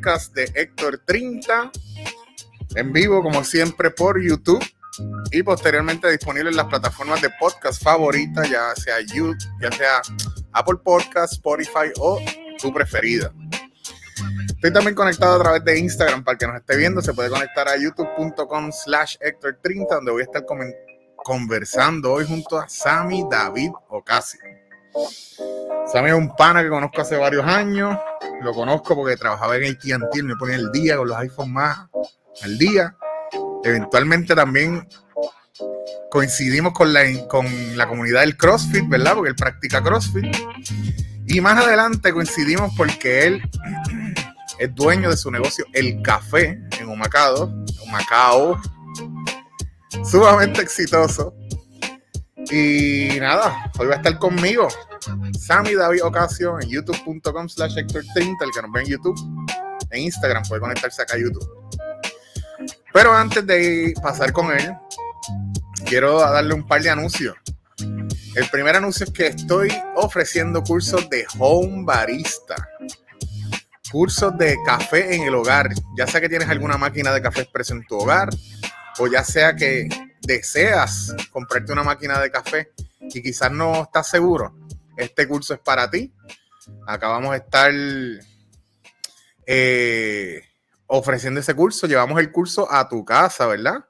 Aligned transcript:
de 0.00 0.50
Héctor 0.54 1.02
30. 1.06 1.70
En 2.76 2.92
vivo, 2.92 3.22
como 3.22 3.44
siempre, 3.44 3.90
por 3.90 4.20
YouTube. 4.20 4.64
Y 5.30 5.42
posteriormente 5.42 6.10
disponible 6.10 6.50
en 6.50 6.56
las 6.56 6.66
plataformas 6.66 7.20
de 7.20 7.30
podcast 7.38 7.82
favoritas, 7.82 8.48
ya 8.50 8.74
sea 8.74 9.00
YouTube, 9.00 9.36
ya 9.60 9.70
sea 9.72 10.02
Apple 10.52 10.78
Podcast, 10.82 11.34
Spotify 11.34 11.92
o 11.98 12.18
tu 12.60 12.72
preferida. 12.72 13.32
Estoy 14.48 14.72
también 14.72 14.94
conectado 14.94 15.36
a 15.36 15.42
través 15.42 15.64
de 15.64 15.78
Instagram 15.78 16.24
para 16.24 16.36
que 16.36 16.46
nos 16.46 16.56
esté 16.56 16.76
viendo. 16.76 17.02
Se 17.02 17.12
puede 17.12 17.28
conectar 17.28 17.68
a 17.68 17.76
youtube.com 17.76 18.72
slash 18.72 19.16
Héctor 19.20 19.58
30, 19.62 19.94
donde 19.96 20.12
voy 20.12 20.22
a 20.22 20.24
estar 20.24 20.44
conversando 21.16 22.12
hoy 22.12 22.26
junto 22.26 22.58
a 22.58 22.68
Sammy 22.68 23.24
David 23.30 23.70
Ocasio. 23.88 24.40
Sammy 25.92 26.08
es 26.08 26.14
un 26.14 26.34
pana 26.36 26.62
que 26.62 26.68
conozco 26.68 27.00
hace 27.02 27.16
varios 27.16 27.44
años. 27.44 27.98
Lo 28.42 28.52
conozco 28.52 28.94
porque 28.94 29.16
trabajaba 29.16 29.56
en 29.56 29.72
AT&T, 29.72 30.22
me 30.22 30.36
ponía 30.36 30.56
el 30.56 30.70
día 30.72 30.96
con 30.96 31.08
los 31.08 31.16
iPhones 31.18 31.52
más 31.52 31.88
al 32.42 32.58
día. 32.58 32.96
Eventualmente 33.64 34.34
también 34.34 34.86
coincidimos 36.10 36.72
con 36.72 36.92
la, 36.92 37.02
con 37.28 37.46
la 37.76 37.86
comunidad 37.86 38.20
del 38.20 38.36
CrossFit, 38.36 38.88
¿verdad? 38.88 39.14
Porque 39.14 39.30
él 39.30 39.36
practica 39.36 39.82
CrossFit. 39.82 40.36
Y 41.26 41.40
más 41.40 41.64
adelante 41.64 42.12
coincidimos 42.12 42.72
porque 42.76 43.26
él 43.26 43.42
es 44.58 44.74
dueño 44.74 45.10
de 45.10 45.16
su 45.16 45.30
negocio 45.30 45.64
El 45.72 46.02
Café 46.02 46.60
en 46.78 46.88
Humacao, 46.88 47.52
Humacao, 47.82 48.60
sumamente 50.04 50.62
exitoso. 50.62 51.34
Y 52.50 53.18
nada, 53.20 53.70
hoy 53.78 53.86
va 53.86 53.94
a 53.94 53.96
estar 53.98 54.18
conmigo 54.18 54.66
Sammy 55.38 55.74
David 55.74 56.04
Ocasio 56.04 56.60
en 56.60 56.68
youtube.com 56.68 57.48
slash 57.48 57.78
Hector 57.78 58.04
30, 58.14 58.44
el 58.44 58.50
que 58.50 58.62
nos 58.62 58.72
ve 58.72 58.80
en 58.80 58.86
YouTube. 58.86 59.48
En 59.90 60.02
Instagram 60.02 60.42
puede 60.48 60.60
conectarse 60.60 61.02
acá 61.02 61.14
a 61.14 61.18
YouTube. 61.18 61.48
Pero 62.92 63.12
antes 63.12 63.46
de 63.46 63.94
pasar 64.02 64.32
con 64.32 64.52
él, 64.52 64.74
quiero 65.86 66.20
darle 66.20 66.54
un 66.54 66.66
par 66.66 66.82
de 66.82 66.90
anuncios. 66.90 67.36
El 68.34 68.48
primer 68.50 68.76
anuncio 68.76 69.06
es 69.06 69.12
que 69.12 69.26
estoy 69.28 69.72
ofreciendo 69.96 70.62
cursos 70.62 71.08
de 71.10 71.26
home 71.38 71.84
barista. 71.84 72.56
Cursos 73.90 74.36
de 74.38 74.56
café 74.64 75.16
en 75.16 75.22
el 75.22 75.34
hogar. 75.34 75.68
Ya 75.96 76.06
sea 76.06 76.20
que 76.20 76.28
tienes 76.28 76.48
alguna 76.48 76.76
máquina 76.76 77.12
de 77.12 77.20
café 77.20 77.42
expreso 77.42 77.74
en 77.74 77.84
tu 77.86 77.96
hogar, 77.96 78.30
o 78.98 79.08
ya 79.08 79.24
sea 79.24 79.56
que 79.56 79.88
deseas 80.20 81.14
comprarte 81.32 81.72
una 81.72 81.82
máquina 81.82 82.20
de 82.20 82.30
café 82.30 82.70
y 83.00 83.20
quizás 83.20 83.50
no 83.50 83.82
estás 83.82 84.08
seguro, 84.08 84.54
este 85.02 85.26
curso 85.26 85.54
es 85.54 85.60
para 85.60 85.90
ti. 85.90 86.12
Acá 86.86 87.08
vamos 87.08 87.32
a 87.32 87.36
estar 87.36 87.72
eh, 89.46 90.42
ofreciendo 90.86 91.40
ese 91.40 91.54
curso. 91.54 91.86
Llevamos 91.86 92.20
el 92.20 92.30
curso 92.30 92.70
a 92.70 92.88
tu 92.88 93.04
casa, 93.04 93.46
¿verdad? 93.46 93.84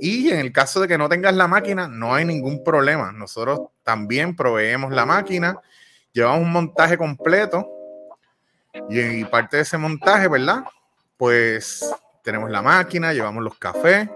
Y 0.00 0.30
en 0.30 0.40
el 0.40 0.52
caso 0.52 0.80
de 0.80 0.88
que 0.88 0.98
no 0.98 1.08
tengas 1.08 1.34
la 1.34 1.48
máquina, 1.48 1.88
no 1.88 2.14
hay 2.14 2.24
ningún 2.24 2.62
problema. 2.62 3.12
Nosotros 3.12 3.60
también 3.82 4.36
proveemos 4.36 4.92
la 4.92 5.06
máquina, 5.06 5.58
llevamos 6.12 6.42
un 6.42 6.52
montaje 6.52 6.98
completo 6.98 7.66
y, 8.90 9.24
parte 9.24 9.56
de 9.56 9.62
ese 9.62 9.78
montaje, 9.78 10.28
¿verdad? 10.28 10.64
Pues 11.16 11.88
tenemos 12.22 12.50
la 12.50 12.60
máquina, 12.60 13.12
llevamos 13.12 13.42
los 13.42 13.58
cafés. 13.58 14.08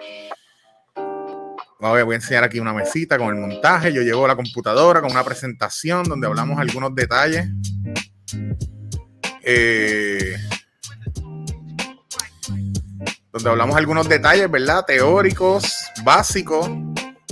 Voy 1.81 2.13
a 2.13 2.15
enseñar 2.15 2.45
aquí 2.45 2.61
una 2.61 2.75
mesita 2.75 3.17
con 3.17 3.29
el 3.29 3.41
montaje. 3.41 3.91
Yo 3.91 4.03
llevo 4.03 4.27
la 4.29 4.37
computadora 4.37 5.01
con 5.01 5.11
una 5.11 5.25
presentación 5.25 6.05
donde 6.05 6.27
hablamos 6.27 6.59
algunos 6.59 6.95
detalles. 6.95 7.49
Eh, 9.43 10.37
donde 13.33 13.49
hablamos 13.49 13.77
algunos 13.77 14.07
detalles, 14.07 14.51
¿verdad? 14.51 14.85
Teóricos, 14.85 15.75
básicos, 16.05 16.69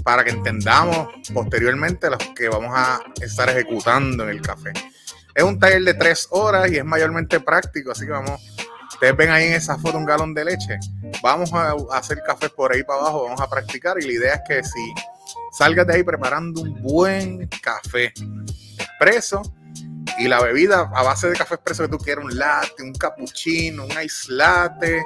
para 0.02 0.24
que 0.24 0.30
entendamos 0.30 1.08
posteriormente 1.34 2.08
los 2.08 2.18
que 2.34 2.48
vamos 2.48 2.70
a 2.74 3.00
estar 3.20 3.50
ejecutando 3.50 4.24
en 4.24 4.30
el 4.30 4.40
café. 4.40 4.72
Es 5.34 5.44
un 5.44 5.58
taller 5.58 5.82
de 5.82 5.92
tres 5.92 6.26
horas 6.30 6.72
y 6.72 6.78
es 6.78 6.84
mayormente 6.86 7.38
práctico, 7.40 7.90
así 7.90 8.06
que 8.06 8.12
vamos, 8.12 8.40
ustedes 8.98 9.16
ven 9.16 9.30
ahí 9.30 9.46
en 9.46 9.52
esa 9.52 9.78
foto 9.78 9.96
un 9.96 10.04
galón 10.04 10.34
de 10.34 10.44
leche. 10.44 10.76
Vamos 11.22 11.52
a 11.52 11.76
hacer 11.92 12.20
café 12.26 12.48
por 12.48 12.74
ahí 12.74 12.82
para 12.82 12.98
abajo, 12.98 13.24
vamos 13.24 13.40
a 13.40 13.48
practicar 13.48 13.96
y 14.00 14.04
la 14.04 14.12
idea 14.12 14.34
es 14.34 14.40
que 14.48 14.64
si 14.64 14.92
salgas 15.52 15.86
de 15.86 15.94
ahí 15.94 16.02
preparando 16.02 16.62
un 16.62 16.82
buen 16.82 17.46
café 17.62 18.12
expreso 18.76 19.42
y 20.18 20.26
la 20.26 20.42
bebida 20.42 20.90
a 20.92 21.02
base 21.04 21.30
de 21.30 21.36
café 21.36 21.54
expreso 21.54 21.84
que 21.84 21.90
tú 21.90 21.98
quieras, 21.98 22.24
un 22.24 22.36
latte, 22.36 22.82
un 22.82 22.92
cappuccino, 22.92 23.84
un 23.84 24.02
ice 24.02 24.32
latte, 24.32 25.04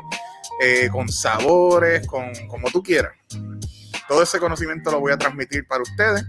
eh, 0.62 0.88
con 0.90 1.06
sabores, 1.10 2.06
con 2.06 2.32
como 2.48 2.70
tú 2.70 2.82
quieras. 2.82 3.12
Todo 4.08 4.22
ese 4.22 4.38
conocimiento 4.38 4.90
lo 4.90 5.00
voy 5.00 5.12
a 5.12 5.18
transmitir 5.18 5.66
para 5.66 5.82
ustedes. 5.82 6.24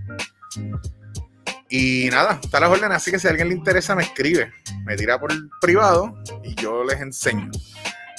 Y 1.76 2.08
nada, 2.12 2.40
está 2.40 2.60
la 2.60 2.70
orden, 2.70 2.92
así 2.92 3.10
que 3.10 3.18
si 3.18 3.26
a 3.26 3.32
alguien 3.32 3.50
le 3.50 3.56
interesa 3.56 3.96
me 3.96 4.04
escribe, 4.04 4.54
me 4.86 4.96
tira 4.96 5.20
por 5.20 5.32
privado 5.60 6.14
y 6.44 6.54
yo 6.54 6.84
les 6.84 7.02
enseño. 7.02 7.50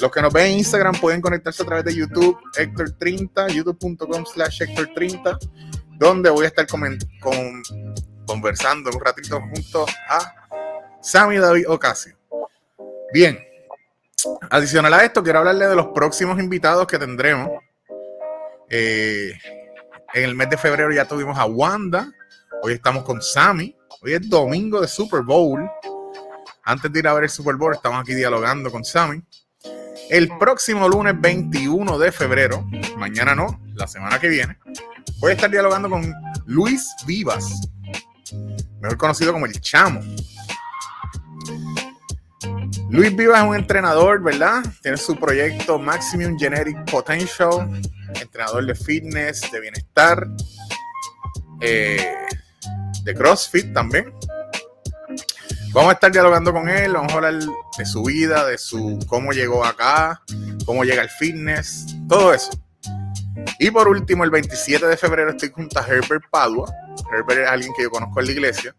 Los 0.00 0.10
que 0.10 0.20
nos 0.20 0.32
ven 0.32 0.47
en 0.47 0.59
Instagram 0.59 0.97
pueden 1.00 1.20
conectarse 1.20 1.62
a 1.62 1.66
través 1.66 1.84
de 1.84 1.94
YouTube, 1.94 2.37
Héctor30, 2.59 3.53
youtube.com 3.53 4.26
slash 4.26 4.62
Héctor30, 4.62 5.38
donde 5.98 6.31
voy 6.31 6.47
a 6.47 6.48
estar 6.48 6.66
con, 6.66 7.62
conversando 8.26 8.91
un 8.91 9.00
ratito 9.00 9.41
junto 9.41 9.87
a 10.09 10.34
Sammy 11.00 11.37
David 11.37 11.69
Ocasio. 11.69 12.19
Bien, 13.12 13.38
Adicional 14.50 14.94
a 14.94 15.04
esto, 15.04 15.22
quiero 15.22 15.38
hablarle 15.38 15.69
de 15.69 15.76
los 15.76 15.87
próximos 15.94 16.41
invitados 16.41 16.88
que 16.88 16.98
tendremos. 16.98 17.50
Eh, 18.69 19.32
en 20.14 20.25
el 20.25 20.34
mes 20.34 20.50
de 20.50 20.56
febrero 20.56 20.93
ya 20.93 21.06
tuvimos 21.06 21.38
a 21.38 21.44
Wanda. 21.44 22.10
Hoy 22.62 22.75
estamos 22.75 23.04
con 23.04 23.20
Sammy. 23.20 23.76
Hoy 24.03 24.15
es 24.15 24.28
domingo 24.28 24.81
de 24.81 24.88
Super 24.88 25.22
Bowl. 25.22 25.69
Antes 26.65 26.92
de 26.92 26.98
ir 26.98 27.09
a 27.09 27.15
ver 27.15 27.25
el 27.25 27.31
Super 27.31 27.56
Bowl, 27.56 27.75
estamos 27.75 28.00
aquí 28.00 28.15
dialogando 28.15 28.70
con 28.70 28.84
Sammy. 28.84 29.22
El 30.09 30.28
próximo 30.38 30.88
lunes 30.88 31.14
21 31.20 31.98
de 31.98 32.12
febrero, 32.12 32.66
mañana 32.97 33.34
no, 33.34 33.61
la 33.75 33.87
semana 33.87 34.19
que 34.19 34.29
viene, 34.29 34.58
voy 35.19 35.31
a 35.31 35.34
estar 35.34 35.50
dialogando 35.50 35.88
con 35.88 36.12
Luis 36.46 36.94
Vivas, 37.06 37.69
mejor 38.81 38.99
conocido 38.99 39.32
como 39.32 39.46
el 39.46 39.58
Chamo. 39.61 40.00
Luis 42.90 43.17
Vivas 43.17 43.43
es 43.43 43.49
un 43.49 43.56
entrenador, 43.56 44.23
¿verdad? 44.23 44.62
Tiene 44.82 44.96
su 44.96 45.17
proyecto 45.17 45.79
Maximum 45.79 46.38
Genetic 46.38 46.90
Potential, 46.90 47.82
entrenador 48.20 48.67
de 48.67 48.75
fitness, 48.75 49.50
de 49.50 49.61
bienestar, 49.61 50.29
eh, 51.61 52.14
de 53.05 53.15
CrossFit 53.15 53.73
también. 53.73 54.12
Vamos 55.73 55.91
a 55.91 55.95
estar 55.95 56.11
dialogando 56.11 56.53
con 56.53 56.69
él, 56.69 56.93
vamos 56.93 57.12
a 57.12 57.17
hablar 57.17 57.35
de 57.79 57.87
su 57.87 58.03
vida, 58.05 58.45
de 58.47 58.59
su 58.59 58.99
cómo 59.06 59.33
llegó 59.33 59.65
acá, 59.65 60.23
cómo 60.65 60.85
llega 60.85 61.03
al 61.03 61.11
fitness, 61.11 61.87
todo 62.09 62.33
eso. 62.33 62.51
Y 63.59 63.71
por 63.71 63.89
último, 63.89 64.25
el 64.25 64.31
27 64.31 64.87
de 64.87 64.97
febrero 64.97 65.31
estoy 65.31 65.51
junto 65.51 65.79
a 65.79 65.87
Herbert 65.87 66.25
Padua. 66.31 66.73
Herbert 67.12 67.41
es 67.43 67.49
alguien 67.49 67.73
que 67.77 67.83
yo 67.83 67.91
conozco 67.91 68.21
en 68.21 68.27
la 68.27 68.33
iglesia 68.33 68.75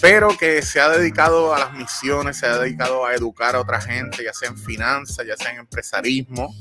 pero 0.00 0.36
que 0.36 0.62
se 0.62 0.80
ha 0.80 0.88
dedicado 0.88 1.54
a 1.54 1.58
las 1.58 1.72
misiones, 1.72 2.36
se 2.38 2.46
ha 2.46 2.58
dedicado 2.58 3.04
a 3.04 3.14
educar 3.14 3.56
a 3.56 3.60
otra 3.60 3.80
gente, 3.80 4.22
ya 4.24 4.32
sea 4.32 4.48
en 4.48 4.56
finanzas, 4.56 5.26
ya 5.26 5.36
sea 5.36 5.50
en 5.52 5.60
empresarismo. 5.60 6.54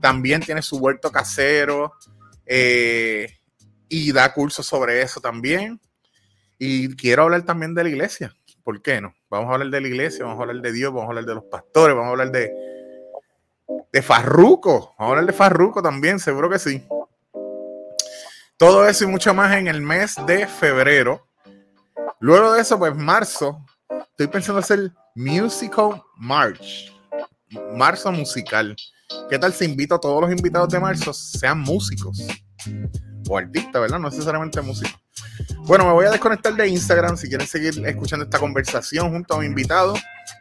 También 0.00 0.42
tiene 0.42 0.60
su 0.60 0.76
huerto 0.76 1.10
casero 1.10 1.94
eh, 2.44 3.38
y 3.94 4.12
da 4.12 4.32
cursos 4.32 4.66
sobre 4.66 5.02
eso 5.02 5.20
también. 5.20 5.80
Y 6.58 6.94
quiero 6.96 7.24
hablar 7.24 7.42
también 7.42 7.74
de 7.74 7.82
la 7.82 7.88
iglesia. 7.88 8.34
¿Por 8.62 8.80
qué 8.80 9.00
no? 9.00 9.14
Vamos 9.28 9.50
a 9.50 9.54
hablar 9.54 9.68
de 9.68 9.80
la 9.80 9.88
iglesia, 9.88 10.24
vamos 10.24 10.40
a 10.40 10.42
hablar 10.42 10.62
de 10.62 10.72
Dios, 10.72 10.92
vamos 10.92 11.06
a 11.06 11.08
hablar 11.10 11.24
de 11.26 11.34
los 11.34 11.44
pastores, 11.44 11.94
vamos 11.94 12.08
a 12.08 12.12
hablar 12.12 12.30
de, 12.30 12.50
de 13.92 14.02
Farruco. 14.02 14.94
Vamos 14.98 14.98
a 14.98 15.04
hablar 15.10 15.26
de 15.26 15.32
Farruco 15.32 15.82
también, 15.82 16.18
seguro 16.18 16.48
que 16.48 16.58
sí. 16.58 16.82
Todo 18.56 18.86
eso 18.88 19.04
y 19.04 19.06
mucho 19.08 19.34
más 19.34 19.56
en 19.56 19.68
el 19.68 19.82
mes 19.82 20.16
de 20.26 20.46
febrero 20.46 21.26
Luego 22.24 22.54
de 22.54 22.62
eso, 22.62 22.78
pues 22.78 22.96
marzo, 22.96 23.62
estoy 24.10 24.28
pensando 24.28 24.60
hacer 24.60 24.90
Musical 25.14 26.02
March. 26.16 26.90
Marzo 27.74 28.10
musical. 28.10 28.74
¿Qué 29.28 29.38
tal 29.38 29.52
si 29.52 29.66
invito 29.66 29.96
a 29.96 30.00
todos 30.00 30.22
los 30.22 30.30
invitados 30.30 30.70
de 30.70 30.80
marzo 30.80 31.12
sean 31.12 31.60
músicos? 31.60 32.26
O 33.28 33.38
artistas, 33.38 33.80
¿verdad? 33.80 33.98
No 33.98 34.10
necesariamente 34.10 34.60
músicos. 34.60 35.00
Bueno, 35.66 35.86
me 35.86 35.92
voy 35.92 36.06
a 36.06 36.10
desconectar 36.10 36.54
de 36.54 36.68
Instagram. 36.68 37.16
Si 37.16 37.28
quieren 37.28 37.46
seguir 37.46 37.74
escuchando 37.86 38.24
esta 38.24 38.38
conversación 38.38 39.10
junto 39.10 39.34
a 39.34 39.40
mi 39.40 39.46
invitado, 39.46 39.94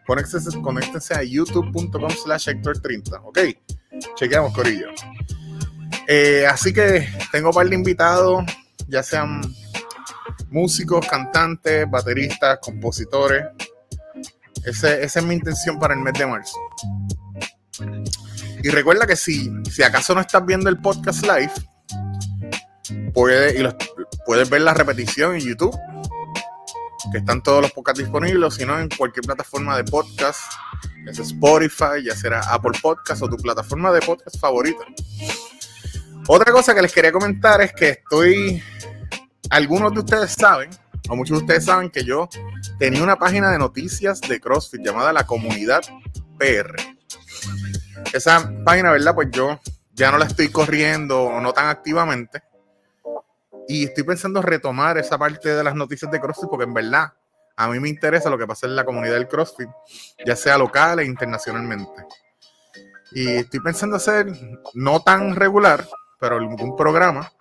conéctense, 0.05 1.13
a 1.13 1.23
youtube.com 1.23 2.09
slash 2.09 2.49
Hector 2.49 2.79
30. 2.79 3.21
Ok, 3.21 3.39
chequeamos, 4.15 4.53
Corillo. 4.53 4.87
Eh, 6.07 6.45
así 6.45 6.73
que 6.73 7.07
tengo 7.31 7.49
un 7.49 7.55
par 7.55 7.67
de 7.67 7.75
invitados, 7.75 8.43
ya 8.87 9.01
sean 9.01 9.41
músicos, 10.49 11.05
cantantes, 11.07 11.89
bateristas, 11.89 12.59
compositores. 12.61 13.45
esa 14.65 14.99
es 14.99 15.23
mi 15.23 15.35
intención 15.35 15.79
para 15.79 15.93
el 15.93 16.01
mes 16.01 16.13
de 16.13 16.25
marzo. 16.25 16.57
Y 18.61 18.69
recuerda 18.69 19.05
que 19.07 19.15
si, 19.15 19.51
si 19.69 19.83
acaso 19.83 20.13
no 20.13 20.21
estás 20.21 20.45
viendo 20.45 20.69
el 20.69 20.79
podcast 20.79 21.23
live, 21.23 21.51
puedes, 23.13 23.59
y 23.59 23.63
puedes 24.25 24.49
ver 24.49 24.61
la 24.61 24.73
repetición 24.73 25.35
en 25.35 25.41
YouTube, 25.41 25.77
que 27.11 27.17
están 27.17 27.41
todos 27.43 27.61
los 27.61 27.71
podcasts 27.71 27.99
disponibles, 27.99 28.55
sino 28.55 28.79
en 28.79 28.89
cualquier 28.89 29.25
plataforma 29.25 29.77
de 29.77 29.83
podcast, 29.83 30.41
ya 31.05 31.13
sea 31.13 31.23
Spotify, 31.23 32.03
ya 32.03 32.15
sea 32.15 32.39
Apple 32.39 32.77
Podcast 32.81 33.21
o 33.21 33.29
tu 33.29 33.37
plataforma 33.37 33.91
de 33.91 34.01
podcast 34.01 34.39
favorita. 34.39 34.85
Otra 36.27 36.51
cosa 36.51 36.73
que 36.73 36.81
les 36.81 36.93
quería 36.93 37.11
comentar 37.11 37.61
es 37.61 37.73
que 37.73 37.89
estoy, 37.89 38.63
algunos 39.49 39.93
de 39.93 39.99
ustedes 39.99 40.31
saben, 40.31 40.69
o 41.09 41.15
muchos 41.15 41.39
de 41.39 41.43
ustedes 41.43 41.65
saben 41.65 41.89
que 41.89 42.03
yo 42.03 42.29
tenía 42.79 43.03
una 43.03 43.17
página 43.17 43.51
de 43.51 43.59
noticias 43.59 44.21
de 44.21 44.39
CrossFit 44.39 44.81
llamada 44.81 45.11
La 45.11 45.25
Comunidad 45.25 45.81
PR. 46.37 46.75
Esa 48.13 48.51
página, 48.63 48.91
¿verdad? 48.91 49.13
Pues 49.13 49.29
yo 49.31 49.59
ya 49.93 50.11
no 50.11 50.17
la 50.17 50.25
estoy 50.25 50.49
corriendo, 50.49 51.39
no 51.41 51.51
tan 51.51 51.67
activamente. 51.67 52.41
Y 53.67 53.85
estoy 53.85 54.03
pensando 54.03 54.41
retomar 54.41 54.97
esa 54.97 55.17
parte 55.17 55.55
de 55.55 55.63
las 55.63 55.75
noticias 55.75 56.11
de 56.11 56.19
CrossFit 56.19 56.49
porque 56.49 56.65
en 56.65 56.73
verdad 56.73 57.13
a 57.55 57.67
mí 57.67 57.79
me 57.79 57.89
interesa 57.89 58.29
lo 58.29 58.37
que 58.37 58.47
pasa 58.47 58.67
en 58.67 58.75
la 58.75 58.85
comunidad 58.85 59.13
del 59.13 59.27
CrossFit, 59.27 59.69
ya 60.25 60.35
sea 60.35 60.57
local 60.57 60.99
e 60.99 61.05
internacionalmente. 61.05 62.05
Y 63.11 63.27
estoy 63.27 63.59
pensando 63.59 63.97
hacer, 63.97 64.27
no 64.73 65.01
tan 65.01 65.35
regular, 65.35 65.87
pero 66.19 66.37
algún 66.37 66.75
programa, 66.75 67.31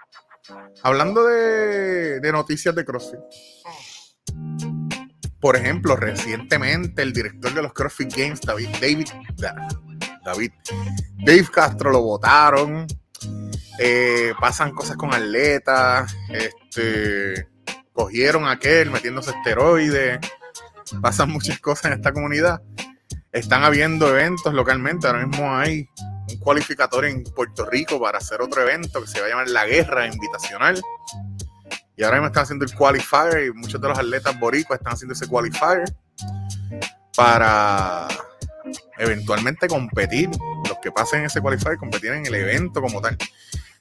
hablando 0.83 1.25
de, 1.25 2.21
de 2.21 2.33
noticias 2.33 2.75
de 2.75 2.85
CrossFit. 2.85 3.21
Por 5.41 5.57
ejemplo, 5.57 5.97
recientemente 5.97 7.03
el 7.03 7.13
director 7.13 7.53
de 7.55 7.63
los 7.63 7.73
CrossFit 7.73 8.15
Games, 8.15 8.41
David, 8.43 8.69
David, 8.81 9.07
David, 10.25 10.53
Dave 11.25 11.49
Castro 11.53 11.91
lo 11.91 12.03
votaron. 12.03 12.87
Eh, 13.79 14.33
pasan 14.41 14.73
cosas 14.73 14.97
con 14.97 15.13
atletas. 15.13 16.15
Este, 16.29 17.49
cogieron 17.93 18.47
aquel 18.49 18.91
metiéndose 18.91 19.31
esteroides. 19.31 20.21
Pasan 21.01 21.31
muchas 21.31 21.59
cosas 21.61 21.87
en 21.87 21.93
esta 21.95 22.13
comunidad. 22.13 22.63
Están 23.33 23.65
habiendo 23.65 24.09
eventos 24.09 24.53
localmente. 24.53 25.07
Ahora 25.07 25.27
mismo 25.27 25.55
hay 25.55 25.89
un 26.29 26.39
cualificador 26.39 27.07
en 27.07 27.25
Puerto 27.25 27.65
Rico 27.69 28.01
para 28.01 28.19
hacer 28.19 28.41
otro 28.43 28.63
evento 28.63 29.01
que 29.01 29.07
se 29.07 29.21
va 29.21 29.27
a 29.27 29.31
llamar 29.31 29.49
La 29.49 29.67
Guerra 29.67 30.07
Invitacional. 30.07 30.81
Y 31.97 32.05
ahora 32.05 32.17
mismo 32.17 32.29
están 32.29 32.45
haciendo 32.45 32.65
el 32.65 32.75
qualifier 32.75 33.47
y 33.47 33.53
muchos 33.53 33.81
de 33.81 33.89
los 33.89 33.99
atletas 33.99 34.39
boricuas 34.39 34.79
están 34.79 34.95
haciendo 34.95 35.15
ese 35.15 35.29
qualifier 35.29 35.85
para 37.15 38.09
eventualmente 39.03 39.69
competir, 39.69 40.31
los 40.69 40.79
que 40.83 40.93
pasen 40.93 41.25
ese 41.25 41.41
qualifier, 41.41 41.77
competir 41.77 42.13
en 42.13 42.27
el 42.27 42.35
evento 42.35 42.81
como 42.81 43.01
tal. 43.01 43.17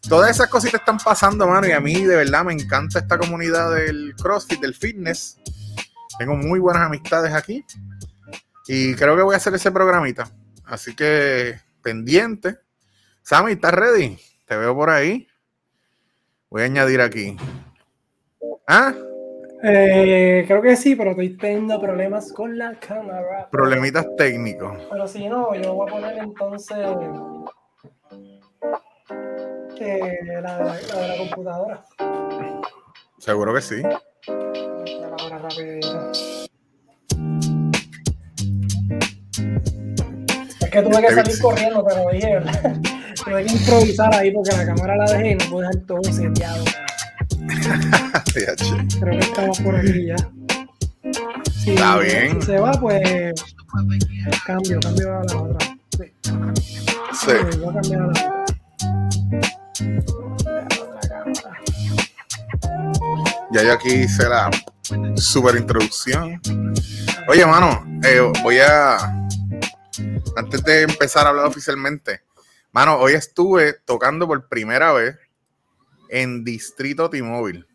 Todas 0.07 0.31
esas 0.31 0.47
cositas 0.47 0.81
están 0.81 0.97
pasando, 0.97 1.47
mano, 1.47 1.68
y 1.68 1.71
a 1.71 1.79
mí 1.79 2.03
de 2.03 2.15
verdad 2.15 2.44
me 2.44 2.53
encanta 2.53 3.00
esta 3.00 3.18
comunidad 3.18 3.73
del 3.75 4.15
CrossFit, 4.15 4.59
del 4.59 4.73
fitness. 4.73 5.38
Tengo 6.18 6.35
muy 6.35 6.59
buenas 6.59 6.83
amistades 6.83 7.33
aquí 7.33 7.63
y 8.68 8.95
creo 8.95 9.15
que 9.15 9.21
voy 9.21 9.35
a 9.35 9.38
hacer 9.38 9.53
ese 9.53 9.71
programita. 9.71 10.29
Así 10.65 10.95
que 10.95 11.59
pendiente. 11.81 12.57
Sammy, 13.21 13.53
¿estás 13.53 13.73
ready? 13.73 14.18
Te 14.45 14.57
veo 14.57 14.75
por 14.75 14.89
ahí. 14.89 15.27
Voy 16.50 16.63
a 16.63 16.65
añadir 16.65 17.01
aquí. 17.01 17.38
¿Ah? 18.68 18.94
Eh, 19.63 20.43
creo 20.47 20.61
que 20.61 20.75
sí, 20.75 20.95
pero 20.95 21.11
estoy 21.11 21.37
teniendo 21.37 21.79
problemas 21.79 22.33
con 22.33 22.57
la 22.57 22.73
cámara. 22.79 23.47
Problemitas 23.51 24.07
técnicos. 24.17 24.75
Pero 24.89 25.07
si 25.07 25.27
no, 25.27 25.53
yo 25.55 25.75
voy 25.75 25.87
a 25.87 25.93
poner 25.93 26.17
entonces 26.17 26.77
eh, 29.79 30.05
la, 30.41 30.57
de 30.57 30.63
la, 30.63 30.73
de 30.75 31.07
la, 31.07 31.17
computadora. 31.17 31.85
Seguro 33.19 33.53
que 33.53 33.61
sí. 33.61 33.83
Es 40.59 40.69
que 40.71 40.81
tuve 40.81 41.01
que 41.01 41.13
salir 41.13 41.39
corriendo, 41.39 41.85
pero 41.85 42.09
dije, 42.11 42.39
tuve 43.25 43.45
que 43.45 43.51
improvisar 43.53 44.15
ahí 44.15 44.31
porque 44.31 44.55
la 44.55 44.65
cámara 44.65 44.95
la 44.95 45.11
dejé 45.11 45.31
y 45.31 45.35
no 45.35 45.45
puedo 45.51 45.67
dejar 45.67 45.85
todo 45.85 46.03
seteado. 46.03 46.63
Creo 48.99 49.19
que 49.19 49.25
estamos 49.25 49.59
por 49.59 49.75
aquí 49.75 50.07
ya. 50.07 50.15
Si, 51.59 51.71
Está 51.71 51.97
bien. 51.99 52.41
Se 52.41 52.57
va, 52.57 52.71
pues 52.73 53.33
cambio, 54.45 54.79
cambio 54.79 55.17
a 55.17 55.23
la 55.23 55.41
otra. 55.41 55.77
Sí. 55.97 56.13
Sí. 57.13 57.57
Voy 57.59 57.69
a 57.69 57.73
cambiar 57.73 58.01
a 58.01 58.05
la 58.05 58.11
otra. 58.11 58.41
Ya 63.51 63.63
yo 63.63 63.73
aquí 63.73 63.89
hice 63.89 64.30
la 64.30 64.49
super 65.16 65.56
introducción. 65.56 66.42
Oye, 67.27 67.45
mano, 67.45 67.85
eh, 68.04 68.21
voy 68.44 68.59
a. 68.59 68.97
Antes 70.37 70.63
de 70.63 70.83
empezar 70.83 71.25
a 71.25 71.30
hablar 71.30 71.45
oficialmente, 71.45 72.21
mano, 72.71 72.95
hoy 72.97 73.13
estuve 73.13 73.73
tocando 73.85 74.25
por 74.25 74.47
primera 74.47 74.94
vez 74.94 75.18
en 76.11 76.44
Distrito 76.44 77.09
T-Mobile. 77.09 77.65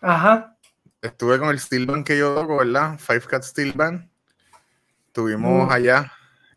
Ajá. 0.00 0.56
Estuve 1.00 1.38
con 1.38 1.48
el 1.48 1.58
Steel 1.58 1.86
Band 1.86 2.04
que 2.04 2.18
yo 2.18 2.34
toco, 2.34 2.58
¿verdad? 2.58 2.98
Five 2.98 3.22
Cat 3.22 3.44
Steel 3.44 3.72
Band. 3.72 4.08
Estuvimos 5.06 5.68
mm. 5.68 5.72
allá 5.72 6.12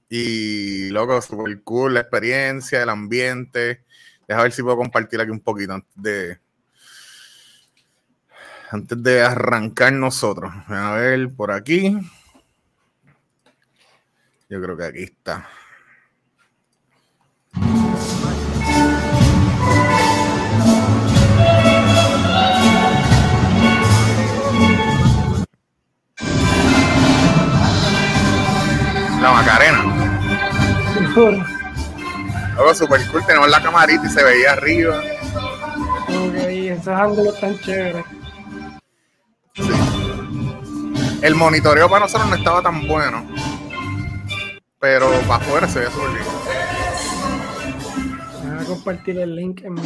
y, 0.10 0.90
loco, 0.90 1.22
super 1.22 1.62
cool 1.64 1.94
la 1.94 2.02
experiencia, 2.02 2.82
el 2.82 2.90
ambiente. 2.90 3.84
Deja 4.28 4.44
ver 4.44 4.52
si 4.52 4.64
puedo 4.64 4.78
compartir 4.78 5.22
aquí 5.22 5.32
un 5.32 5.40
poquito 5.40 5.74
antes 5.74 5.94
de, 5.96 6.40
antes 8.72 9.02
de 9.04 9.22
arrancar 9.22 9.94
nosotros. 9.94 10.52
A 10.68 10.96
ver, 10.96 11.34
por 11.34 11.52
aquí. 11.52 11.98
Yo 14.50 14.62
creo 14.62 14.78
que 14.78 14.86
aquí 14.86 15.04
está. 15.04 15.48
La 29.26 29.32
Macarena. 29.32 29.82
Algo 32.60 32.76
super 32.76 33.02
cool, 33.08 33.26
tenemos 33.26 33.50
la 33.50 33.60
camarita 33.60 34.06
y 34.06 34.10
se 34.10 34.24
veía 34.24 34.52
arriba. 34.52 35.02
Ok, 36.10 36.36
esos 36.36 36.88
ángulos 36.90 37.40
tan 37.40 37.58
chéveres. 37.58 38.06
Sí. 39.56 39.64
El 41.24 41.34
monitoreo 41.34 41.90
para 41.90 42.02
nosotros 42.02 42.30
no 42.30 42.36
estaba 42.36 42.62
tan 42.62 42.88
bueno. 42.88 43.26
Pero 44.80 45.10
para 45.22 45.44
afuera 45.44 45.68
se 45.68 45.80
veía 45.80 45.92
súper 45.92 46.10
bien. 46.12 46.26
Voy 48.44 48.64
a 48.64 48.66
compartir 48.68 49.18
el 49.18 49.36
link 49.36 49.64
en 49.64 49.74
mi 49.74 49.82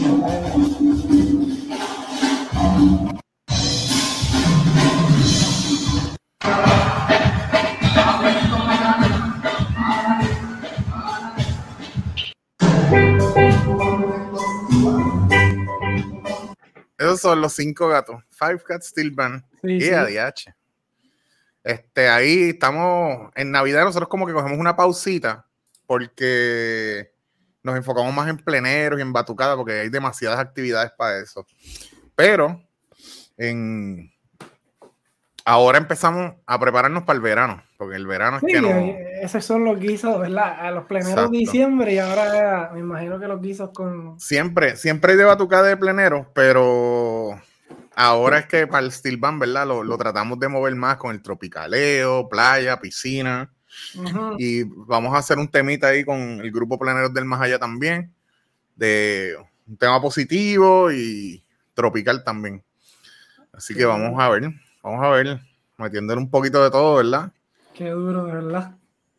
Esos 17.10 17.22
son 17.22 17.42
los 17.42 17.54
cinco 17.54 17.88
gatos. 17.88 18.24
Five 18.30 18.62
Cats 18.66 18.88
Steel 18.88 19.12
Band. 19.12 19.44
Sí, 19.62 19.74
y 19.74 19.82
sí. 19.82 19.90
ADH. 19.90 20.56
Este, 21.64 22.08
ahí 22.08 22.50
estamos 22.50 23.32
en 23.36 23.52
Navidad. 23.52 23.84
Nosotros, 23.84 24.10
como 24.10 24.26
que 24.26 24.34
cogemos 24.34 24.58
una 24.58 24.76
pausita 24.76 25.46
porque 25.86 27.12
nos 27.64 27.76
enfocamos 27.76 28.14
más 28.14 28.30
en 28.30 28.38
pleneros 28.38 29.00
y 29.00 29.02
en 29.02 29.14
batucada 29.14 29.56
porque 29.56 29.74
hay 29.74 29.90
demasiadas 29.90 30.40
actividades 30.40 30.92
para 30.92 31.20
eso. 31.20 31.46
Pero 32.16 32.64
en 33.38 34.12
ahora 35.50 35.80
empezamos 35.80 36.34
a 36.46 36.60
prepararnos 36.60 37.04
para 37.04 37.18
el 37.18 37.22
verano, 37.22 37.64
porque 37.78 37.96
el 37.96 38.06
verano 38.06 38.38
es 38.38 38.44
sí, 38.46 38.54
que 38.54 38.62
no. 38.62 38.70
Esos 39.22 39.44
son 39.44 39.66
los 39.66 39.80
guisos, 39.80 40.20
¿verdad? 40.20 40.60
A 40.60 40.72
los 40.72 40.86
pleneros 40.86 41.32
de 41.32 41.38
diciembre 41.38 41.94
y 41.94 41.98
ahora 41.98 42.70
me 42.74 42.80
imagino 42.80 43.20
que 43.20 43.28
los 43.28 43.42
guisos 43.42 43.72
con. 43.74 44.20
Siempre, 44.20 44.76
siempre 44.76 45.14
hay 45.14 45.18
de 45.18 45.24
batucada 45.24 45.64
de 45.64 45.78
pleneros, 45.78 46.28
pero 46.34 46.99
ahora 48.00 48.40
es 48.40 48.46
que 48.46 48.66
para 48.66 48.86
el 48.86 48.92
Steel 48.92 49.18
Band, 49.18 49.42
¿verdad? 49.42 49.68
Lo, 49.68 49.84
lo, 49.84 49.98
tratamos 49.98 50.40
de 50.40 50.48
mover 50.48 50.74
más 50.76 50.96
con 50.98 51.14
el 51.14 51.22
tropicaleo, 51.22 52.30
playa, 52.30 52.80
piscina. 52.80 53.52
Uh 53.96 54.04
-huh. 54.04 54.36
Y 54.40 54.64
vamos 54.64 55.14
a 55.14 55.18
hacer 55.18 55.38
un 55.38 55.50
temita 55.50 55.88
ahí 55.88 56.06
con 56.06 56.18
el 56.18 56.52
grupo 56.52 56.80
Pleneros 56.80 57.14
del 57.14 57.26
Más 57.26 57.42
Allá 57.42 57.60
también, 57.60 58.14
de 58.76 59.36
un 59.68 59.78
tema 59.78 60.02
positivo 60.02 60.92
y 60.92 61.44
tropical 61.74 62.24
también. 62.24 62.64
Así 63.52 63.76
que 63.76 63.86
vamos 63.86 64.18
a 64.18 64.30
ver, 64.30 64.50
vamos 64.82 65.06
a 65.06 65.10
ver, 65.10 65.42
metiéndole 65.78 66.22
un 66.22 66.30
poquito 66.30 66.64
de 66.64 66.72
todo, 66.72 66.96
¿verdad? 66.96 67.34
Qué 67.74 67.90
duro, 67.90 68.24
de 68.26 68.34
verdad. 68.34 68.76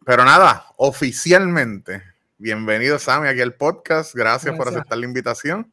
Pero 0.07 0.25
nada, 0.25 0.65
oficialmente, 0.77 2.03
bienvenido 2.39 2.99
Sammy 2.99 3.29
aquí 3.29 3.43
al 3.43 3.55
podcast. 3.55 4.15
Gracias, 4.15 4.57
por 4.57 4.69
aceptar 4.69 4.97
la 4.97 5.05
invitación. 5.05 5.71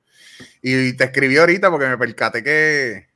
Y 0.62 0.94
te 0.94 1.06
escribí 1.06 1.38
ahorita 1.38 1.70
porque 1.70 1.88
me 1.88 1.98
percaté 1.98 2.44
que, 2.44 3.08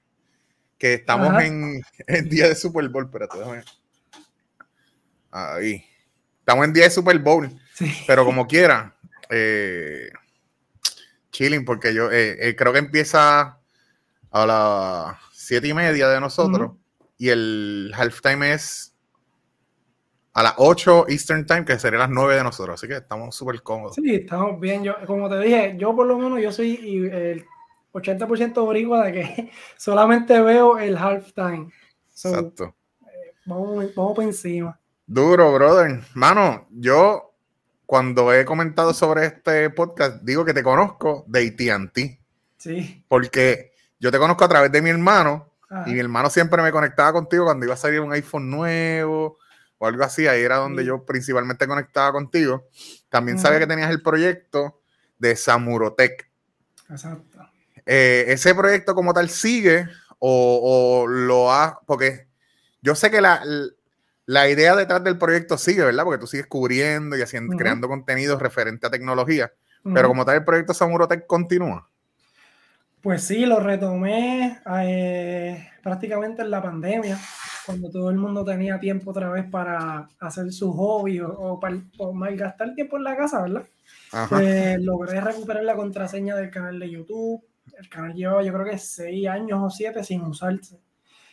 que 0.78 0.96
estamos 0.96 1.42
en, 1.42 1.82
en, 2.08 2.30
día 2.30 2.48
de 2.48 2.56
Super 2.56 2.88
Bowl. 2.90 3.06
Espérate, 3.06 3.38
déjame. 3.38 3.64
Ahí. 5.32 5.86
Estamos 6.40 6.66
en 6.66 6.74
día 6.74 6.86
de 6.86 6.90
Super 6.90 7.20
Bowl. 7.20 7.50
Pero 8.08 8.26
como 8.26 8.48
quiera, 8.48 8.96
eh, 9.30 10.10
chilling, 11.32 11.66
porque 11.66 11.94
yo 11.94 12.12
eh, 12.12 12.50
eh, 12.50 12.56
creo 12.56 12.74
que 12.74 12.80
empieza 12.80 13.58
a 14.32 14.46
las 14.46 15.18
siete 15.34 15.68
y 15.68 15.74
media 15.74 16.08
de 16.10 16.20
nosotros 16.20 16.74
y 17.18 17.30
el 17.30 17.92
halftime 17.96 18.54
es 18.54 18.91
a 20.34 20.44
las 20.44 20.54
8 20.58 21.08
Eastern 21.10 21.46
Time, 21.46 21.66
que 21.66 21.78
sería 21.78 22.00
las 22.00 22.10
9 22.10 22.36
de 22.36 22.44
nosotros. 22.44 22.76
Así 22.76 22.88
que 22.88 22.98
estamos 22.98 23.36
súper 23.36 23.62
cómodos. 23.62 23.96
Sí, 23.96 24.16
estamos 24.16 24.60
bien. 24.60 24.84
Yo, 24.84 24.96
como 25.06 25.30
te 25.30 25.40
dije, 25.40 25.76
yo 25.78 25.96
por 25.96 26.08
lo 26.08 26.18
menos 26.18 26.42
yo 26.42 26.52
soy 26.52 27.10
el 27.12 27.46
80% 27.94 28.54
boricua 28.64 29.06
de 29.06 29.12
que 29.12 29.52
solamente 29.78 30.42
veo 30.42 30.78
el 30.78 30.98
halftime. 30.98 31.72
Exacto. 32.10 32.76
vamos, 33.46 33.94
vamos 33.96 34.16
por 34.16 34.24
encima. 34.24 34.80
Duro, 35.06 35.54
brother. 35.54 36.02
Mano, 36.14 36.68
yo 36.72 37.34
cuando 37.86 38.34
he 38.34 38.46
comentado 38.46 38.94
sobre 38.94 39.26
este 39.26 39.70
podcast, 39.72 40.22
digo 40.24 40.46
que 40.46 40.54
te 40.54 40.64
conozco 40.64 41.26
de 41.28 41.48
ATT. 41.48 42.00
Sí. 42.58 43.04
Porque 43.10 43.74
yo 44.00 44.12
te 44.12 44.18
conozco 44.18 44.46
a 44.46 44.50
través 44.50 44.72
de 44.72 44.82
mi 44.82 44.90
hermano 44.90 45.50
y 45.86 45.92
mi 45.92 46.00
hermano 46.00 46.30
siempre 46.30 46.62
me 46.62 46.72
conectaba 46.72 47.14
contigo 47.14 47.46
cuando 47.46 47.66
iba 47.66 47.74
a 47.74 47.78
salir 47.78 48.00
un 48.00 48.14
iPhone 48.14 48.50
nuevo 48.50 49.38
o 49.82 49.88
algo 49.88 50.04
así. 50.04 50.28
Ahí 50.28 50.44
era 50.44 50.58
donde 50.58 50.86
yo 50.86 51.04
principalmente 51.06 51.68
conectaba 51.68 52.12
contigo. 52.12 52.68
También 53.10 53.40
sabía 53.40 53.58
que 53.58 53.66
tenías 53.66 53.90
el 53.90 54.04
proyecto 54.04 54.80
de 55.18 55.36
Samurotech. 55.36 56.30
Exacto. 56.88 57.40
Eh, 57.84 58.26
¿Ese 58.28 58.54
proyecto 58.54 58.94
como 58.94 59.12
tal 59.12 59.30
sigue 59.30 59.88
o, 60.20 61.02
o 61.04 61.08
lo 61.08 61.52
ha...? 61.52 61.80
Porque 61.88 62.28
yo 62.82 62.94
sé 62.94 63.10
que 63.10 63.22
la, 63.22 63.42
la 64.28 64.50
idea 64.50 64.76
detrás 64.76 65.04
del 65.04 65.18
proyecto 65.18 65.58
sigue, 65.58 65.84
¿verdad? 65.84 66.04
Porque 66.04 66.20
tú 66.20 66.28
sigues 66.28 66.46
cubriendo 66.46 67.18
y 67.18 67.24
haciendo, 67.24 67.58
creando 67.58 67.88
contenidos 67.88 68.40
referente 68.40 68.86
a 68.86 68.92
tecnología. 68.92 69.52
Pero 69.84 70.10
como 70.10 70.24
tal, 70.26 70.36
el 70.36 70.46
proyecto 70.46 70.76
Samurotech 70.76 71.26
continúa. 71.26 71.90
Pues 73.02 73.24
sí, 73.24 73.48
lo 73.48 73.60
retomé 73.60 74.62
eh, 74.84 75.70
prácticamente 75.82 76.44
en 76.44 76.52
la 76.52 76.62
pandemia, 76.62 77.20
cuando 77.72 77.90
todo 77.90 78.10
el 78.10 78.18
mundo 78.18 78.44
tenía 78.44 78.80
tiempo 78.80 79.12
otra 79.12 79.30
vez 79.30 79.50
para 79.50 80.10
hacer 80.20 80.52
su 80.52 80.74
hobby 80.74 81.22
o, 81.22 81.60
para 81.60 81.78
malgastar 82.14 82.76
tiempo 82.76 82.98
en 82.98 83.04
la 83.06 83.16
casa, 83.16 83.42
¿verdad? 83.42 83.64
Pues 84.30 84.82
logré 84.82 85.22
recuperar 85.22 85.64
la 85.64 85.76
contraseña 85.76 86.36
del 86.36 86.52
canal 86.52 86.80
de 86.80 86.90
YouTube. 86.90 87.42
El 87.78 87.88
canal 87.88 88.14
llevaba 88.14 88.44
yo 88.44 88.54
creo 88.54 88.66
que 88.66 88.78
seis 88.78 89.28
años 89.28 89.60
o 89.64 89.70
siete 89.70 90.04
sin 90.04 90.22
usarse. 90.22 90.80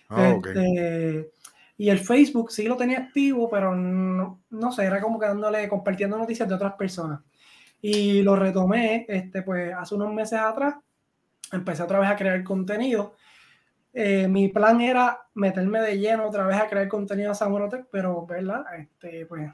Ah, 0.09 0.37
este, 0.37 1.31
y 1.77 1.91
el 1.91 1.99
Facebook 1.99 2.53
sí 2.53 2.69
lo 2.69 2.77
tenía 2.77 2.99
activo, 2.99 3.51
pero 3.51 3.75
no, 3.75 4.41
no 4.51 4.73
sé, 4.73 4.85
era 4.85 5.01
como 5.01 5.19
que 5.19 5.27
dándole, 5.27 5.69
compartiendo 5.69 6.17
noticias 6.17 6.49
de 6.49 6.55
otras 6.55 6.75
personas. 6.75 7.21
Y 7.81 8.23
lo 8.23 8.37
retomé, 8.37 9.07
este, 9.09 9.43
pues 9.43 9.75
hace 9.75 9.95
unos 9.97 10.13
meses 10.13 10.39
atrás, 10.39 10.77
empecé 11.53 11.83
otra 11.83 11.99
vez 11.99 12.09
a 12.09 12.17
crear 12.17 12.43
contenido. 12.45 13.15
Eh, 13.93 14.29
mi 14.29 14.49
plan 14.49 14.81
era 14.81 15.27
meterme 15.35 15.81
de 15.81 15.99
lleno 15.99 16.27
otra 16.27 16.47
vez 16.47 16.57
a 16.59 16.69
crear 16.69 16.89
contenido 16.89 17.33
a 17.33 17.35
Samurotech, 17.35 17.87
pero, 17.91 18.27
¿verdad? 18.27 18.65
Este, 18.79 19.27
pues, 19.27 19.51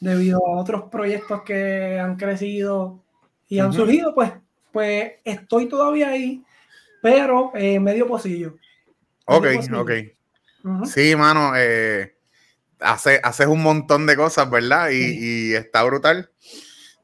debido 0.00 0.38
a 0.46 0.56
otros 0.60 0.84
proyectos 0.90 1.42
que 1.42 1.98
han 1.98 2.16
crecido 2.16 3.02
y 3.48 3.58
han 3.58 3.72
surgido, 3.72 4.14
pues, 4.14 4.32
pues 4.72 5.12
estoy 5.24 5.66
todavía 5.66 6.08
ahí, 6.10 6.44
pero 7.02 7.52
eh, 7.54 7.80
medio 7.80 8.06
pocillo. 8.06 8.56
Ok, 9.24 9.46
ok. 9.74 9.90
Sí, 10.84 11.14
mano, 11.16 11.52
eh, 11.56 12.16
hace, 12.80 13.20
haces 13.22 13.46
un 13.46 13.62
montón 13.62 14.06
de 14.06 14.16
cosas, 14.16 14.50
¿verdad? 14.50 14.90
Y, 14.90 15.54
está 15.54 15.82
brutal. 15.84 16.30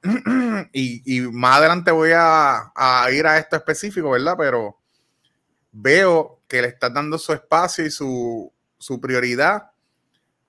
y, 0.73 1.21
más 1.33 1.59
adelante 1.59 1.91
voy 1.91 2.11
a, 2.15 2.73
ir 3.13 3.27
a 3.27 3.39
esto 3.39 3.57
específico, 3.57 4.11
¿verdad? 4.11 4.35
Pero 4.37 4.79
veo 5.73 6.41
que 6.55 6.63
le 6.63 6.69
estás 6.69 6.95
dando 6.95 7.19
su 7.19 7.33
espacio 7.33 7.85
y 7.85 7.91
su, 7.91 8.53
prioridad 9.03 9.73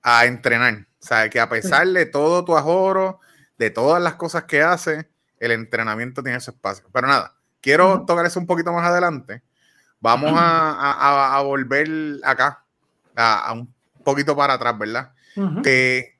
a 0.03 0.25
entrenar. 0.25 0.85
O 1.01 1.03
sea, 1.03 1.27
que 1.31 1.39
a 1.39 1.49
pesar 1.49 1.87
de 1.87 2.05
todo 2.05 2.45
tu 2.45 2.55
ahorro, 2.55 3.19
de 3.57 3.71
todas 3.71 4.03
las 4.03 4.13
cosas 4.13 4.43
que 4.43 4.61
hace, 4.61 5.09
el 5.39 5.49
entrenamiento 5.49 6.21
tiene 6.21 6.39
su 6.41 6.51
espacio. 6.51 6.87
Pero 6.93 7.07
nada, 7.07 7.33
quiero 7.59 8.05
tocar 8.05 8.23
eso 8.27 8.39
un 8.39 8.45
poquito 8.45 8.71
más 8.71 8.87
adelante. 8.87 9.41
Vamos 9.99 10.33
a 10.35 11.41
volver 11.43 11.89
acá 12.23 12.63
a, 13.15 13.53
un 13.53 13.73
poquito 14.03 14.35
para 14.35 14.53
atrás, 14.53 14.77
¿verdad? 14.77 15.11
¿Qué, 15.63 16.19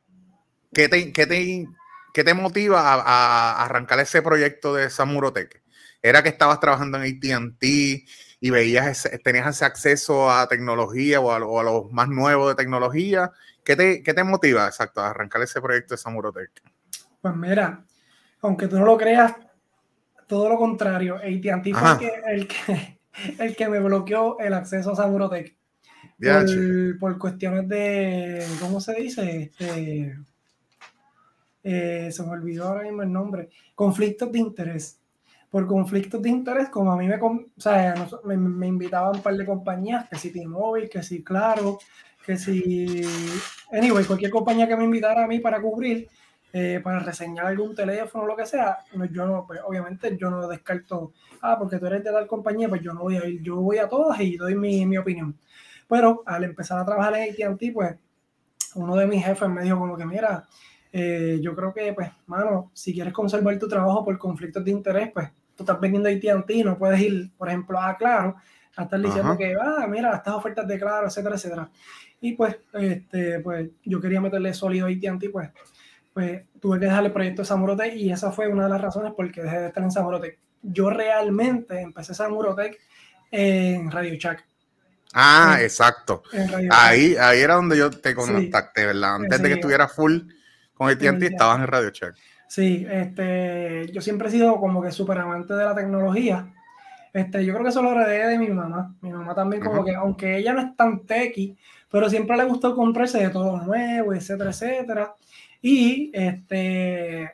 te, 0.74 1.14
qué, 1.14 2.24
te, 2.24 2.34
motiva 2.34 2.82
a, 2.82 3.64
arrancar 3.64 4.00
ese 4.00 4.24
proyecto 4.24 4.74
de 4.74 4.90
Samurotech? 4.90 5.62
¿Era 6.02 6.24
que 6.24 6.30
estabas 6.30 6.60
trabajando 6.60 6.98
en 7.00 7.04
ATT 7.04 7.64
y 8.40 8.50
veías 8.50 9.10
tenías 9.24 9.48
ese 9.48 9.66
acceso 9.66 10.32
a 10.32 10.48
tecnología 10.48 11.20
o 11.20 11.32
a, 11.32 11.64
los 11.64 11.92
más 11.92 12.10
nuevos 12.10 12.50
de 12.50 12.56
tecnología? 12.56 13.32
¿Qué 13.64 13.76
te, 13.76 14.04
¿Qué 14.04 14.14
te 14.14 14.24
motiva, 14.24 14.68
exacto, 14.68 15.02
a 15.02 15.10
arrancar 15.10 15.42
ese 15.42 15.62
proyecto 15.62 15.94
de 15.94 15.98
Samurotech? 15.98 16.52
Pues 17.22 17.36
mira, 17.36 17.84
aunque 18.42 18.68
tú 18.68 18.78
no 18.78 18.86
lo 18.86 18.98
creas, 18.98 19.34
todo 20.28 20.50
lo 20.50 20.58
contrario, 20.58 21.16
ATT 21.16 21.74
fue 21.74 22.14
el 22.28 22.48
que, 22.48 23.00
el 23.40 23.56
que 23.56 23.70
me 23.70 23.80
bloqueó 23.80 24.40
el 24.40 24.54
acceso 24.54 24.92
a 24.92 24.96
Samurotech 24.96 25.56
por, 27.00 27.18
cuestiones 27.18 27.68
de, 27.68 28.46
¿cómo 28.60 28.80
se 28.80 28.94
dice? 28.96 29.42
Este, 29.44 30.18
eh, 31.64 32.10
se 32.12 32.24
me 32.24 32.30
olvidó 32.30 32.68
ahora 32.68 32.84
mismo 32.84 33.02
el 33.02 33.12
nombre, 33.12 33.50
conflictos 33.74 34.32
de 34.32 34.40
interés. 34.40 35.00
Por 35.56 35.68
conflictos 35.68 36.22
de 36.22 36.28
interés, 36.28 36.68
como 36.68 36.92
a 36.92 36.98
mí 36.98 37.08
me, 37.08 37.16
o 37.16 37.46
sea, 37.56 37.96
me, 38.26 38.36
me 38.36 38.68
invitaban 38.68 39.16
un 39.16 39.22
par 39.22 39.38
de 39.38 39.46
compañías, 39.46 40.06
que 40.10 40.18
si 40.18 40.30
T-Mobile, 40.30 40.90
que 40.90 41.02
si 41.02 41.24
Claro, 41.24 41.80
que 42.26 42.36
si, 42.36 43.02
anyway, 43.72 44.04
cualquier 44.04 44.32
compañía 44.32 44.68
que 44.68 44.76
me 44.76 44.84
invitara 44.84 45.24
a 45.24 45.28
mí 45.28 45.40
para 45.40 45.62
cubrir, 45.62 46.10
eh, 46.52 46.82
para 46.84 47.00
reseñar 47.00 47.46
algún 47.46 47.74
teléfono 47.74 48.26
lo 48.26 48.36
que 48.36 48.46
sea, 48.46 48.80
yo 49.14 49.26
no, 49.26 49.46
pues 49.48 49.62
obviamente 49.66 50.18
yo 50.18 50.30
no 50.30 50.46
descarto, 50.46 51.14
ah, 51.42 51.56
porque 51.58 51.80
tú 51.80 51.86
eres 51.86 52.04
de 52.04 52.12
tal 52.12 52.28
compañía, 52.28 52.68
pues 52.68 52.82
yo 52.82 52.94
no 52.94 53.04
voy 53.04 53.16
a 53.16 53.26
ir, 53.26 53.42
yo 53.42 53.56
voy 53.56 53.78
a 53.78 53.88
todas 53.88 54.20
y 54.20 54.36
doy 54.36 54.56
mi, 54.56 54.86
mi 54.86 54.98
opinión. 54.98 55.40
Pero 55.88 56.22
al 56.26 56.44
empezar 56.44 56.80
a 56.82 56.86
trabajar 56.86 57.16
en 57.16 57.30
AT&T, 57.32 57.72
pues 57.72 57.96
uno 58.76 58.94
de 58.98 59.08
mis 59.08 59.24
jefes 59.24 59.48
me 59.48 59.64
dijo 59.64 59.80
como 59.80 59.96
que, 59.96 60.06
mira, 60.06 60.46
eh, 60.92 61.40
yo 61.42 61.56
creo 61.56 61.74
que, 61.74 61.94
pues, 61.94 62.10
mano, 62.28 62.72
si 62.74 62.94
quieres 62.94 63.14
conservar 63.14 63.58
tu 63.58 63.70
trabajo 63.70 64.04
por 64.04 64.18
conflictos 64.18 64.66
de 64.66 64.72
interés, 64.72 65.12
pues 65.14 65.30
tú 65.56 65.64
estás 65.64 65.80
vendiendo 65.80 66.10
AT&T, 66.10 66.64
no 66.64 66.78
puedes 66.78 67.00
ir, 67.02 67.32
por 67.38 67.48
ejemplo, 67.48 67.80
a 67.80 67.98
Claro, 67.98 68.36
a 68.76 68.84
estar 68.84 69.00
diciendo 69.00 69.38
que, 69.38 69.56
ah, 69.60 69.86
mira, 69.88 70.16
estas 70.16 70.34
ofertas 70.34 70.68
de 70.68 70.80
Claro, 70.80 71.08
etcétera, 71.08 71.36
etcétera. 71.36 71.70
Y 72.22 72.34
pues, 72.34 72.58
este, 72.74 73.40
pues, 73.40 73.70
yo 73.84 74.02
quería 74.02 74.22
meterle 74.22 74.54
sólido 74.54 74.88
a 74.88 74.90
AT&T, 74.90 75.30
pues, 75.30 75.50
pues, 76.14 76.44
tuve 76.60 76.80
que 76.80 76.86
dejarle 76.86 77.08
el 77.08 77.14
proyecto 77.14 77.42
de 77.42 77.48
Samurotech 77.48 77.96
y 77.96 78.12
esa 78.12 78.32
fue 78.32 78.48
una 78.48 78.64
de 78.64 78.70
las 78.70 78.82
razones 78.82 79.14
por 79.14 79.32
qué 79.32 79.44
dejé 79.44 79.60
de 79.60 79.68
estar 79.68 79.84
en 79.84 79.92
Samurotech. 79.92 80.40
Yo 80.62 80.90
realmente 80.90 81.80
empecé 81.80 82.14
Samurotech 82.14 82.78
en 83.32 83.92
Radio 83.92 84.16
Shack. 84.16 84.46
Ah, 85.14 85.60
exacto. 85.62 86.24
Ahí, 86.72 87.16
ahí 87.18 87.40
era 87.40 87.56
donde 87.56 87.78
yo 87.78 87.90
te 87.90 88.14
contacté, 88.14 88.86
¿verdad? 88.86 89.16
Antes 89.16 89.42
de 89.42 89.48
que 89.48 89.54
estuviera 89.56 89.88
full 89.88 90.20
con 90.74 90.90
TNT, 90.98 91.24
estabas 91.24 91.60
en 91.60 91.68
Radio 91.68 91.90
Check. 91.92 92.16
Sí, 92.48 92.86
este, 92.90 93.92
yo 93.92 94.02
siempre 94.02 94.28
he 94.28 94.32
sido 94.32 94.60
como 94.60 94.82
que 94.82 94.92
súper 94.92 95.18
amante 95.20 95.54
de 95.54 95.66
la 95.66 95.76
tecnología. 95.76 96.54
Este, 97.14 97.46
yo 97.46 97.54
creo 97.54 97.64
que 97.64 97.70
eso 97.70 97.82
lo 97.82 97.92
heredé 97.92 98.28
de 98.28 98.38
mi 98.38 98.50
mamá. 98.50 98.96
Mi 99.02 99.12
mamá 99.12 99.34
también 99.34 99.64
como 99.64 99.84
que, 99.84 99.96
aunque 99.96 100.38
ella 100.38 100.54
no 100.54 100.62
es 100.62 100.76
tan 100.76 101.06
techy, 101.06 101.58
pero 101.90 102.10
siempre 102.10 102.38
le 102.38 102.46
gustó 102.46 102.76
comprarse 102.76 103.20
de 103.20 103.30
todo 103.30 103.58
nuevo, 103.62 104.14
etcétera, 104.14 104.50
etcétera. 104.52 105.16
Y 105.62 106.12
este, 106.14 107.32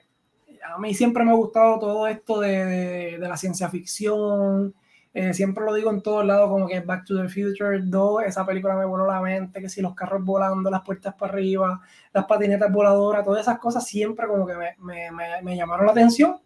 a 0.63 0.77
mí 0.77 0.93
siempre 0.93 1.23
me 1.25 1.31
ha 1.31 1.35
gustado 1.35 1.79
todo 1.79 2.07
esto 2.07 2.39
de 2.39 3.17
la 3.19 3.37
ciencia 3.37 3.69
ficción, 3.69 4.73
eh, 5.13 5.33
siempre 5.33 5.65
lo 5.65 5.73
digo 5.73 5.91
en 5.91 6.01
todos 6.01 6.25
lados, 6.25 6.49
como 6.49 6.67
que 6.67 6.79
Back 6.79 7.05
to 7.05 7.21
the 7.21 7.27
Future 7.27 7.79
2, 7.83 8.23
esa 8.23 8.45
película 8.45 8.75
me 8.75 8.85
voló 8.85 9.05
la 9.05 9.19
mente, 9.19 9.59
que 9.59 9.67
si 9.67 9.81
los 9.81 9.93
carros 9.93 10.23
volando, 10.23 10.71
las 10.71 10.81
puertas 10.81 11.13
para 11.15 11.33
arriba, 11.33 11.81
las 12.13 12.25
patinetas 12.25 12.71
voladoras, 12.71 13.25
todas 13.25 13.41
esas 13.41 13.59
cosas 13.59 13.85
siempre 13.85 14.27
como 14.27 14.47
que 14.47 14.55
me, 14.55 14.75
me, 14.79 15.11
me, 15.41 15.55
llamaron 15.55 15.85
la 15.85 15.91
atención. 15.91 16.37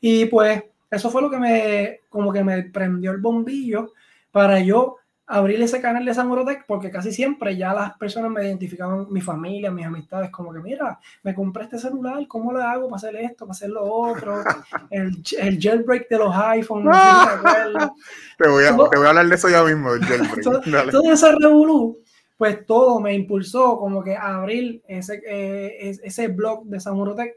Y 0.00 0.26
pues 0.26 0.62
eso 0.90 1.10
fue 1.10 1.22
lo 1.22 1.30
que 1.30 1.38
me, 1.38 2.00
como 2.10 2.32
que 2.32 2.44
me 2.44 2.62
prendió 2.64 3.10
el 3.10 3.18
bombillo 3.18 3.92
para 4.30 4.60
yo 4.60 4.96
abrir 5.30 5.62
ese 5.62 5.80
canal 5.80 6.04
de 6.04 6.12
Samurotech 6.12 6.64
porque 6.66 6.90
casi 6.90 7.12
siempre 7.12 7.56
ya 7.56 7.72
las 7.72 7.96
personas 7.96 8.32
me 8.32 8.44
identificaban, 8.44 9.06
mi 9.10 9.20
familia, 9.20 9.70
mis 9.70 9.86
amistades, 9.86 10.28
como 10.30 10.52
que 10.52 10.58
mira, 10.58 10.98
me 11.22 11.34
compré 11.34 11.64
este 11.64 11.78
celular, 11.78 12.26
¿cómo 12.26 12.52
lo 12.52 12.60
hago 12.60 12.88
para 12.88 12.96
hacer 12.96 13.14
esto, 13.16 13.46
para 13.46 13.52
hacer 13.52 13.70
lo 13.70 13.84
otro? 13.84 14.42
El, 14.90 15.22
el 15.38 15.60
jailbreak 15.60 16.08
de 16.08 16.18
los 16.18 16.34
iPhones. 16.34 16.96
te, 18.38 18.48
voy 18.48 18.64
a, 18.64 18.70
te 18.70 18.96
voy 18.96 19.06
a 19.06 19.08
hablar 19.10 19.28
de 19.28 19.34
eso 19.36 19.48
ya 19.48 19.62
mismo, 19.62 19.92
el 19.94 20.00
jailbreak. 20.04 20.42
todo, 20.42 20.60
todo 20.90 21.12
ese 21.12 21.30
revolú, 21.32 22.00
pues 22.36 22.66
todo 22.66 22.98
me 22.98 23.14
impulsó 23.14 23.78
como 23.78 24.02
que 24.02 24.16
a 24.16 24.34
abrir 24.36 24.82
ese, 24.88 25.22
eh, 25.24 25.96
ese 26.02 26.26
blog 26.26 26.64
de 26.64 26.80
Samurotech 26.80 27.34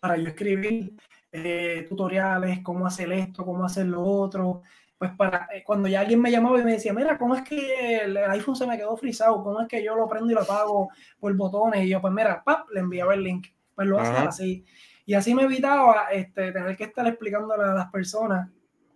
para 0.00 0.18
yo 0.18 0.28
escribir 0.28 0.92
eh, 1.32 1.86
tutoriales, 1.88 2.60
cómo 2.62 2.86
hacer 2.86 3.10
esto, 3.12 3.44
cómo 3.44 3.64
hacer 3.64 3.86
lo 3.86 4.02
otro, 4.02 4.62
pues 4.98 5.10
para 5.12 5.48
eh, 5.52 5.62
cuando 5.64 5.88
ya 5.88 6.00
alguien 6.00 6.20
me 6.20 6.30
llamaba 6.30 6.60
y 6.60 6.64
me 6.64 6.72
decía, 6.72 6.92
mira, 6.92 7.18
¿cómo 7.18 7.34
es 7.34 7.42
que 7.42 7.98
el, 7.98 8.16
iPhone 8.16 8.56
se 8.56 8.66
me 8.66 8.76
quedó 8.76 8.96
frisado? 8.96 9.42
¿Cómo 9.42 9.60
es 9.60 9.68
que 9.68 9.82
yo 9.84 9.94
lo 9.94 10.08
prendo 10.08 10.30
y 10.30 10.34
lo 10.34 10.42
apago 10.42 10.88
por 11.18 11.34
botones? 11.36 11.84
Y 11.84 11.90
yo, 11.90 12.00
pues 12.00 12.12
mira, 12.12 12.42
¡pap! 12.44 12.70
le 12.70 12.80
enviaba 12.80 13.14
el 13.14 13.22
link. 13.22 13.48
Pues 13.74 13.86
lo 13.88 14.00
hacía 14.00 14.22
así. 14.22 14.64
Y 15.04 15.14
así 15.14 15.34
me 15.34 15.42
evitaba 15.42 16.06
este, 16.10 16.50
tener 16.50 16.76
que 16.76 16.84
estar 16.84 17.06
explicándole 17.06 17.64
a 17.64 17.74
las 17.74 17.90
personas 17.90 18.48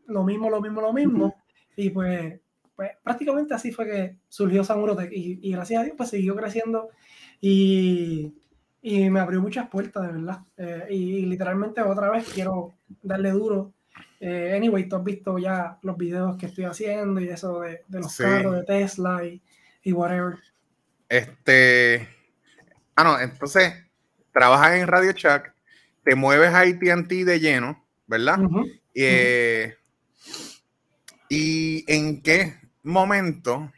lo 0.07 0.25
mismo, 0.25 0.49
lo 0.49 0.61
mismo, 0.61 0.81
lo 0.81 0.93
mismo. 0.93 1.35
Y 1.77 1.91
pues, 1.91 2.41
pues 2.75 2.91
prácticamente 3.03 3.55
así 3.55 3.71
fue 3.71 3.87
que 3.87 4.17
surgió 4.29 4.65
Samurotech. 4.65 5.13
Y, 5.13 5.39
y 5.43 5.53
gracias 5.53 5.81
a 5.81 5.85
Dios, 5.85 5.97
pues 5.97 6.09
siguió 6.09 6.35
creciendo. 6.35 6.89
Y, 7.41 8.35
y 8.83 9.11
me 9.11 9.21
abrió 9.21 9.41
muchas 9.41 9.69
puertas, 9.69 10.07
de 10.07 10.13
verdad. 10.13 10.39
Eh, 10.57 10.87
y, 10.91 11.27
literalmente 11.27 11.83
otra 11.83 12.11
vez 12.11 12.29
quiero 12.33 12.75
darle 13.03 13.31
duro 13.31 13.75
eh, 14.21 14.55
anyway, 14.55 14.87
tú 14.87 14.97
has 14.97 15.05
visto 15.05 15.39
ya 15.39 15.79
los 15.83 15.97
videos 15.97 16.37
que 16.37 16.47
estoy 16.47 16.65
haciendo 16.65 17.21
y 17.21 17.29
eso 17.31 17.61
de, 17.61 17.83
los 17.89 18.15
carros 18.17 18.55
de 18.55 18.65
Tesla 18.65 19.25
y, 19.25 19.41
y, 19.83 19.93
whatever. 19.93 20.39
Este. 21.09 22.07
Ah, 22.95 23.05
no, 23.05 23.19
entonces 23.19 23.73
trabajas 24.31 24.77
en 24.77 24.87
Radio 24.87 25.13
Shack, 25.13 25.55
te 26.05 26.15
mueves 26.15 26.51
a 26.51 26.61
ATT 26.61 27.09
de 27.09 27.41
lleno, 27.41 27.83
¿verdad? 28.07 28.39
Eh, 28.95 29.75
¿Y 31.31 31.85
en 31.91 32.21
qué 32.21 32.59
momento? 32.83 33.73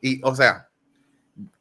Y, 0.00 0.20
o 0.24 0.34
sea, 0.34 0.68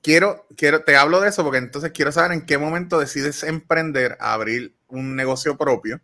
quiero, 0.02 0.48
quiero, 0.58 0.84
te 0.84 0.96
hablo 0.96 1.22
de 1.22 1.30
eso 1.30 1.44
porque 1.44 1.60
entonces 1.60 1.92
quiero 1.92 2.12
saber 2.12 2.32
en 2.32 2.46
qué 2.48 2.58
momento 2.58 3.00
decides 3.00 3.44
emprender 3.44 4.18
a 4.20 4.34
abrir 4.34 4.74
un 4.88 5.16
negocio 5.16 5.56
propio. 5.56 6.02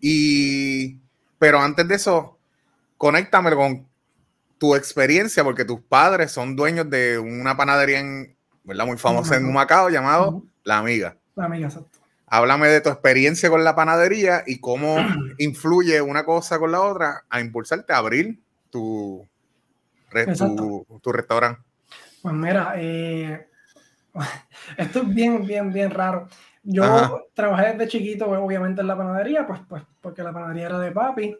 Y 0.00 1.00
pero 1.38 1.60
antes 1.60 1.86
de 1.86 1.94
eso, 1.94 2.38
conéctame 2.96 3.54
con 3.54 3.86
tu 4.58 4.74
experiencia, 4.74 5.44
porque 5.44 5.64
tus 5.64 5.80
padres 5.80 6.32
son 6.32 6.56
dueños 6.56 6.88
de 6.88 7.18
una 7.18 7.56
panadería 7.56 8.00
en, 8.00 8.36
¿verdad? 8.64 8.86
muy 8.86 8.96
famosa 8.96 9.36
en 9.36 9.52
Macao 9.52 9.90
llamado 9.90 10.42
La 10.64 10.78
Amiga. 10.78 11.16
La 11.34 11.44
Amiga, 11.44 11.66
exacto. 11.68 12.00
Háblame 12.28 12.66
de 12.68 12.80
tu 12.80 12.88
experiencia 12.88 13.48
con 13.50 13.62
la 13.62 13.76
panadería 13.76 14.42
y 14.46 14.58
cómo 14.58 14.96
influye 15.38 16.00
una 16.02 16.24
cosa 16.24 16.58
con 16.58 16.72
la 16.72 16.80
otra 16.80 17.24
a 17.28 17.40
impulsarte 17.40 17.92
a 17.92 17.98
abrir 17.98 18.40
tu, 18.70 19.26
tu, 20.10 21.12
restaurante. 21.12 21.60
Pues 22.22 22.34
mira, 22.34 22.74
eh, 22.76 23.46
esto 24.76 25.02
es 25.02 25.14
bien, 25.14 25.46
bien, 25.46 25.72
bien 25.72 25.90
raro. 25.90 26.28
Yo 26.68 27.28
trabajé 27.32 27.72
desde 27.72 27.86
chiquito, 27.86 28.28
obviamente, 28.28 28.80
en 28.80 28.88
la 28.88 28.96
panadería, 28.96 29.46
pues, 29.46 29.60
pues 29.68 29.84
porque 30.00 30.22
la 30.24 30.32
panadería 30.32 30.66
era 30.66 30.78
de 30.80 30.90
papi. 30.90 31.36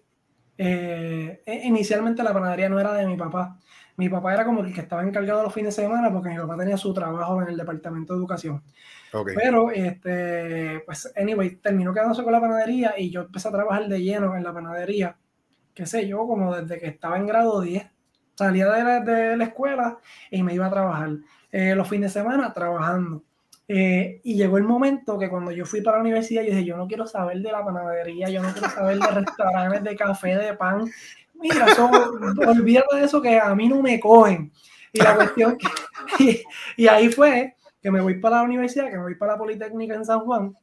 Eh, 0.56 1.42
e, 1.44 1.66
inicialmente 1.66 2.22
la 2.22 2.32
panadería 2.32 2.68
no 2.68 2.78
era 2.78 2.94
de 2.94 3.06
mi 3.06 3.16
papá. 3.16 3.58
Mi 3.96 4.08
papá 4.08 4.34
era 4.34 4.44
como 4.44 4.60
el 4.60 4.72
que 4.72 4.82
estaba 4.82 5.02
encargado 5.02 5.42
los 5.42 5.52
fines 5.52 5.74
de 5.74 5.82
semana 5.82 6.12
porque 6.12 6.28
mi 6.28 6.36
papá 6.36 6.56
tenía 6.56 6.76
su 6.76 6.94
trabajo 6.94 7.42
en 7.42 7.48
el 7.48 7.56
departamento 7.56 8.12
de 8.12 8.18
educación. 8.20 8.62
Pero, 9.34 9.70
este, 9.72 10.82
pues, 10.86 11.12
anyway, 11.16 11.56
terminó 11.56 11.92
quedándose 11.92 12.22
con 12.22 12.32
la 12.32 12.40
panadería 12.40 12.94
y 12.96 13.10
yo 13.10 13.22
empecé 13.22 13.48
a 13.48 13.52
trabajar 13.52 13.88
de 13.88 14.00
lleno 14.00 14.36
en 14.36 14.44
la 14.44 14.52
panadería, 14.52 15.16
qué 15.74 15.86
sé 15.86 16.06
yo, 16.06 16.18
como 16.26 16.54
desde 16.54 16.78
que 16.78 16.86
estaba 16.86 17.16
en 17.16 17.26
grado 17.26 17.60
10. 17.60 17.84
Salía 18.36 18.70
de 18.70 18.84
la, 18.84 19.00
de 19.00 19.36
la 19.36 19.44
escuela 19.44 19.98
y 20.30 20.42
me 20.42 20.54
iba 20.54 20.66
a 20.66 20.70
trabajar. 20.70 21.10
Eh, 21.50 21.74
los 21.74 21.88
fines 21.88 22.14
de 22.14 22.20
semana 22.20 22.52
trabajando. 22.52 23.24
Eh, 23.68 24.20
y 24.22 24.36
llegó 24.36 24.58
el 24.58 24.64
momento 24.64 25.18
que 25.18 25.28
cuando 25.28 25.50
yo 25.50 25.64
fui 25.64 25.80
para 25.80 25.96
la 25.96 26.02
universidad, 26.02 26.42
yo 26.42 26.50
dije, 26.50 26.64
yo 26.64 26.76
no 26.76 26.86
quiero 26.86 27.06
saber 27.06 27.40
de 27.40 27.50
la 27.50 27.64
panadería, 27.64 28.28
yo 28.28 28.42
no 28.42 28.52
quiero 28.52 28.70
saber 28.70 28.98
de 28.98 29.06
restaurantes, 29.08 29.82
de 29.82 29.96
café, 29.96 30.36
de 30.36 30.54
pan. 30.54 30.88
Mira, 31.34 31.66
olvídate 32.46 32.96
de 32.96 33.04
eso 33.04 33.20
que 33.20 33.38
a 33.38 33.54
mí 33.54 33.68
no 33.68 33.82
me 33.82 33.98
cogen. 33.98 34.52
Y 34.92 35.00
la 35.00 35.16
cuestión, 35.16 35.58
y, 36.18 36.40
y, 36.76 36.86
ahí 36.86 37.08
fue 37.10 37.54
que 37.82 37.90
me 37.90 38.00
voy 38.00 38.18
para 38.20 38.36
la 38.36 38.42
universidad, 38.44 38.88
que 38.88 38.96
me 38.96 39.02
voy 39.02 39.14
para 39.16 39.32
la 39.32 39.38
Politécnica 39.38 39.94
en 39.94 40.04
San 40.04 40.20
Juan 40.20 40.56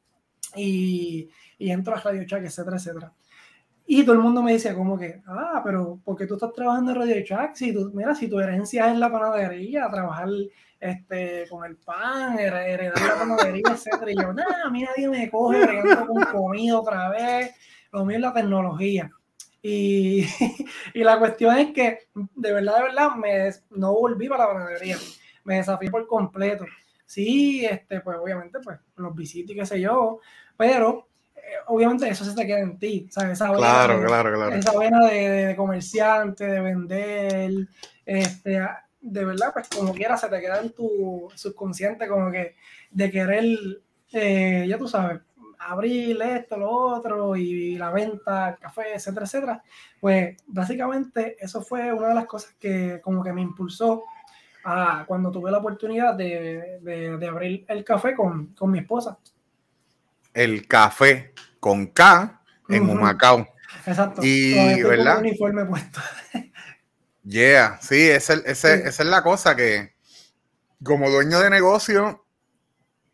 y, 0.55 1.29
y 1.59 1.71
entro 1.71 1.95
a 1.95 1.99
Radio 1.99 2.25
Chac, 2.25 2.43
etcétera, 2.43 2.77
etcétera. 2.77 3.13
Y 3.85 4.03
todo 4.03 4.13
el 4.13 4.21
mundo 4.21 4.41
me 4.41 4.53
dice 4.53 4.73
como 4.73 4.97
que, 4.97 5.21
ah, 5.27 5.61
pero 5.63 5.99
¿por 6.03 6.15
qué 6.15 6.25
tú 6.25 6.35
estás 6.35 6.53
trabajando 6.53 6.91
en 6.91 6.97
Radio 6.97 7.21
Shack? 7.23 7.55
Si 7.55 7.73
tú, 7.73 7.91
mira, 7.93 8.15
si 8.15 8.29
tu 8.29 8.39
herencia 8.39 8.89
es 8.91 8.97
la 8.97 9.11
panadería, 9.11 9.89
trabajar 9.89 10.29
este, 10.83 11.47
con 11.49 11.63
el 11.65 11.77
pan, 11.77 12.37
heredar 12.37 13.01
la 13.01 13.15
panadería, 13.15 13.63
etcétera. 13.71 14.11
Y 14.11 14.15
yo, 14.15 14.33
nada, 14.33 14.63
a 14.65 14.69
mí 14.69 14.83
nadie 14.83 15.07
me 15.07 15.31
coge 15.31 15.65
bregando 15.65 16.07
con 16.07 16.23
comida 16.23 16.79
otra 16.79 17.09
vez. 17.09 17.55
Lo 17.91 18.03
mío 18.03 18.17
es 18.17 18.21
la 18.21 18.33
tecnología. 18.33 19.09
Y, 19.61 20.25
y, 20.93 21.03
la 21.03 21.17
cuestión 21.19 21.57
es 21.57 21.71
que, 21.71 21.99
de 22.13 22.53
verdad, 22.53 22.77
de 22.77 22.83
verdad, 22.83 23.15
me, 23.15 23.49
no 23.71 23.93
volví 23.93 24.27
para 24.27 24.45
la 24.45 24.53
panadería. 24.53 24.97
Me 25.45 25.55
desafié 25.55 25.89
por 25.89 26.05
completo. 26.05 26.65
Sí, 27.05 27.65
este, 27.65 28.01
pues 28.01 28.17
obviamente, 28.21 28.59
pues 28.61 28.77
los 28.97 29.15
visitos 29.15 29.55
y 29.55 29.59
qué 29.59 29.65
sé 29.65 29.79
yo, 29.79 30.19
pero 30.57 31.07
eh, 31.35 31.41
obviamente 31.67 32.09
eso 32.09 32.25
se 32.25 32.35
te 32.35 32.45
queda 32.45 32.59
en 32.59 32.77
ti, 32.77 33.07
¿sabes? 33.09 33.33
Esa 33.33 33.53
claro, 33.53 34.03
claro, 34.05 34.33
claro. 34.33 34.55
Esa 34.55 34.77
vena 34.77 35.05
de, 35.05 35.29
de, 35.29 35.55
comerciante, 35.55 36.45
de 36.45 36.59
vender, 36.59 37.51
este, 38.05 38.61
de 39.03 39.25
verdad, 39.25 39.51
pues 39.53 39.67
como 39.67 39.93
quiera 39.93 40.17
se 40.17 40.29
te 40.29 40.39
queda 40.39 40.61
en 40.61 40.71
tu 40.71 41.29
subconsciente 41.35 42.07
como 42.07 42.31
que 42.31 42.55
de 42.89 43.11
querer, 43.11 43.45
eh, 44.13 44.65
ya 44.67 44.77
tú 44.77 44.87
sabes, 44.87 45.19
abrir 45.59 46.21
esto, 46.21 46.57
lo 46.57 46.69
otro 46.71 47.35
y 47.35 47.75
la 47.75 47.91
venta, 47.91 48.49
el 48.49 48.57
café, 48.57 48.95
etcétera, 48.95 49.25
etcétera. 49.25 49.63
Pues 49.99 50.37
básicamente 50.47 51.35
eso 51.39 51.61
fue 51.61 51.91
una 51.91 52.09
de 52.09 52.15
las 52.15 52.25
cosas 52.25 52.55
que 52.59 53.01
como 53.01 53.23
que 53.23 53.33
me 53.33 53.41
impulsó 53.41 54.03
a 54.63 55.03
cuando 55.05 55.31
tuve 55.31 55.51
la 55.51 55.57
oportunidad 55.57 56.15
de, 56.15 56.79
de, 56.81 57.27
abrir 57.27 57.65
el 57.67 57.83
café 57.83 58.15
con, 58.15 58.47
con, 58.53 58.71
mi 58.71 58.79
esposa. 58.79 59.17
El 60.33 60.65
café 60.65 61.33
con 61.59 61.87
K 61.87 62.41
en 62.69 62.89
Humacao. 62.89 63.45
Exacto. 63.85 64.21
Y, 64.23 64.81
¿verdad? 64.81 65.19
Un 65.19 65.25
uniforme 65.25 65.65
puesto. 65.65 65.99
Yeah, 67.23 67.79
sí, 67.81 68.09
esa, 68.09 68.33
es 68.33 68.99
la 68.99 69.23
cosa 69.23 69.55
que 69.55 69.95
como 70.83 71.09
dueño 71.09 71.39
de 71.39 71.49
negocio 71.49 72.25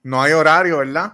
no 0.02 0.22
hay 0.22 0.34
horario, 0.34 0.80
¿verdad? 0.80 1.13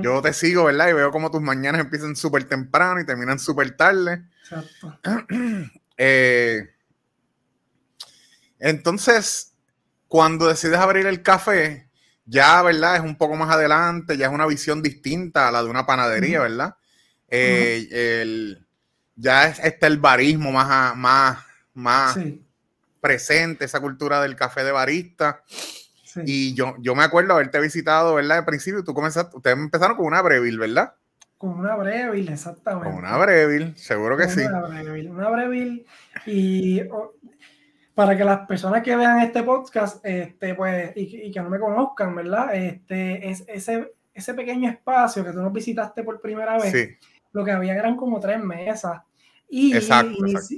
Yo 0.00 0.20
te 0.20 0.32
sigo, 0.32 0.64
¿verdad? 0.64 0.88
Y 0.88 0.94
veo 0.94 1.10
como 1.10 1.30
tus 1.30 1.40
mañanas 1.40 1.82
empiezan 1.82 2.16
súper 2.16 2.44
temprano 2.44 3.00
y 3.00 3.06
terminan 3.06 3.38
súper 3.38 3.76
tarde. 3.76 4.24
Exacto. 4.42 4.98
Eh, 5.96 6.74
entonces, 8.58 9.54
cuando 10.08 10.48
decides 10.48 10.80
abrir 10.80 11.06
el 11.06 11.22
café, 11.22 11.88
ya, 12.26 12.60
¿verdad? 12.62 12.96
Es 12.96 13.02
un 13.02 13.16
poco 13.16 13.36
más 13.36 13.48
adelante, 13.48 14.16
ya 14.16 14.26
es 14.26 14.32
una 14.32 14.46
visión 14.46 14.82
distinta 14.82 15.46
a 15.46 15.52
la 15.52 15.62
de 15.62 15.70
una 15.70 15.86
panadería, 15.86 16.40
¿verdad? 16.40 16.74
Eh, 17.28 18.56
ya 19.14 19.46
está 19.46 19.86
el 19.86 19.98
barismo 19.98 20.50
más, 20.50 20.96
más 20.96 21.38
más 21.74 22.16
presente, 23.00 23.66
esa 23.66 23.80
cultura 23.80 24.22
del 24.22 24.36
café 24.36 24.64
de 24.64 24.72
barista. 24.72 25.42
Y 26.24 26.54
yo, 26.54 26.74
yo 26.78 26.94
me 26.94 27.02
acuerdo 27.02 27.34
haberte 27.34 27.60
visitado, 27.60 28.14
¿verdad? 28.14 28.38
Al 28.38 28.44
principio 28.44 28.84
tú 28.84 28.94
comenzaste, 28.94 29.36
ustedes 29.36 29.58
empezaron 29.58 29.96
con 29.96 30.06
una 30.06 30.22
Breville, 30.22 30.58
¿verdad? 30.58 30.94
Con 31.36 31.58
una 31.58 31.74
Breville, 31.74 32.32
exactamente. 32.32 32.88
Con 32.88 32.98
una 32.98 33.16
Breville, 33.18 33.76
seguro 33.76 34.16
que 34.16 34.28
sí. 34.28 34.40
Una 34.40 34.62
Breville, 34.62 35.10
una 35.10 35.28
Breville. 35.28 35.84
Y 36.24 36.82
para 37.94 38.16
que 38.16 38.24
las 38.24 38.46
personas 38.46 38.82
que 38.82 38.96
vean 38.96 39.20
este 39.20 39.42
podcast, 39.42 40.04
este, 40.04 40.54
pues, 40.54 40.92
y, 40.96 41.30
que 41.30 41.40
no 41.40 41.50
me 41.50 41.58
conozcan, 41.58 42.14
¿verdad? 42.14 42.54
Este, 42.54 43.28
es, 43.28 43.44
ese, 43.48 43.92
ese 44.14 44.34
pequeño 44.34 44.70
espacio 44.70 45.24
que 45.24 45.32
tú 45.32 45.42
nos 45.42 45.52
visitaste 45.52 46.02
por 46.02 46.20
primera 46.20 46.58
vez, 46.58 46.96
lo 47.32 47.44
que 47.44 47.50
había 47.50 47.74
eran 47.74 47.96
como 47.96 48.20
tres 48.20 48.42
mesas 48.42 49.02
y 49.48 49.74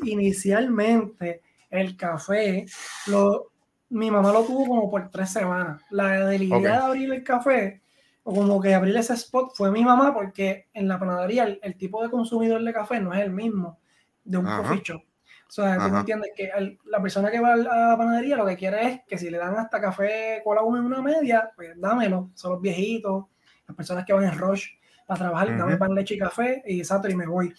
inicialmente 0.05 1.43
el 1.71 1.97
café, 1.97 2.67
lo, 3.07 3.53
mi 3.91 4.11
mamá 4.11 4.33
lo 4.33 4.45
tuvo 4.45 4.67
como 4.67 4.91
por 4.91 5.11
tres 5.11 5.31
semanas. 5.31 5.83
La 5.91 6.27
debilidad 6.27 6.61
de 6.61 6.87
abrir 6.87 7.13
el 7.13 7.25
café, 7.25 7.83
o 8.23 8.35
como 8.35 8.61
que 8.61 8.75
abrir 8.75 8.97
ese 8.97 9.15
spot, 9.15 9.53
fue 9.55 9.71
mi 9.71 9.85
mamá, 9.85 10.13
porque 10.15 10.69
en 10.73 10.89
la 10.89 10.99
panadería 10.99 11.59
el, 11.63 11.77
tipo 11.77 12.03
de 12.03 12.11
consumidor 12.11 12.63
de 12.63 12.73
café 12.73 13.01
no 13.01 13.13
es 13.15 13.21
el 13.21 13.33
mismo 13.33 13.79
de 14.25 14.39
un 14.39 14.45
coffee 14.45 14.83
O 14.93 15.51
sea, 15.51 15.79
tú 15.79 15.97
entiendes 15.97 16.33
que 16.35 16.51
la 16.87 17.01
persona 17.01 17.31
que 17.31 17.39
va 17.39 17.53
a 17.53 17.57
la 17.57 17.97
panadería 17.97 18.37
lo 18.37 18.47
que 18.47 18.57
quiere 18.57 18.89
es 18.89 19.01
que 19.07 19.19
si 19.19 19.31
le 19.31 19.39
dan 19.39 19.57
hasta 19.57 19.81
café 19.81 20.41
cola 20.43 20.63
en 20.63 20.85
una 20.85 21.01
media, 21.01 21.53
pues 21.55 21.81
dámelo. 21.81 22.31
Son 22.35 22.53
los 22.53 22.61
viejitos, 22.61 23.27
las 23.69 23.77
personas 23.77 24.05
que 24.05 24.13
van 24.13 24.25
en 24.25 24.39
rush 24.39 24.67
para 25.07 25.21
trabajar, 25.21 25.57
dame 25.57 25.77
pan, 25.77 25.95
leche 25.95 26.17
y 26.17 26.19
café 26.19 26.63
y 26.67 26.81
exacto, 26.81 27.09
y 27.09 27.15
me 27.15 27.27
voy. 27.27 27.55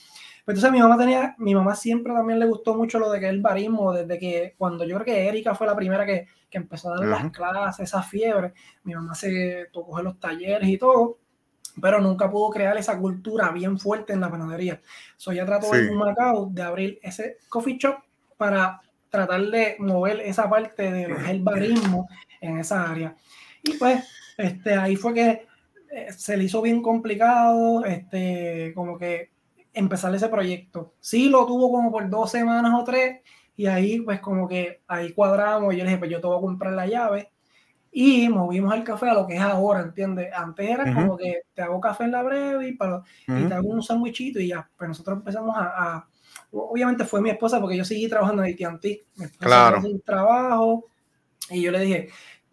Pues 0.48 0.60
entonces 0.60 0.72
mi 0.72 0.82
mamá 0.82 0.98
tenía, 0.98 1.36
mi 1.40 1.54
mamá 1.54 1.76
siempre 1.76 2.14
también 2.14 2.40
le 2.40 2.46
gustó 2.46 2.74
mucho 2.74 3.00
lo 3.00 3.12
de 3.12 3.20
que 3.20 3.28
el 3.28 3.42
barismo, 3.42 3.92
desde 3.92 4.18
que 4.18 4.56
cuando 4.58 4.86
yo 4.86 4.96
creo 4.96 5.06
que 5.06 5.28
Erika 5.28 5.54
fue 5.54 5.68
la 5.68 5.76
primera 5.76 6.06
que, 6.06 6.26
que 6.50 6.58
empezó 6.58 6.94
a 6.94 7.00
dar 7.00 7.06
las 7.06 7.32
clases, 7.34 7.90
esa 7.90 8.02
fiebre, 8.02 8.54
mi 8.86 8.96
mamá 8.96 9.14
se 9.14 9.68
tocó 9.74 10.00
en 10.00 10.06
los 10.06 10.18
talleres 10.22 10.70
y 10.70 10.78
todo, 10.78 11.18
pero 11.82 12.00
nunca 12.00 12.32
pudo 12.32 12.50
crear 12.52 12.78
esa 12.78 12.98
cultura 12.98 13.52
bien 13.52 13.78
fuerte 13.78 14.14
en 14.14 14.22
la 14.22 14.32
panadería. 14.32 14.80
So 15.18 15.34
ya 15.34 15.46
trató 15.46 15.76
en 15.76 15.94
Macao 15.94 16.48
de 16.50 16.62
abrir 16.62 17.00
ese 17.04 17.40
coffee 17.50 17.78
shop 17.78 17.98
para 18.38 18.80
tratar 19.10 19.42
de 19.42 19.76
mover 19.80 20.22
esa 20.22 20.50
parte 20.50 20.90
del 20.94 21.44
barismo 21.44 22.08
en 22.40 22.60
esa 22.60 22.90
área. 22.90 23.18
Y 23.64 23.74
pues 23.74 24.02
este, 24.38 24.76
ahí 24.76 24.96
fue 24.96 25.14
que 25.14 25.46
eh, 25.92 26.08
se 26.16 26.38
le 26.38 26.46
hizo 26.46 26.62
bien 26.62 26.82
complicado, 26.82 27.84
este, 27.84 28.72
como 28.74 28.98
que 28.98 29.36
empezar 29.78 30.14
ese 30.16 30.30
proyecto. 30.30 30.94
Sí 31.00 31.30
lo 31.30 31.46
tuvo 31.46 31.72
como 31.72 31.92
por 31.92 32.10
dos 32.10 32.32
semanas 32.32 32.74
o 32.76 32.84
tres, 32.84 33.22
y 33.56 33.66
ahí 33.66 34.02
pues 34.02 34.20
como 34.20 34.48
que 34.48 34.82
ahí 34.88 35.14
cuadramos, 35.14 35.74
y 35.74 35.78
yo 35.78 35.84
le 35.84 35.90
dije, 35.90 36.00
pues 36.00 36.12
yo 36.12 36.22
te 36.22 36.28
voy 36.28 36.38
a 36.38 36.42
comprar 36.42 36.74
la 36.74 36.88
llave, 36.88 37.32
y 37.92 38.30
movimos 38.30 38.76
el 38.76 38.84
café 38.84 39.10
a 39.10 39.14
lo 39.14 39.26
que 39.26 39.36
es 39.36 39.42
ahora, 39.42 39.82
¿entiendes? 39.82 40.32
Antes 40.34 40.70
era 40.70 40.94
como 40.94 41.18
que 41.18 41.42
te 41.54 41.62
hago 41.62 41.80
café 41.80 42.04
en 42.04 42.12
la 42.12 42.22
breve 42.22 42.68
y, 42.68 42.74
para, 42.74 43.02
y 43.28 43.46
te 43.46 43.54
hago 43.54 43.70
un 43.70 43.82
sandwichito 43.82 44.40
y 44.40 44.50
ya, 44.50 44.70
pero 44.78 44.90
nosotros 44.90 45.18
empezamos 45.18 45.56
a, 45.58 46.06
obviamente 46.52 47.06
fue 47.06 47.22
mi 47.22 47.30
esposa 47.30 47.60
porque 47.60 47.78
yo 47.78 47.84
seguí 47.84 48.08
trabajando 48.08 48.44
en 48.44 48.54
AT&T, 48.54 49.06
claro. 49.40 49.82
trabajo, 50.06 50.86
y 51.50 51.62
yo 51.62 51.72
le 51.72 51.80
dije, 51.80 52.10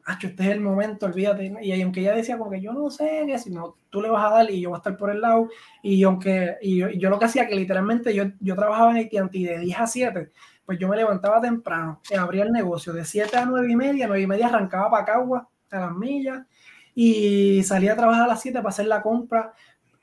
este 0.07 0.43
es 0.43 0.51
el 0.51 0.61
momento, 0.61 1.07
olvídate. 1.07 1.55
Y 1.63 1.81
aunque 1.81 2.01
ella 2.01 2.15
decía 2.15 2.37
como 2.37 2.51
que 2.51 2.61
yo 2.61 2.73
no 2.73 2.91
sé, 2.91 3.25
que 3.27 3.39
si 3.39 3.51
no, 3.51 3.77
tú 3.91 4.03
le 4.03 4.11
vas 4.11 4.25
a 4.25 4.35
dar 4.35 4.51
y 4.51 4.61
yo 4.61 4.71
voy 4.71 4.77
a 4.77 4.79
estar 4.79 4.97
por 4.97 5.11
el 5.11 5.21
lado. 5.21 5.49
Y 5.83 6.03
aunque 6.03 6.57
y 6.61 6.79
yo, 6.79 7.11
lo 7.11 7.19
que 7.19 7.25
hacía, 7.25 7.47
que 7.47 7.55
literalmente 7.55 8.15
yo, 8.15 8.25
yo 8.41 8.55
trabajaba 8.55 8.99
en 8.99 9.07
AT&T 9.07 9.39
de 9.39 9.59
10 9.59 9.79
a 9.79 9.87
7, 9.87 10.31
pues 10.67 10.79
yo 10.79 10.89
me 10.89 10.97
levantaba 10.97 11.41
temprano, 11.41 12.01
y 12.11 12.15
abría 12.15 12.45
el 12.45 12.53
negocio 12.53 12.93
de 12.93 13.05
7 13.05 13.37
a 13.37 13.45
9 13.47 13.71
y 13.71 13.77
media, 13.77 14.07
9 14.07 14.23
y 14.23 14.27
media 14.27 14.47
arrancaba 14.49 14.91
para 14.91 15.05
Cagua, 15.05 15.49
a 15.71 15.79
las 15.79 15.95
millas, 15.95 16.47
y 16.95 17.63
salía 17.65 17.93
a 17.93 17.97
trabajar 17.97 18.25
a 18.25 18.29
las 18.29 18.41
7 18.41 18.59
para 18.59 18.69
hacer 18.69 18.87
la 18.87 19.03
compra. 19.03 19.53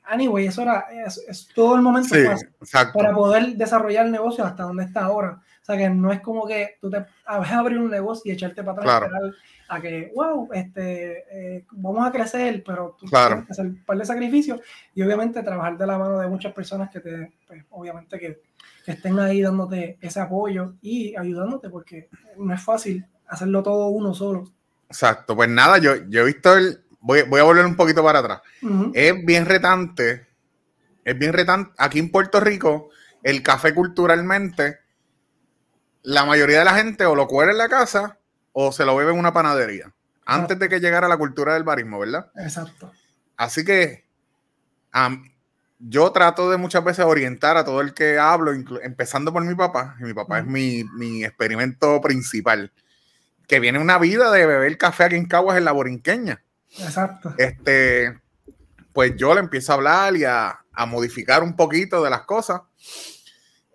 Anyway, 0.04 0.46
eso 0.46 0.62
era 0.62 0.86
es, 1.06 1.48
todo 1.54 1.76
el 1.76 1.82
momento 1.82 2.14
para 2.92 3.12
poder 3.12 3.56
desarrollar 3.56 4.06
el 4.06 4.12
negocio 4.12 4.44
hasta 4.44 4.64
donde 4.64 4.84
está 4.84 5.04
ahora. 5.04 5.40
O 5.62 5.64
sea 5.64 5.76
que 5.76 5.88
no 5.88 6.12
es 6.12 6.20
como 6.20 6.44
que 6.44 6.76
tú 6.80 6.90
te 6.90 6.98
vas 6.98 7.08
a 7.24 7.58
abrir 7.58 7.78
un 7.78 7.88
negocio 7.88 8.30
y 8.30 8.34
echarte 8.34 8.64
para 8.64 8.78
atrás 8.78 9.02
esperar 9.04 9.32
a 9.68 9.80
que, 9.80 10.12
wow, 10.14 10.48
este, 10.52 11.24
eh, 11.30 11.64
vamos 11.70 12.04
a 12.04 12.10
crecer, 12.10 12.64
pero 12.66 12.96
tú 12.98 13.06
tienes 13.06 13.46
que 13.46 13.52
hacer 13.52 13.66
un 13.66 13.84
par 13.84 13.96
de 13.96 14.04
sacrificios 14.04 14.60
y 14.92 15.02
obviamente 15.02 15.40
trabajar 15.42 15.78
de 15.78 15.86
la 15.86 15.96
mano 15.96 16.18
de 16.18 16.26
muchas 16.26 16.52
personas 16.52 16.90
que 16.90 16.98
te, 16.98 17.32
pues, 17.46 17.64
obviamente 17.70 18.18
que, 18.18 18.40
estén 18.84 19.16
ahí 19.20 19.40
dándote 19.40 19.96
ese 20.00 20.18
apoyo 20.18 20.74
y 20.82 21.14
ayudándote 21.14 21.70
porque 21.70 22.08
no 22.36 22.52
es 22.52 22.60
fácil 22.60 23.06
hacerlo 23.28 23.62
todo 23.62 23.86
uno 23.86 24.12
solo. 24.12 24.50
Exacto, 24.88 25.36
pues 25.36 25.48
nada, 25.48 25.78
yo, 25.78 25.94
yo 26.08 26.22
he 26.22 26.24
visto 26.24 26.56
el, 26.56 26.82
voy, 26.98 27.22
voy 27.22 27.38
a 27.38 27.44
volver 27.44 27.64
un 27.64 27.76
poquito 27.76 28.02
para 28.02 28.18
atrás. 28.18 28.40
Es 28.92 29.24
bien 29.24 29.46
retante, 29.46 30.26
es 31.04 31.16
bien 31.16 31.32
retante, 31.32 31.70
aquí 31.78 32.00
en 32.00 32.10
Puerto 32.10 32.40
Rico, 32.40 32.90
el 33.22 33.44
café 33.44 33.72
culturalmente 33.72 34.81
la 36.02 36.24
mayoría 36.24 36.60
de 36.60 36.64
la 36.64 36.74
gente 36.74 37.06
o 37.06 37.14
lo 37.14 37.26
cuela 37.26 37.52
en 37.52 37.58
la 37.58 37.68
casa 37.68 38.18
o 38.52 38.72
se 38.72 38.84
lo 38.84 38.96
bebe 38.96 39.12
en 39.12 39.18
una 39.18 39.32
panadería. 39.32 39.92
Antes 40.24 40.58
de 40.58 40.68
que 40.68 40.80
llegara 40.80 41.08
la 41.08 41.16
cultura 41.16 41.54
del 41.54 41.64
barismo, 41.64 41.98
¿verdad? 41.98 42.30
Exacto. 42.36 42.92
Así 43.36 43.64
que 43.64 44.04
yo 45.78 46.12
trato 46.12 46.50
de 46.50 46.56
muchas 46.56 46.84
veces 46.84 47.04
orientar 47.04 47.56
a 47.56 47.64
todo 47.64 47.80
el 47.80 47.92
que 47.92 48.18
hablo, 48.18 48.52
empezando 48.82 49.32
por 49.32 49.44
mi 49.44 49.54
papá, 49.54 49.96
y 50.00 50.04
mi 50.04 50.14
papá 50.14 50.40
es 50.40 50.46
mi, 50.46 50.84
mi, 50.96 51.24
experimento 51.24 52.00
principal, 52.00 52.72
que 53.48 53.58
viene 53.58 53.78
una 53.78 53.98
vida 53.98 54.30
de 54.30 54.46
beber 54.46 54.78
café 54.78 55.04
aquí 55.04 55.16
en 55.16 55.26
Caguas 55.26 55.58
en 55.58 55.64
la 55.64 55.72
borinqueña. 55.72 56.42
Exacto. 56.78 57.34
Este, 57.36 58.16
pues 58.92 59.16
yo 59.16 59.34
le 59.34 59.40
empiezo 59.40 59.72
a 59.72 59.74
hablar 59.76 60.16
y 60.16 60.24
a, 60.24 60.58
modificar 60.86 61.42
un 61.42 61.54
poquito 61.54 62.02
de 62.02 62.10
las 62.10 62.22
cosas, 62.22 62.62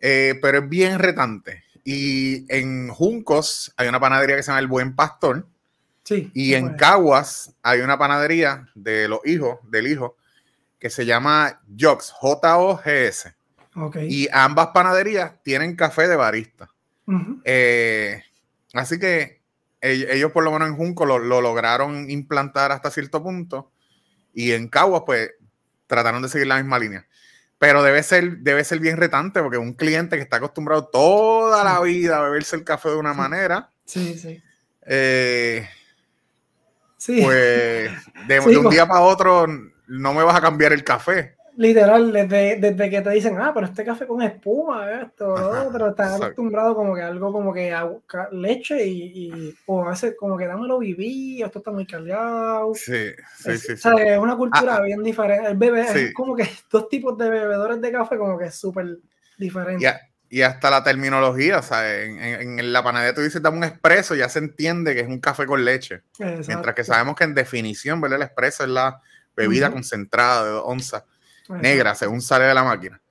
eh, 0.02 0.38
pero 0.42 0.60
es 0.60 0.70
bien 0.70 0.98
retante. 1.00 1.64
Y 1.90 2.44
en 2.54 2.90
Juncos 2.90 3.74
hay 3.78 3.88
una 3.88 4.02
panadería 4.02 4.36
que 4.36 4.44
se 4.44 4.48
llama 4.48 4.60
El 4.60 4.68
Buen 4.68 4.94
Pastor. 4.94 5.48
Sí. 6.04 6.30
Y 6.34 6.54
en 6.54 6.76
Caguas 6.76 7.56
hay 7.64 7.80
una 7.80 7.98
panadería 7.98 8.68
de 8.76 9.08
los 9.08 9.26
hijos, 9.26 9.60
del 9.72 9.88
hijo, 9.88 10.18
que 10.80 10.90
se 10.90 11.06
llama 11.06 11.62
Jogs, 11.80 12.12
J-O-G-S. 12.12 13.34
Okay. 13.74 14.14
Y 14.14 14.28
ambas 14.34 14.68
panaderías 14.74 15.42
tienen 15.44 15.78
café 15.78 16.10
de 16.10 16.18
barista. 16.18 16.70
Eh, 17.46 18.22
así 18.74 19.00
que 19.00 19.42
ellos, 19.80 20.34
por 20.34 20.44
lo 20.44 20.52
menos 20.52 20.68
en 20.68 20.76
Junco, 20.76 21.06
lo, 21.06 21.20
lo, 21.20 21.40
lograron 21.40 22.10
implantar 22.10 22.74
hasta 22.74 22.92
cierto 22.92 23.24
punto. 23.24 23.72
Y 24.34 24.52
en 24.52 24.68
Caguas, 24.68 25.04
pues, 25.06 25.32
trataron 25.88 26.22
de 26.22 26.28
seguir 26.28 26.48
la 26.48 26.58
misma 26.58 26.80
línea 26.80 27.08
pero 27.60 27.84
debe 27.84 28.04
ser, 28.04 28.40
debe 28.40 28.64
ser 28.64 28.80
bien 28.80 28.98
retante 28.98 29.42
porque 29.42 29.58
un 29.58 29.74
cliente 29.74 30.18
que 30.18 30.24
está 30.24 30.38
acostumbrado 30.38 30.88
toda 30.88 31.64
la 31.64 31.80
vida 31.82 32.18
a 32.18 32.22
beberse 32.24 32.56
el 32.56 32.64
café 32.64 32.90
de 32.90 32.96
una 32.96 33.14
manera. 33.14 33.72
Sí, 33.86 34.18
sí. 34.18 34.42
Eh, 34.86 35.68
sí. 36.98 37.22
Pues 37.24 37.92
de, 38.28 38.40
un 38.40 38.64
pues. 38.64 38.70
día 38.70 38.88
para 38.88 39.02
otro 39.02 39.48
no 39.88 40.14
me 40.14 40.24
vas 40.24 40.36
a 40.36 40.42
cambiar 40.42 40.74
el 40.74 40.84
café 40.84 41.37
literal, 41.58 42.14
desde, 42.14 42.58
desde, 42.58 42.90
que 42.90 43.02
te 43.02 43.10
dicen, 43.10 43.36
ah, 43.40 43.52
pero 43.52 43.66
este 43.66 43.84
café 43.84 44.06
con 44.06 44.22
espuma, 44.22 45.02
esto, 45.02 45.36
lo 45.36 45.68
otro, 45.68 45.90
estás 45.90 46.16
acostumbrado 46.16 46.76
como 46.76 46.94
que 46.94 47.02
algo 47.02 47.34
como 47.34 47.52
que 47.52 47.74
a 47.74 47.90
leche 48.32 48.86
y, 48.86 49.56
o 49.66 49.84
a 49.84 49.90
veces 49.90 50.16
como 50.18 50.38
que 50.38 50.46
dámelo 50.46 50.78
viví, 50.78 51.42
esto 51.42 51.58
está 51.58 51.72
muy 51.72 51.88
caldeado. 51.88 52.74
Sí, 52.76 53.10
sí, 53.38 53.58
sí. 53.58 53.74
O 53.74 53.78
sea, 53.78 53.94
es 53.94 54.20
una 54.20 54.38
cultura 54.38 54.76
ah, 54.76 54.78
ah. 54.80 54.84
bien 54.84 55.02
diferente. 55.02 55.50
El 55.50 55.58
bebé 55.58 55.82
es 55.82 56.14
como 56.14 56.36
que 56.36 56.48
dos 56.72 56.88
tipos 56.90 57.18
de 57.18 57.30
bebedores 57.30 57.82
de 57.82 57.92
café 57.92 58.18
como 58.18 58.38
que 58.38 58.46
es 58.46 58.56
súper 58.56 59.00
diferente. 59.38 59.92
Y, 60.30 60.42
hasta 60.42 60.70
la 60.70 60.84
terminología, 60.84 61.60
o 61.60 61.64
sea, 61.64 62.04
en, 62.04 62.60
en, 62.60 62.74
la 62.74 62.84
panadería 62.84 63.16
tú 63.16 63.22
dices, 63.22 63.42
dame 63.42 63.58
un 63.58 63.64
expreso, 63.64 64.14
ya 64.14 64.28
se 64.28 64.40
entiende 64.40 64.94
que 64.94 65.00
es 65.00 65.08
un 65.08 65.20
café 65.20 65.46
con 65.46 65.64
leche. 65.64 66.04
Mientras 66.20 66.76
que 66.76 66.84
sabemos 66.84 67.16
que 67.16 67.24
en 67.24 67.34
definición, 67.34 68.00
¿verdad? 68.02 68.18
El 68.18 68.26
expreso 68.26 68.64
es 68.64 68.70
la 68.70 69.02
bebida 69.36 69.72
concentrada 69.72 70.44
de 70.46 70.52
onzas 70.52 71.04
negra, 71.50 71.96
según 71.96 72.22
sale 72.22 72.46
de 72.46 72.54
la 72.54 72.64
máquina. 72.64 73.02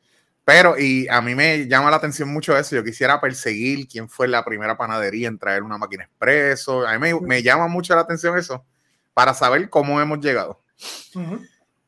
Pero, 0.46 0.79
y 0.79 1.09
a 1.09 1.20
mí 1.20 1.35
me 1.35 1.66
llama 1.66 1.90
la 1.90 1.96
atención 1.96 2.29
mucho 2.29 2.57
eso. 2.57 2.77
Yo 2.77 2.85
quisiera 2.85 3.20
perseguir 3.20 3.88
quién 3.88 4.09
fue 4.09 4.29
la 4.29 4.44
primera 4.44 4.77
panadería 4.77 5.27
en 5.27 5.38
traer 5.38 5.64
una 5.64 5.77
máquina 5.77 6.05
expreso. 6.05 6.87
A 6.87 6.96
mí 6.96 7.12
me, 7.20 7.42
llama 7.42 7.66
mucho 7.66 7.96
la 7.96 8.03
atención 8.03 8.38
eso 8.38 8.64
para 9.12 9.35
saber 9.35 9.68
cómo 9.68 10.01
hemos 10.01 10.20
llegado. 10.20 10.61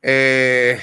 Eh, 0.01 0.77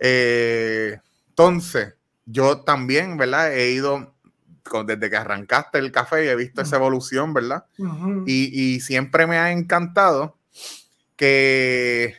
eh, 0.00 0.98
entonces, 1.28 1.94
yo 2.24 2.62
también, 2.62 3.18
¿verdad? 3.18 3.52
He 3.52 3.72
ido 3.72 4.14
desde 4.86 5.10
que 5.10 5.16
arrancaste 5.16 5.78
el 5.78 5.92
café 5.92 6.24
y 6.24 6.28
he 6.28 6.36
visto 6.36 6.62
esa 6.62 6.76
evolución, 6.76 7.34
¿verdad? 7.34 7.66
y, 8.26 8.74
y, 8.74 8.80
siempre 8.80 9.26
me 9.26 9.36
ha 9.36 9.52
encantado 9.52 10.38
que 11.16 12.16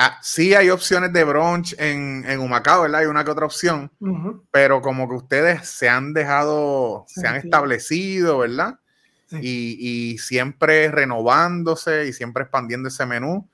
Ah, 0.00 0.16
sí 0.22 0.54
hay 0.54 0.70
opciones 0.70 1.12
de 1.12 1.24
brunch 1.24 1.74
en, 1.76 2.24
en 2.24 2.38
Humacao, 2.38 2.82
¿verdad? 2.82 3.00
Hay 3.00 3.06
una 3.08 3.24
que 3.24 3.32
otra 3.32 3.46
opción, 3.46 3.90
pero 4.52 4.80
como 4.80 5.08
que 5.08 5.16
ustedes 5.16 5.68
se 5.68 5.88
han 5.88 6.14
dejado, 6.14 7.04
se 7.08 7.26
han 7.26 7.34
establecido, 7.34 8.38
¿verdad? 8.38 8.78
Y, 9.42 10.16
siempre 10.18 10.88
renovándose 10.92 12.06
y 12.06 12.12
siempre 12.12 12.44
expandiendo 12.44 12.88
ese 12.88 13.06
menú. 13.06 13.48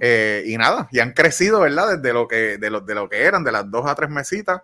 Eh, 0.00 0.44
y 0.46 0.58
nada, 0.58 0.86
y 0.92 0.98
han 0.98 1.12
crecido, 1.12 1.60
¿verdad? 1.60 1.96
Desde 1.96 2.12
lo 2.12 2.28
que, 2.28 2.58
de 2.58 2.68
lo, 2.68 2.82
de 2.82 2.94
lo 2.94 3.08
que 3.08 3.22
eran, 3.22 3.42
de 3.42 3.52
las 3.52 3.70
dos 3.70 3.88
a 3.88 3.94
tres 3.94 4.10
mesitas, 4.10 4.60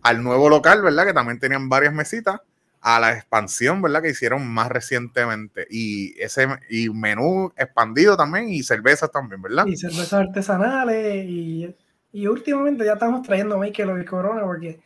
al 0.00 0.22
nuevo 0.22 0.48
local, 0.48 0.80
¿verdad? 0.80 1.04
Que 1.04 1.12
también 1.12 1.38
tenían 1.38 1.68
varias 1.68 1.92
mesitas 1.92 2.40
a 2.86 3.00
la 3.00 3.14
expansión, 3.14 3.80
¿verdad? 3.80 4.02
Que 4.02 4.10
hicieron 4.10 4.46
más 4.46 4.68
recientemente. 4.68 5.66
Y 5.70 6.20
ese 6.20 6.46
y 6.68 6.90
menú 6.90 7.50
expandido 7.56 8.14
también 8.14 8.50
y 8.50 8.62
cervezas 8.62 9.10
también, 9.10 9.40
¿verdad? 9.40 9.64
Y 9.66 9.74
cervezas 9.74 10.12
artesanales 10.12 11.24
y, 11.24 11.74
y 12.12 12.26
últimamente 12.26 12.84
ya 12.84 12.92
estamos 12.92 13.22
trayendo 13.22 13.56
Michael 13.56 14.02
y 14.02 14.04
Corona 14.04 14.42
porque 14.42 14.80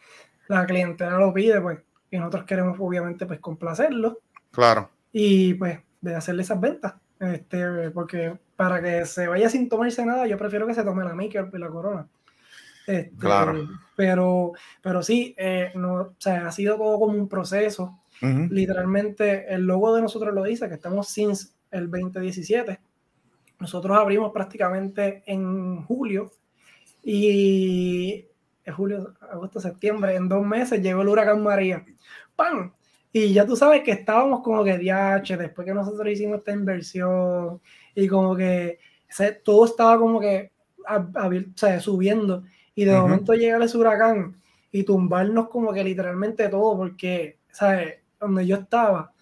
la 0.46 0.64
clientela 0.64 1.18
lo 1.18 1.34
pide, 1.34 1.60
pues, 1.60 1.80
y 2.08 2.18
nosotros 2.18 2.44
queremos 2.44 2.76
obviamente 2.78 3.26
pues 3.26 3.40
complacerlo. 3.40 4.20
Claro. 4.52 4.90
Y 5.10 5.54
pues 5.54 5.80
de 6.00 6.14
hacerle 6.14 6.42
esas 6.42 6.60
ventas. 6.60 6.94
Este, 7.18 7.90
porque 7.90 8.38
para 8.54 8.80
que 8.80 9.06
se 9.06 9.26
vaya 9.26 9.50
sin 9.50 9.68
tomarse 9.68 10.06
nada, 10.06 10.28
yo 10.28 10.38
prefiero 10.38 10.68
que 10.68 10.74
se 10.74 10.84
tome 10.84 11.02
la 11.02 11.14
Michael 11.14 11.50
y 11.52 11.58
la 11.58 11.68
Corona. 11.68 12.06
Este, 12.88 13.10
claro. 13.18 13.68
Pero, 13.96 14.52
pero 14.80 15.02
sí, 15.02 15.34
eh, 15.36 15.72
no, 15.74 15.94
o 15.94 16.14
sea, 16.18 16.46
ha 16.46 16.52
sido 16.52 16.76
todo 16.76 16.98
como 16.98 17.18
un 17.18 17.28
proceso. 17.28 18.00
Literalmente, 18.20 19.46
el 19.54 19.62
logo 19.62 19.94
de 19.94 20.02
nosotros 20.02 20.34
lo 20.34 20.42
dice, 20.42 20.68
que 20.68 20.74
estamos 20.74 21.08
since 21.08 21.50
el 21.70 21.88
2017. 21.88 22.80
Nosotros 23.60 23.96
abrimos 23.96 24.32
prácticamente 24.32 25.22
en 25.24 25.84
julio 25.84 26.32
y 27.04 28.26
en 28.64 28.74
julio, 28.74 29.14
agosto, 29.20 29.60
septiembre, 29.60 30.16
en 30.16 30.28
dos 30.28 30.44
meses 30.44 30.82
llegó 30.82 31.02
el 31.02 31.08
huracán 31.08 31.42
María. 31.44 31.84
¡Pam! 32.34 32.72
Y 33.12 33.32
ya 33.32 33.46
tú 33.46 33.54
sabes 33.54 33.82
que 33.82 33.92
estábamos 33.92 34.42
como 34.42 34.64
que 34.64 34.78
DH, 34.78 35.36
después 35.36 35.64
que 35.64 35.74
nosotros 35.74 36.08
hicimos 36.08 36.38
esta 36.38 36.52
inversión 36.52 37.60
y 37.94 38.08
como 38.08 38.34
que 38.34 38.80
todo 39.44 39.64
estaba 39.64 39.96
como 39.98 40.18
que 40.18 40.50
subiendo. 41.80 42.42
Y 42.78 42.84
de 42.84 42.96
momento 42.96 43.34
llega 43.34 43.64
ese 43.64 43.76
huracán 43.76 44.40
y 44.70 44.84
tumbarnos 44.84 45.48
como 45.48 45.72
que 45.72 45.82
literalmente 45.82 46.48
todo, 46.48 46.76
porque, 46.76 47.40
¿sabes? 47.50 47.96
Donde 48.20 48.46
yo 48.46 48.54
estaba, 48.54 49.12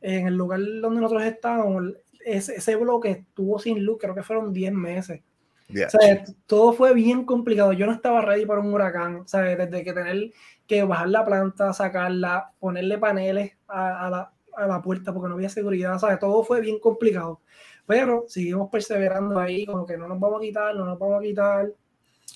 en 0.00 0.26
el 0.26 0.34
lugar 0.34 0.58
donde 0.80 1.00
nosotros 1.00 1.22
estábamos, 1.22 1.92
ese, 2.26 2.56
ese 2.56 2.74
bloque 2.74 3.10
estuvo 3.10 3.60
sin 3.60 3.84
luz, 3.84 3.98
creo 4.00 4.16
que 4.16 4.24
fueron 4.24 4.52
10 4.52 4.72
meses. 4.72 5.22
O 5.70 5.90
sea, 5.90 6.24
todo 6.48 6.72
fue 6.72 6.92
bien 6.92 7.24
complicado. 7.24 7.72
Yo 7.72 7.86
no 7.86 7.92
estaba 7.92 8.20
ready 8.20 8.46
para 8.46 8.58
un 8.58 8.74
huracán, 8.74 9.28
¿sabes? 9.28 9.58
Desde 9.58 9.84
que 9.84 9.92
tener 9.92 10.32
que 10.66 10.82
bajar 10.82 11.08
la 11.08 11.24
planta, 11.24 11.72
sacarla, 11.72 12.50
ponerle 12.58 12.98
paneles 12.98 13.52
a, 13.68 14.10
la, 14.10 14.32
a 14.56 14.66
la, 14.66 14.82
puerta 14.82 15.14
porque 15.14 15.28
no 15.28 15.34
había 15.34 15.48
seguridad, 15.50 16.00
¿sabes? 16.00 16.18
Todo 16.18 16.42
fue 16.42 16.60
bien 16.60 16.80
complicado. 16.80 17.42
Pero 17.86 18.24
seguimos 18.26 18.70
perseverando 18.70 19.38
ahí, 19.38 19.66
como 19.66 19.86
que 19.86 19.96
no 19.96 20.08
nos 20.08 20.18
vamos 20.18 20.40
a 20.40 20.42
quitar, 20.42 20.74
no 20.74 20.84
nos 20.84 20.98
vamos 20.98 21.20
a 21.20 21.22
quitar. 21.22 21.68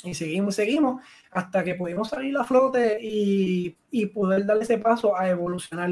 Y 0.05 0.15
seguimos, 0.15 0.55
seguimos, 0.55 1.03
hasta 1.31 1.65
que 1.65 1.75
pudimos 1.75 2.09
salir 2.09 2.37
a 2.37 2.45
flote 2.45 2.99
y, 3.01 3.77
y 3.91 4.07
poder 4.07 4.47
darle 4.47 4.63
ese 4.63 4.79
paso 4.79 5.17
a 5.17 5.29
evolucionar 5.29 5.91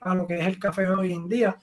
a 0.00 0.14
lo 0.14 0.26
que 0.26 0.38
es 0.38 0.46
el 0.46 0.58
café 0.58 0.88
hoy 0.88 1.12
en 1.12 1.28
día. 1.28 1.56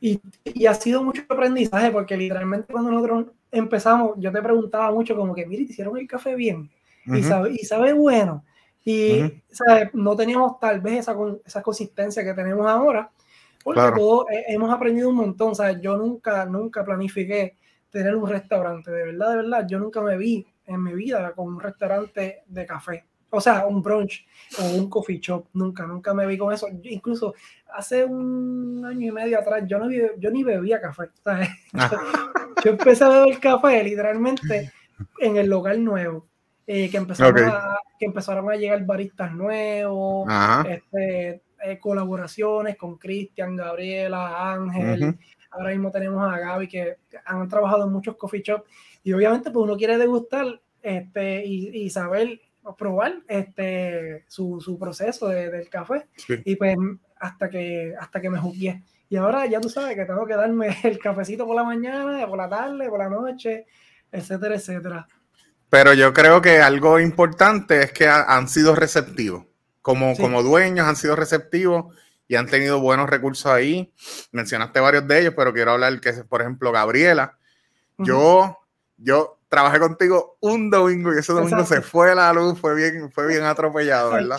Y, 0.00 0.20
y, 0.44 0.66
ha 0.66 0.74
sido 0.74 1.02
mucho 1.02 1.22
aprendizaje 1.28 1.90
porque 1.90 2.16
literalmente 2.16 2.72
cuando 2.72 2.90
nosotros 2.90 3.26
empezamos, 3.50 4.12
yo 4.18 4.32
te 4.32 4.42
preguntaba 4.42 4.90
mucho 4.90 5.14
como 5.16 5.34
que, 5.34 5.46
mire, 5.46 5.66
te 5.66 5.72
hicieron 5.72 5.96
el 5.98 6.06
café 6.06 6.34
bien 6.34 6.70
y, 7.06 7.22
sabe, 7.22 7.52
y 7.52 7.58
sabe 7.58 7.92
bueno. 7.92 8.44
Y 8.84 9.30
no 9.92 10.16
teníamos 10.16 10.58
tal 10.58 10.80
vez 10.80 11.00
esa, 11.00 11.14
esa 11.44 11.62
consistencia 11.62 12.24
que 12.24 12.34
tenemos 12.34 12.66
ahora, 12.66 13.10
porque 13.62 13.80
todos 13.94 14.26
hemos 14.48 14.72
aprendido 14.72 15.10
un 15.10 15.16
montón. 15.16 15.54
¿sabes? 15.54 15.78
Yo 15.80 15.96
nunca, 15.96 16.44
nunca 16.46 16.84
planifiqué 16.84 17.56
tener 17.90 18.14
un 18.14 18.28
restaurante, 18.28 18.90
de 18.90 19.04
verdad, 19.04 19.30
de 19.30 19.36
verdad, 19.36 19.66
yo 19.68 19.78
nunca 19.78 20.00
me 20.00 20.16
vi 20.16 20.46
en 20.70 20.82
mi 20.82 20.94
vida 20.94 21.32
con 21.32 21.48
un 21.48 21.60
restaurante 21.60 22.44
de 22.46 22.66
café. 22.66 23.04
O 23.30 23.40
sea, 23.40 23.66
un 23.66 23.82
brunch 23.82 24.26
o 24.58 24.64
un 24.76 24.88
coffee 24.88 25.20
shop. 25.20 25.48
Nunca, 25.54 25.86
nunca 25.86 26.14
me 26.14 26.26
vi 26.26 26.38
con 26.38 26.52
eso. 26.52 26.68
incluso 26.84 27.34
hace 27.74 28.04
un 28.04 28.84
año 28.84 29.08
y 29.08 29.12
medio 29.12 29.38
atrás 29.38 29.62
yo, 29.66 29.78
no 29.78 29.88
yo 29.90 30.30
ni 30.30 30.42
bebía 30.42 30.80
café. 30.80 31.10
yo 32.64 32.70
empecé 32.70 33.04
a 33.04 33.08
beber 33.08 33.38
café 33.38 33.82
literalmente 33.84 34.72
en 35.20 35.36
el 35.36 35.48
local 35.48 35.84
nuevo. 35.84 36.26
Eh, 36.66 36.88
que, 36.88 36.98
empezaron 36.98 37.48
a, 37.48 37.78
que 37.98 38.06
empezaron 38.06 38.48
a 38.48 38.54
llegar 38.54 38.84
baristas 38.86 39.32
nuevos, 39.32 40.28
este, 40.68 41.42
eh, 41.64 41.78
colaboraciones 41.80 42.76
con 42.76 42.96
Cristian, 42.96 43.56
Gabriela, 43.56 44.52
Ángel. 44.52 45.18
Ahora 45.50 45.70
mismo 45.70 45.90
tenemos 45.90 46.32
a 46.32 46.38
Gaby 46.38 46.68
que 46.68 46.98
han 47.24 47.48
trabajado 47.48 47.86
en 47.86 47.92
muchos 47.92 48.16
coffee 48.16 48.42
shops 48.44 48.70
y 49.02 49.12
obviamente 49.12 49.50
pues 49.50 49.64
uno 49.64 49.76
quiere 49.76 49.98
degustar 49.98 50.60
este, 50.82 51.44
y, 51.44 51.68
y 51.84 51.90
saber 51.90 52.40
probar 52.76 53.22
este, 53.28 54.24
su, 54.28 54.60
su 54.60 54.78
proceso 54.78 55.28
de, 55.28 55.50
del 55.50 55.68
café. 55.68 56.06
Y 56.44 56.56
pues 56.56 56.76
hasta 57.18 57.48
que, 57.48 57.94
hasta 57.98 58.20
que 58.20 58.30
me 58.30 58.38
jugué. 58.38 58.82
Y 59.08 59.16
ahora 59.16 59.46
ya 59.46 59.60
tú 59.60 59.68
sabes 59.68 59.96
que 59.96 60.04
tengo 60.04 60.26
que 60.26 60.36
darme 60.36 60.76
el 60.84 60.98
cafecito 60.98 61.46
por 61.46 61.56
la 61.56 61.64
mañana, 61.64 62.26
por 62.26 62.38
la 62.38 62.48
tarde, 62.48 62.88
por 62.88 62.98
la 62.98 63.08
noche, 63.08 63.66
etcétera, 64.12 64.54
etcétera. 64.54 65.08
Pero 65.68 65.94
yo 65.94 66.12
creo 66.12 66.42
que 66.42 66.60
algo 66.60 66.98
importante 66.98 67.82
es 67.82 67.92
que 67.92 68.08
han 68.08 68.48
sido 68.48 68.74
receptivos. 68.74 69.46
Como, 69.82 70.14
como 70.16 70.42
dueños 70.42 70.86
han 70.86 70.96
sido 70.96 71.16
receptivos 71.16 71.94
y 72.28 72.34
han 72.34 72.46
tenido 72.46 72.80
buenos 72.80 73.08
recursos 73.08 73.46
ahí. 73.46 73.92
Mencionaste 74.32 74.80
varios 74.80 75.06
de 75.06 75.20
ellos, 75.20 75.34
pero 75.36 75.52
quiero 75.52 75.72
hablar 75.72 76.00
que, 76.00 76.12
por 76.24 76.42
ejemplo, 76.42 76.70
Gabriela. 76.72 77.38
Yo, 77.98 78.58
yo 79.02 79.38
trabajé 79.48 79.80
contigo 79.80 80.36
un 80.40 80.70
domingo 80.70 81.12
y 81.14 81.18
ese 81.18 81.32
domingo 81.32 81.64
se 81.64 81.80
fue 81.80 82.14
la 82.14 82.32
luz, 82.32 82.58
fue 82.58 82.74
bien, 82.74 83.10
fue 83.10 83.26
bien 83.26 83.42
atropellado, 83.42 84.12
¿verdad? 84.12 84.38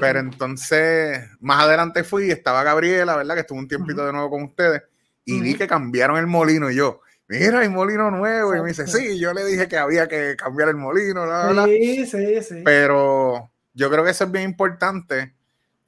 Pero 0.00 0.18
entonces, 0.18 1.20
más 1.40 1.62
adelante 1.62 2.02
fui 2.02 2.26
y 2.26 2.30
estaba 2.30 2.64
Gabriela, 2.64 3.16
¿verdad? 3.16 3.34
Que 3.34 3.40
estuvo 3.42 3.58
un 3.58 3.68
tiempito 3.68 4.04
de 4.04 4.12
nuevo 4.12 4.30
con 4.30 4.42
ustedes 4.42 4.82
y 5.24 5.40
vi 5.40 5.54
que 5.54 5.68
cambiaron 5.68 6.16
el 6.16 6.26
molino 6.26 6.70
y 6.70 6.76
yo, 6.76 7.00
mira, 7.28 7.60
hay 7.60 7.68
molino 7.68 8.10
nuevo. 8.10 8.56
Y 8.56 8.60
me 8.60 8.68
dice, 8.68 8.86
sí, 8.86 9.18
yo 9.20 9.32
le 9.32 9.44
dije 9.44 9.68
que 9.68 9.76
había 9.76 10.08
que 10.08 10.34
cambiar 10.36 10.70
el 10.70 10.76
molino, 10.76 11.22
¿verdad? 11.22 11.64
Sí, 11.66 12.06
sí, 12.06 12.42
sí. 12.42 12.62
Pero 12.64 13.52
yo 13.72 13.90
creo 13.90 14.04
que 14.04 14.10
eso 14.10 14.24
es 14.24 14.32
bien 14.32 14.44
importante, 14.44 15.34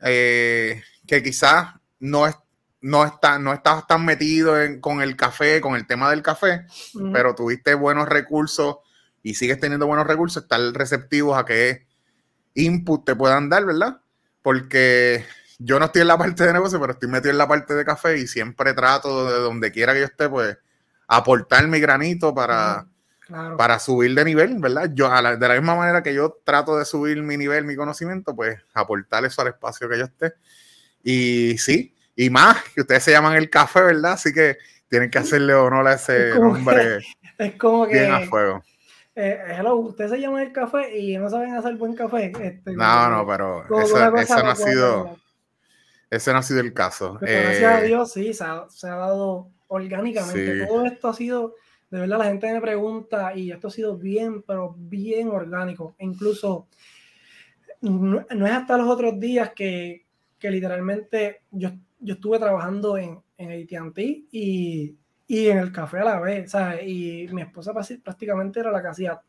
eh, 0.00 0.82
que 1.06 1.22
quizás 1.22 1.74
no 1.98 2.26
es 2.26 2.36
no, 2.84 3.02
está, 3.06 3.38
no 3.38 3.54
estabas 3.54 3.86
tan 3.86 4.04
metido 4.04 4.56
con 4.82 5.00
el 5.00 5.16
café, 5.16 5.62
con 5.62 5.74
el 5.74 5.86
tema 5.86 6.10
del 6.10 6.20
café, 6.20 6.66
pero 7.14 7.34
tuviste 7.34 7.72
buenos 7.72 8.06
recursos 8.06 8.76
y 9.22 9.36
sigues 9.36 9.58
teniendo 9.58 9.86
buenos 9.86 10.06
recursos, 10.06 10.42
estar 10.42 10.60
receptivos 10.60 11.38
a 11.38 11.46
qué 11.46 11.86
input 12.52 13.06
te 13.06 13.16
puedan 13.16 13.48
dar, 13.48 13.64
¿verdad? 13.64 14.02
Porque 14.42 15.24
yo 15.58 15.78
no 15.78 15.86
estoy 15.86 16.02
en 16.02 16.08
la 16.08 16.18
parte 16.18 16.44
de 16.44 16.52
negocio, 16.52 16.78
pero 16.78 16.92
estoy 16.92 17.08
metido 17.08 17.30
en 17.30 17.38
la 17.38 17.48
parte 17.48 17.72
de 17.72 17.86
café 17.86 18.18
y 18.18 18.26
siempre 18.26 18.74
trato 18.74 19.30
de 19.32 19.38
donde 19.38 19.72
quiera 19.72 19.94
que 19.94 20.00
yo 20.00 20.04
esté, 20.04 20.28
pues 20.28 20.58
aportar 21.08 21.66
mi 21.68 21.80
granito 21.80 22.34
para, 22.34 22.86
para 23.56 23.78
subir 23.78 24.14
de 24.14 24.26
nivel, 24.26 24.58
¿verdad? 24.58 24.90
Yo, 24.92 25.08
de 25.08 25.48
la 25.48 25.54
misma 25.54 25.74
manera 25.74 26.02
que 26.02 26.12
yo 26.12 26.38
trato 26.44 26.76
de 26.76 26.84
subir 26.84 27.22
mi 27.22 27.38
nivel, 27.38 27.64
mi 27.64 27.76
conocimiento, 27.76 28.36
pues 28.36 28.60
aportar 28.74 29.24
eso 29.24 29.40
al 29.40 29.48
espacio 29.48 29.88
que 29.88 29.96
yo 29.96 30.04
esté. 30.04 30.34
Y 31.02 31.56
sí, 31.56 31.93
y 32.16 32.30
más, 32.30 32.62
que 32.74 32.82
ustedes 32.82 33.02
se 33.02 33.10
llaman 33.10 33.36
el 33.36 33.50
café, 33.50 33.82
¿verdad? 33.82 34.12
Así 34.12 34.32
que 34.32 34.58
tienen 34.88 35.10
que 35.10 35.18
hacerle 35.18 35.54
honor 35.54 35.88
a 35.88 35.94
ese 35.94 36.38
nombre 36.38 36.98
es 37.38 37.56
como 37.56 37.86
que, 37.86 37.94
bien 37.94 38.12
a 38.12 38.20
fuego. 38.20 38.62
Eh, 39.16 39.38
hello, 39.58 39.76
ustedes 39.76 40.10
se 40.10 40.20
llaman 40.20 40.42
el 40.42 40.52
café 40.52 40.96
y 40.98 41.16
no 41.16 41.30
saben 41.30 41.54
hacer 41.54 41.74
buen 41.76 41.94
café. 41.94 42.32
Este, 42.40 42.72
no, 42.72 43.10
no, 43.10 43.26
pero 43.26 43.64
eso, 43.80 44.10
no 44.42 44.50
ha 44.50 44.56
sido, 44.56 45.18
ese 46.10 46.32
no 46.32 46.38
ha 46.38 46.42
sido 46.42 46.60
el 46.60 46.72
caso. 46.72 47.18
gracias 47.20 47.62
a 47.62 47.82
eh, 47.82 47.86
Dios, 47.86 48.12
sí, 48.12 48.32
se 48.34 48.44
ha, 48.44 48.66
dado 48.82 49.50
orgánicamente. 49.68 50.66
Todo 50.66 50.84
esto 50.86 51.08
ha 51.08 51.14
sido, 51.14 51.54
de 51.90 52.00
verdad, 52.00 52.18
la 52.18 52.24
gente 52.26 52.52
me 52.52 52.60
pregunta 52.60 53.34
y 53.34 53.52
esto 53.52 53.68
ha 53.68 53.70
sido 53.70 53.96
bien, 53.96 54.42
pero 54.42 54.74
bien 54.76 55.28
orgánico. 55.28 55.94
E 55.98 56.04
incluso, 56.04 56.68
no, 57.80 58.26
no 58.28 58.46
es 58.46 58.52
hasta 58.52 58.76
los 58.76 58.88
otros 58.88 59.18
días 59.20 59.50
que, 59.54 60.04
que 60.38 60.50
literalmente 60.50 61.42
yo 61.52 61.70
yo 62.04 62.14
estuve 62.14 62.38
trabajando 62.38 62.96
en, 62.98 63.18
en 63.38 63.50
ATT 63.50 63.98
y, 63.98 64.96
y, 65.26 65.48
en 65.48 65.58
el 65.58 65.72
café 65.72 66.00
a 66.00 66.04
la 66.04 66.20
vez, 66.20 66.50
¿sabes? 66.50 66.82
Y 66.86 67.26
mi 67.32 67.42
esposa 67.42 67.72
prácticamente 68.02 68.60
era 68.60 68.70
la 68.70 68.82
que 68.82 68.88
hacía 68.88 69.20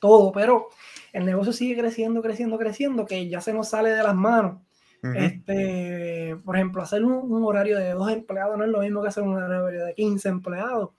todo, 0.00 0.32
pero 0.32 0.68
el 1.12 1.26
negocio 1.26 1.52
sigue 1.52 1.80
creciendo, 1.80 2.22
creciendo, 2.22 2.58
creciendo, 2.58 3.04
que 3.04 3.28
ya 3.28 3.40
se 3.40 3.52
nos 3.52 3.68
sale 3.68 3.90
de 3.90 4.02
las 4.02 4.14
manos. 4.14 4.62
este, 5.02 6.36
por 6.44 6.56
ejemplo, 6.56 6.82
hacer 6.82 7.04
un, 7.04 7.44
horario 7.44 7.78
de 7.78 7.92
dos 7.92 8.10
empleados 8.10 8.56
no 8.56 8.64
es 8.64 8.70
lo 8.70 8.80
mismo 8.80 9.02
que 9.02 9.08
hacer 9.08 9.22
un 9.22 9.34
horario 9.34 9.84
de 9.84 9.94
15 9.94 10.28
empleados. 10.28 10.90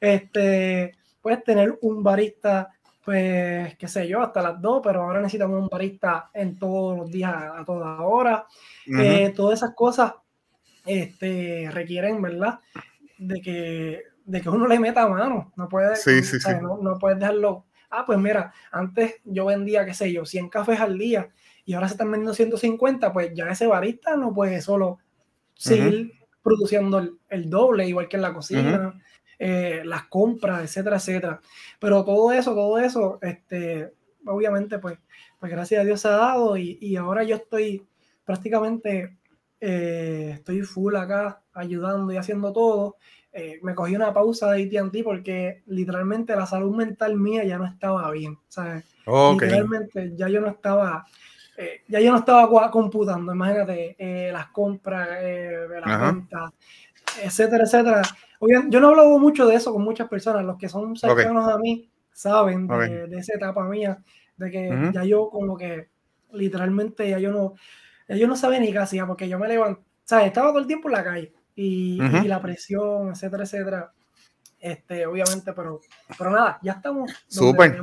Este, 0.00 0.92
puedes 1.20 1.42
tener 1.44 1.78
un 1.82 2.02
barista, 2.02 2.70
pues, 3.04 3.76
qué 3.76 3.88
sé 3.88 4.06
yo, 4.06 4.20
hasta 4.20 4.42
las 4.42 4.60
dos, 4.60 4.80
pero 4.84 5.02
ahora 5.02 5.20
necesitamos 5.20 5.60
un 5.60 5.68
barista 5.68 6.30
en 6.32 6.58
todos 6.58 6.96
los 6.96 7.10
días, 7.10 7.34
a 7.34 7.64
toda 7.64 8.00
hora. 8.02 8.46
Eh, 8.86 9.32
todas 9.34 9.58
esas 9.58 9.74
cosas 9.74 10.12
este, 10.88 11.68
requieren, 11.70 12.20
¿verdad? 12.22 12.60
De 13.18 13.40
que, 13.40 14.02
de 14.24 14.40
que 14.40 14.48
uno 14.48 14.66
le 14.66 14.80
meta 14.80 15.06
mano. 15.06 15.52
No 15.56 15.68
puede, 15.68 15.94
No, 16.62 16.78
no 16.78 16.98
puedes 16.98 17.18
dejarlo. 17.18 17.66
Ah, 17.90 18.04
pues 18.04 18.18
mira, 18.18 18.52
antes 18.70 19.16
yo 19.24 19.46
vendía, 19.46 19.84
qué 19.86 19.94
sé 19.94 20.12
yo, 20.12 20.24
100 20.24 20.48
cafés 20.48 20.80
al 20.80 20.98
día 20.98 21.30
y 21.64 21.74
ahora 21.74 21.88
se 21.88 21.94
están 21.94 22.10
vendiendo 22.10 22.32
150, 22.32 23.12
pues 23.12 23.32
ya 23.34 23.48
ese 23.48 23.66
barista 23.66 24.16
no 24.16 24.32
puede 24.32 24.60
solo 24.62 24.98
seguir 25.54 26.12
produciendo 26.42 27.18
el, 27.28 27.50
doble, 27.50 27.86
igual 27.86 28.08
que 28.08 28.16
en 28.16 28.22
la 28.22 28.32
cocina, 28.32 28.98
eh, 29.38 29.82
las 29.84 30.04
compras, 30.04 30.62
etcétera, 30.62 30.96
etcétera. 30.96 31.40
Pero 31.78 32.04
todo 32.04 32.32
eso, 32.32 32.54
todo 32.54 32.78
eso, 32.78 33.18
este, 33.20 33.92
obviamente, 34.24 34.78
pues, 34.78 34.98
pues 35.38 35.52
gracias 35.52 35.82
a 35.82 35.84
Dios 35.84 36.00
se 36.00 36.08
ha 36.08 36.12
dado 36.12 36.56
y, 36.56 36.78
y 36.80 36.96
ahora 36.96 37.22
yo 37.22 37.36
estoy 37.36 37.86
prácticamente 38.24 39.17
eh, 39.60 40.30
estoy 40.34 40.62
full 40.62 40.94
acá 40.96 41.42
ayudando 41.52 42.12
y 42.12 42.16
haciendo 42.16 42.52
todo. 42.52 42.96
eh, 43.32 43.58
me 43.62 43.74
cogí 43.74 43.94
una 43.94 44.12
pausa 44.12 44.52
de 44.52 44.78
ATT 44.78 45.04
porque 45.04 45.62
literalmente 45.66 46.34
la 46.34 46.46
salud 46.46 46.74
mental 46.74 47.16
mía 47.16 47.44
ya 47.44 47.58
no 47.58 47.66
estaba 47.66 48.10
bien. 48.10 48.38
¿sabes? 48.48 48.84
Literalmente 49.32 50.12
ya 50.16 50.28
yo 50.28 50.40
no 50.40 50.48
estaba, 50.48 51.06
eh, 51.56 51.82
ya 51.88 52.00
yo 52.00 52.12
no 52.12 52.18
estaba 52.18 52.70
computando, 52.70 53.32
imagínate, 53.32 53.96
eh, 53.98 54.32
las 54.32 54.48
compras, 54.48 55.08
las 55.08 56.00
ventas, 56.00 56.52
etcétera, 57.22 57.64
etcétera. 57.64 58.02
yo 58.68 58.80
no 58.80 58.88
hablo 58.88 59.18
mucho 59.18 59.46
de 59.46 59.56
eso 59.56 59.72
con 59.72 59.82
muchas 59.82 60.08
personas, 60.08 60.44
los 60.44 60.58
que 60.58 60.68
son 60.68 60.96
cercanos 60.96 61.48
a 61.48 61.58
mí 61.58 61.90
saben 62.12 62.66
de, 62.66 63.18
esa 63.18 63.34
etapa 63.34 63.64
mía, 63.64 64.02
de 64.36 64.50
que 64.50 64.90
ya 64.92 65.04
yo 65.04 65.30
como 65.30 65.56
que 65.56 65.88
literalmente 66.32 67.08
ya 67.08 67.18
yo 67.18 67.30
no, 67.30 67.54
yo 68.08 68.26
no 68.26 68.36
sabía 68.36 68.60
ni 68.60 68.72
qué 68.72 68.78
hacía, 68.78 69.06
porque 69.06 69.28
yo 69.28 69.38
me 69.38 69.48
levanté, 69.48 69.82
¿sabes? 70.04 70.26
Estaba 70.26 70.48
todo 70.48 70.60
el 70.60 70.66
tiempo 70.66 70.88
en 70.88 70.92
la 70.92 71.04
calle 71.04 71.32
y, 71.54 71.98
la 72.26 72.40
presión, 72.40 73.10
etcétera, 73.10 73.44
etcétera. 73.44 73.92
Este, 74.60 75.06
obviamente, 75.06 75.52
pero, 75.52 75.80
pero 76.16 76.30
nada, 76.30 76.58
ya 76.62 76.72
estamos. 76.72 77.12
Súper. 77.28 77.80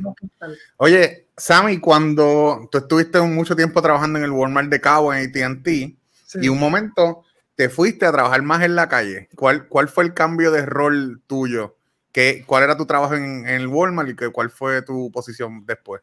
Oye, 0.77 1.27
Sammy, 1.37 1.79
cuando 1.79 2.67
tú 2.71 2.79
estuviste 2.79 3.21
mucho 3.21 3.55
tiempo 3.55 3.81
trabajando 3.81 4.19
en 4.19 4.25
el 4.25 4.31
Walmart 4.31 4.69
de 4.69 4.81
Cabo, 4.81 5.13
en 5.13 5.29
ATT, 5.29 5.67
y 5.67 6.49
un 6.49 6.59
momento 6.59 7.23
te 7.55 7.69
fuiste 7.69 8.05
a 8.05 8.11
trabajar 8.11 8.41
más 8.41 8.61
en 8.63 8.75
la 8.75 8.89
calle, 8.89 9.29
¿cuál, 9.35 9.67
cuál 9.67 9.87
fue 9.87 10.03
el 10.03 10.13
cambio 10.13 10.51
de 10.51 10.65
rol 10.65 11.21
tuyo? 11.27 11.77
¿Qué, 12.11 12.43
¿Cuál 12.45 12.63
era 12.63 12.77
tu 12.77 12.85
trabajo 12.85 13.15
en, 13.15 13.47
el 13.47 13.67
Walmart 13.67 14.09
y 14.09 14.31
cuál 14.31 14.49
fue 14.49 14.81
tu 14.81 15.11
posición 15.11 15.65
después? 15.65 16.01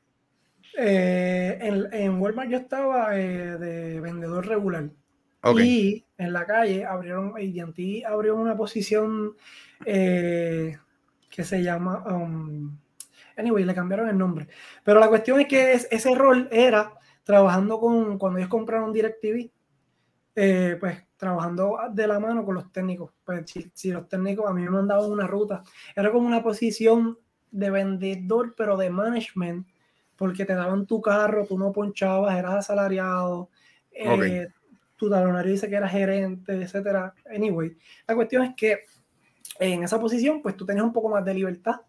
Eh, 0.78 1.58
en, 1.61 1.88
en, 1.92 2.20
Walmart 2.20 2.50
yo 2.50 2.58
estaba 2.58 3.18
eh, 3.18 3.58
de 3.58 4.00
vendedor 4.00 4.46
regular. 4.46 4.90
Y 5.61 6.04
en 6.18 6.32
la 6.32 6.46
calle 6.46 6.85
abrieron, 6.85 7.35
AT&T 7.37 8.04
abrió 8.06 8.37
una 8.37 8.56
posición 8.56 9.35
eh, 9.85 10.78
que 11.28 11.42
se 11.42 11.62
llama, 11.62 12.04
um, 12.06 12.78
anyway, 13.37 13.64
le 13.64 13.74
cambiaron 13.74 14.08
el 14.08 14.16
nombre. 14.16 14.46
Pero 14.85 15.00
la 15.00 15.08
cuestión 15.08 15.40
es 15.40 15.48
que 15.48 15.72
ese 15.72 16.14
rol 16.14 16.48
era 16.52 16.92
trabajando 17.24 17.80
con, 17.80 18.18
cuando 18.18 18.38
ellos 18.38 18.50
compraron 18.50 18.92
DirecTV, 18.92 19.50
eh, 20.35 20.76
pues 20.78 21.04
trabajando 21.16 21.78
de 21.92 22.06
la 22.06 22.18
mano 22.20 22.44
con 22.44 22.54
los 22.54 22.72
técnicos. 22.72 23.12
Pues 23.24 23.44
si, 23.74 23.90
los 23.90 24.08
técnicos 24.08 24.48
a 24.48 24.52
mí 24.52 24.62
me 24.62 24.70
mandaban 24.70 25.11
una 25.11 25.26
ruta, 25.26 25.62
era 25.94 26.11
como 26.12 26.26
una 26.26 26.42
posición 26.42 27.18
de 27.50 27.70
vendedor, 27.70 28.54
pero 28.56 28.76
de 28.76 28.90
management, 28.90 29.66
porque 30.22 30.44
te 30.44 30.54
daban 30.54 30.87
tu 30.87 31.00
carro, 31.00 31.44
tú 31.44 31.58
no 31.58 31.72
ponchabas, 31.72 32.38
eras 32.38 32.54
asalariado. 32.54 33.50
Eh, 33.90 34.46
tu 34.94 35.11
talonario 35.11 35.50
dice 35.50 35.68
que 35.68 35.74
era 35.74 35.88
gerente, 35.88 36.52
etcétera. 36.62 37.12
Anyway, 37.28 37.76
la 38.06 38.14
cuestión 38.14 38.44
es 38.44 38.54
que 38.54 38.85
en 39.58 39.82
esa 39.82 39.98
posición, 39.98 40.40
pues 40.40 40.56
tú 40.56 40.64
tenías 40.64 40.85
un 40.85 40.92
poco 40.92 41.08
más 41.08 41.24
de 41.24 41.35
libertad, 41.35 41.80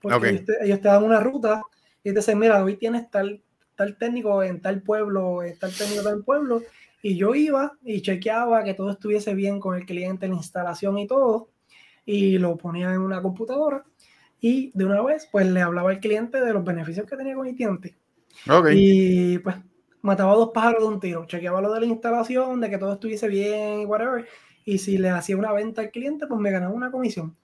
porque 0.00 0.44
ellos, 0.62 0.80
te, 0.80 0.86
dan 0.86 1.02
una 1.02 1.18
ruta 1.18 1.64
y 2.04 2.10
te 2.10 2.20
dicen, 2.20 2.38
mira, 2.38 2.62
hoy 2.62 2.76
tienes 2.76 3.10
tal, 3.10 3.42
tal 3.74 3.98
técnico 3.98 4.40
en 4.44 4.62
tal 4.62 4.82
pueblo, 4.82 5.42
en 5.42 5.58
tal 5.58 5.72
técnico 5.72 6.02
en 6.02 6.04
tal 6.04 6.22
pueblo, 6.22 6.62
y 7.02 7.16
yo 7.16 7.34
iba 7.34 7.72
y 7.82 8.02
chequeaba 8.02 8.62
que 8.62 8.74
todo 8.74 8.90
estuviese 8.90 9.34
bien 9.34 9.58
con 9.58 9.74
el 9.76 9.84
cliente, 9.84 10.28
la 10.28 10.36
instalación 10.36 10.96
y 10.96 11.08
todo, 11.08 11.48
y 12.06 12.38
lo 12.38 12.56
ponía 12.56 12.94
en 12.94 13.00
una 13.00 13.20
computadora, 13.20 13.84
y 14.40 14.70
de 14.74 14.84
una 14.84 15.02
vez, 15.02 15.28
pues 15.30 15.46
le 15.46 15.60
hablaba 15.60 15.90
al 15.90 16.00
cliente 16.00 16.40
de 16.40 16.52
los 16.52 16.64
beneficios 16.64 17.06
que 17.06 17.16
tenía 17.16 17.34
con 17.34 17.46
AT&T. 17.46 17.96
Okay. 18.48 18.74
Y 18.76 19.38
pues 19.38 19.56
mataba 20.02 20.34
dos 20.34 20.50
pájaros 20.54 20.82
de 20.82 20.88
un 20.88 21.00
tiro. 21.00 21.26
Chequeaba 21.26 21.60
lo 21.60 21.72
de 21.72 21.80
la 21.80 21.86
instalación, 21.86 22.60
de 22.60 22.70
que 22.70 22.78
todo 22.78 22.94
estuviese 22.94 23.28
bien 23.28 23.80
y 23.80 23.84
whatever. 23.84 24.26
Y 24.64 24.78
si 24.78 24.98
le 24.98 25.10
hacía 25.10 25.36
una 25.36 25.52
venta 25.52 25.82
al 25.82 25.90
cliente, 25.90 26.26
pues 26.26 26.40
me 26.40 26.50
ganaba 26.50 26.72
una 26.72 26.90
comisión. 26.90 27.36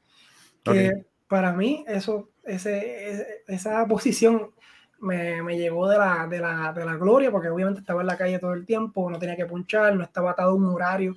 Que 0.63 1.07
para 1.29 1.53
mí, 1.53 1.85
eso, 1.87 2.31
ese, 2.45 3.45
esa 3.47 3.87
posición 3.87 4.51
me, 4.99 5.43
me 5.43 5.57
llegó 5.57 5.89
de 5.89 5.99
la, 5.99 6.27
de, 6.27 6.41
la, 6.41 6.73
de 6.73 6.85
la, 6.85 6.97
gloria, 6.97 7.31
porque 7.31 7.49
obviamente 7.49 7.81
estaba 7.81 8.01
en 8.01 8.09
la 8.09 8.17
calle 8.17 8.39
todo 8.39 8.53
el 8.53 8.67
tiempo, 8.67 9.09
no 9.11 9.19
tenía 9.19 9.37
que 9.37 9.47
punchar, 9.47 9.95
no 9.95 10.03
estaba 10.03 10.33
atado 10.33 10.51
a 10.51 10.55
un 10.55 10.65
horario. 10.67 11.15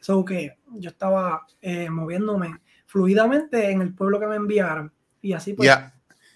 So 0.00 0.24
que 0.24 0.56
yo 0.74 0.90
estaba 0.90 1.46
eh, 1.60 1.90
moviéndome 1.90 2.60
fluidamente 2.86 3.70
en 3.70 3.82
el 3.82 3.94
pueblo 3.94 4.18
que 4.18 4.26
me 4.26 4.36
enviaron. 4.36 4.92
Y 5.22 5.32
así 5.32 5.52
pues. 5.52 5.70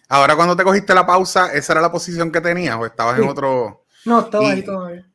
Ahora, 0.08 0.36
cuando 0.36 0.56
te 0.56 0.64
cogiste 0.64 0.94
la 0.94 1.06
pausa, 1.06 1.52
¿esa 1.52 1.72
era 1.72 1.80
la 1.80 1.90
posición 1.90 2.30
que 2.30 2.40
tenías 2.40 2.76
o 2.76 2.84
estabas 2.84 3.18
en 3.18 3.28
otro.? 3.28 3.84
No, 4.04 4.20
estaba 4.20 4.50
ahí 4.50 4.62
todavía. 4.62 5.08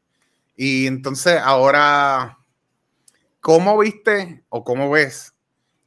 Y 0.56 0.88
entonces 0.88 1.39
ahora, 1.43 2.39
¿cómo 3.39 3.77
viste 3.77 4.43
o 4.49 4.63
cómo 4.63 4.89
ves 4.89 5.34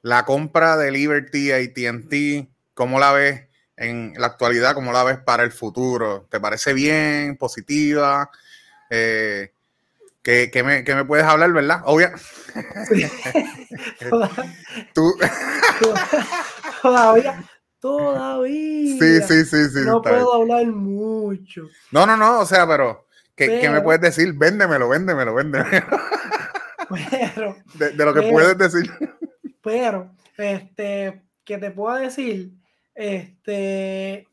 la 0.03 0.25
compra 0.25 0.77
de 0.77 0.93
Liberty 0.93 1.51
ATT? 1.51 2.49
¿Cómo 2.75 3.01
la 3.01 3.13
ves 3.13 3.49
en 3.77 4.15
la 4.17 4.29
actualidad? 4.29 4.75
¿Cómo 4.75 4.93
la 4.93 5.03
ves 5.03 5.19
para 5.19 5.43
el 5.43 5.51
futuro? 5.51 6.27
¿Te 6.31 6.39
parece 6.39 6.73
bien, 6.73 7.37
positiva? 7.37 8.31
Eh, 8.89 9.53
¿qué, 10.23 10.51
me, 10.65 10.83
me, 10.83 11.05
puedes 11.05 11.25
hablar, 11.25 11.53
verdad? 11.53 11.83
Obvia. 11.85 12.13
Tú. 14.95 15.17
todavía, 16.83 17.45
Todavía. 17.81 18.97
Sí, 18.99 19.23
sí, 19.23 19.45
sí, 19.45 19.71
sí. 19.71 19.81
No 19.87 20.03
puedo 20.03 20.35
hablar 20.35 20.67
mucho. 20.67 21.69
No, 21.91 22.07
no, 22.07 22.17
no, 22.17 22.41
o 22.41 22.47
sea, 22.47 22.67
pero, 22.67 23.07
¿qué, 23.35 23.69
me 23.71 23.81
puedes 23.81 24.03
decir? 24.03 24.35
Véndemelo, 24.35 24.89
véndemelo, 24.89 25.35
véndemelo. 25.35 25.87
Pero, 27.11 27.57
de, 27.75 28.05
lo 28.05 28.13
que 28.13 28.23
puedes 28.23 28.59
decir. 28.59 28.91
Pero, 29.63 30.11
este, 30.37 31.23
que 31.45 31.59
te 31.59 31.71
puedo 31.71 31.95
decir, 31.97 32.51
este, 32.97 34.27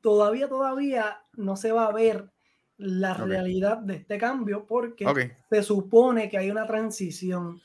todavía, 0.00 0.48
todavía 0.48 1.20
no 1.34 1.56
se 1.56 1.72
va 1.72 1.86
a 1.86 1.92
ver 1.92 2.30
la 2.78 3.14
realidad 3.14 3.78
de 3.78 3.96
este 3.96 4.18
cambio 4.18 4.66
porque 4.66 5.34
se 5.50 5.62
supone 5.62 6.28
que 6.28 6.38
hay 6.38 6.50
una 6.50 6.66
transición 6.66 7.60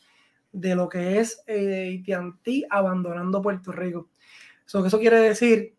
de 0.51 0.75
lo 0.75 0.89
que 0.89 1.19
es 1.19 1.43
eh, 1.47 2.03
AT&T 2.07 2.65
abandonando 2.69 3.41
Puerto 3.41 3.71
Rico 3.71 4.09
eso 4.73 4.99
quiere 4.99 5.19
decir 5.19 5.75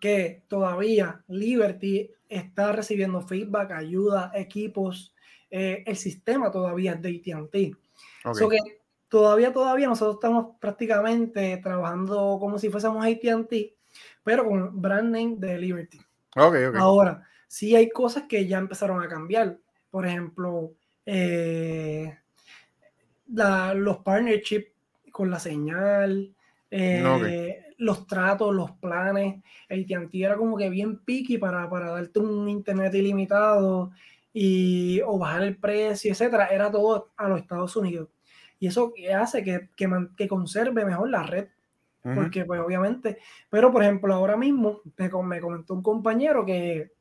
que 0.00 0.42
todavía 0.48 1.22
Liberty 1.28 2.10
está 2.28 2.72
recibiendo 2.72 3.20
feedback, 3.20 3.72
ayuda, 3.72 4.32
equipos. 4.34 5.14
Eh, 5.50 5.84
el 5.86 5.96
sistema 5.96 6.50
todavía 6.50 6.92
es 6.92 7.02
de 7.02 7.08
ATT. 7.10 7.76
Okay. 8.26 8.48
que 8.48 8.80
todavía, 9.08 9.52
todavía 9.52 9.86
nosotros 9.86 10.16
estamos 10.16 10.56
prácticamente 10.58 11.58
trabajando 11.58 12.38
como 12.40 12.58
si 12.58 12.70
fuésemos 12.70 13.04
ATT, 13.04 13.52
pero 14.22 14.46
con 14.46 14.80
brand 14.80 15.10
name 15.10 15.36
de 15.38 15.58
Liberty. 15.58 16.00
Ahora, 16.34 17.22
sí 17.46 17.76
hay 17.76 17.90
cosas 17.90 18.24
que 18.28 18.46
ya 18.46 18.58
empezaron 18.58 19.02
a 19.02 19.08
cambiar. 19.08 19.58
Por 19.90 20.06
ejemplo, 20.06 20.72
eh, 21.06 22.18
los 23.26 23.98
partnerships 23.98 24.72
con 25.12 25.30
la 25.30 25.38
señal. 25.38 26.34
Eh, 26.70 27.63
los 27.78 28.06
tratos, 28.06 28.54
los 28.54 28.72
planes. 28.72 29.42
AT&T 29.68 30.24
era 30.24 30.36
como 30.36 30.56
que 30.56 30.70
bien 30.70 30.98
picky 30.98 31.38
para, 31.38 31.68
para 31.68 31.90
darte 31.90 32.18
un 32.20 32.48
internet 32.48 32.94
ilimitado 32.94 33.90
y, 34.32 35.00
o 35.06 35.18
bajar 35.18 35.42
el 35.42 35.56
precio, 35.56 36.12
etcétera. 36.12 36.46
Era 36.46 36.70
todo 36.70 37.12
a 37.16 37.28
los 37.28 37.40
Estados 37.40 37.76
Unidos. 37.76 38.08
Y 38.58 38.68
eso 38.68 38.92
hace 39.16 39.42
que, 39.42 39.68
que, 39.76 39.88
que 40.16 40.28
conserve 40.28 40.84
mejor 40.84 41.10
la 41.10 41.22
red. 41.22 41.48
Porque, 42.14 42.44
pues, 42.44 42.60
obviamente, 42.60 43.16
pero 43.48 43.72
por 43.72 43.82
ejemplo, 43.82 44.12
ahora 44.12 44.36
mismo 44.36 44.82
me, 44.98 45.08
me 45.08 45.40
comentó 45.40 45.72
un 45.72 45.82
compañero 45.82 46.44
que, 46.44 46.92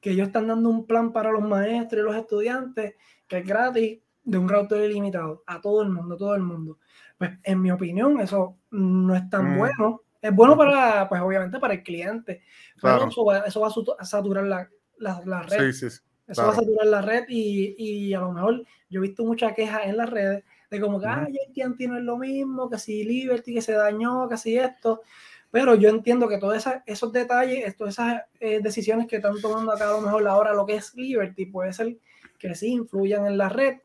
que 0.00 0.12
ellos 0.12 0.28
están 0.28 0.46
dando 0.46 0.70
un 0.70 0.86
plan 0.86 1.12
para 1.12 1.30
los 1.30 1.42
maestros 1.42 2.00
y 2.00 2.04
los 2.04 2.16
estudiantes 2.16 2.94
que 3.26 3.38
es 3.38 3.46
gratis 3.46 3.98
de 4.24 4.38
un 4.38 4.48
router 4.48 4.88
ilimitado 4.90 5.42
a 5.46 5.60
todo 5.60 5.82
el 5.82 5.90
mundo, 5.90 6.16
todo 6.16 6.34
el 6.34 6.42
mundo. 6.42 6.78
Pues 7.18 7.32
en 7.42 7.60
mi 7.60 7.70
opinión 7.70 8.20
eso 8.20 8.56
no 8.70 9.14
es 9.14 9.28
tan 9.28 9.54
mm. 9.54 9.58
bueno 9.58 10.02
es 10.26 10.34
bueno 10.34 10.56
para, 10.56 11.08
pues 11.08 11.20
obviamente 11.20 11.58
para 11.58 11.74
el 11.74 11.82
cliente, 11.82 12.42
pero 12.80 13.08
eso, 13.08 13.24
va, 13.24 13.38
eso, 13.40 13.60
va, 13.60 13.68
a 13.98 14.04
saturar 14.04 14.44
la, 14.44 14.68
la, 14.98 15.42
red. 15.42 15.72
Sí, 15.72 15.90
sí, 15.90 16.00
eso 16.26 16.42
va 16.42 16.50
a 16.50 16.54
saturar 16.54 16.86
la 16.86 17.02
red 17.02 17.24
y, 17.28 17.74
y, 17.78 18.14
a 18.14 18.20
lo 18.20 18.32
mejor 18.32 18.64
yo 18.88 19.00
he 19.00 19.02
visto 19.02 19.24
muchas 19.24 19.54
quejas 19.54 19.82
en 19.84 19.96
las 19.96 20.10
redes 20.10 20.44
de 20.70 20.80
como 20.80 21.00
que, 21.00 21.06
ah, 21.06 21.26
ya 21.54 21.68
no 21.68 21.96
es 21.96 22.02
lo 22.02 22.16
mismo, 22.16 22.68
que 22.68 22.78
si 22.78 23.04
Liberty, 23.04 23.54
que 23.54 23.62
se 23.62 23.72
dañó, 23.72 24.28
que 24.28 24.36
si 24.36 24.56
esto. 24.58 25.02
Pero 25.50 25.74
yo 25.76 25.88
entiendo 25.88 26.28
que 26.28 26.38
todos 26.38 26.66
esos 26.86 27.12
detalles, 27.12 27.76
todas 27.76 27.94
esas 27.94 28.22
eh, 28.40 28.60
decisiones 28.60 29.06
que 29.06 29.16
están 29.16 29.40
tomando 29.40 29.72
acá 29.72 29.88
a 29.88 29.92
lo 29.92 30.00
mejor 30.00 30.26
ahora 30.26 30.52
lo 30.52 30.66
que 30.66 30.74
es 30.74 30.94
Liberty, 30.94 31.46
puede 31.46 31.72
ser 31.72 31.96
que 32.38 32.54
sí 32.54 32.72
influyan 32.72 33.26
en 33.26 33.38
la 33.38 33.48
red. 33.48 33.78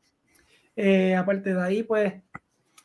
Eh, 0.76 1.16
aparte 1.16 1.54
de 1.54 1.62
ahí, 1.62 1.84
pues 1.84 2.14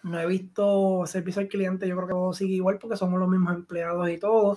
no 0.07 0.21
he 0.21 0.27
visto 0.27 1.05
servicio 1.07 1.43
al 1.43 1.49
cliente, 1.49 1.89
yo 1.89 1.97
creo 1.97 2.07
que 2.07 2.15
todo 2.15 2.33
sigue 2.33 2.55
igual 2.55 2.79
porque 2.79 2.97
somos 2.97 3.19
los 3.19 3.29
mismos 3.29 3.55
empleados 3.55 4.09
y 4.09 4.19
todo. 4.19 4.57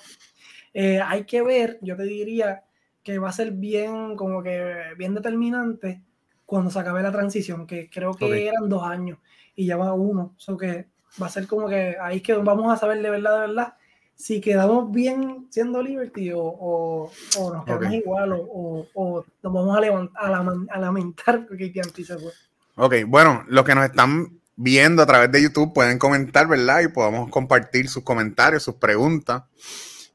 Eh, 0.74 1.02
hay 1.02 1.26
que 1.26 1.42
ver, 1.42 1.80
yo 1.82 1.96
te 1.96 2.04
diría 2.04 2.64
que 3.04 3.18
va 3.18 3.30
a 3.30 3.34
ser 3.34 3.52
bien, 3.52 4.16
como 4.16 4.44
que 4.44 4.94
bien 4.98 5.16
determinante 5.16 6.04
cuando 6.46 6.70
se 6.70 6.80
acabe 6.80 7.02
la 7.02 7.12
transición, 7.12 7.66
que 7.66 7.90
creo 7.90 8.14
que 8.14 8.48
eran 8.48 8.70
dos 8.70 8.84
años 8.84 9.18
y 9.56 9.66
ya 9.66 9.78
va 9.78 9.94
uno. 9.94 10.34
So 10.38 10.56
que 10.56 10.88
va 11.22 11.26
a 11.28 11.30
ser 11.30 11.48
como 11.48 11.68
que 11.68 11.98
ahí 12.00 12.22
que 12.22 12.34
vamos 12.34 12.72
a 12.72 12.78
saber 12.78 13.02
de 13.02 13.10
verdad, 13.10 13.42
de 13.42 13.48
verdad, 13.48 13.74
si 14.14 14.42
quedamos 14.42 14.92
bien 14.92 15.48
siendo 15.50 15.82
Liberty 15.82 16.32
o, 16.32 16.42
o, 16.42 17.12
nos 17.54 17.66
quedamos 17.66 17.94
igual 17.94 18.34
o, 18.34 18.86
o, 18.94 19.26
nos 19.42 19.54
vamos 19.54 19.76
a, 19.76 19.82
levantar, 19.82 20.24
a, 20.70 20.80
lamentar 20.80 21.48
porque 21.48 21.72
AT&T 21.76 22.04
se 22.04 22.18
fue. 22.20 22.32
Ok, 22.76 22.96
bueno, 23.08 23.44
los 23.48 23.64
que 23.64 23.76
nos 23.76 23.86
están 23.86 24.39
viendo 24.62 25.02
a 25.02 25.06
través 25.06 25.32
de 25.32 25.42
YouTube 25.42 25.74
pueden 25.74 25.98
comentar, 25.98 26.46
¿verdad? 26.46 26.82
Y 26.82 26.90
podamos 26.90 27.30
compartir 27.30 27.88
sus 27.88 28.04
comentarios, 28.04 28.62
sus 28.62 28.76
preguntas. 28.76 29.44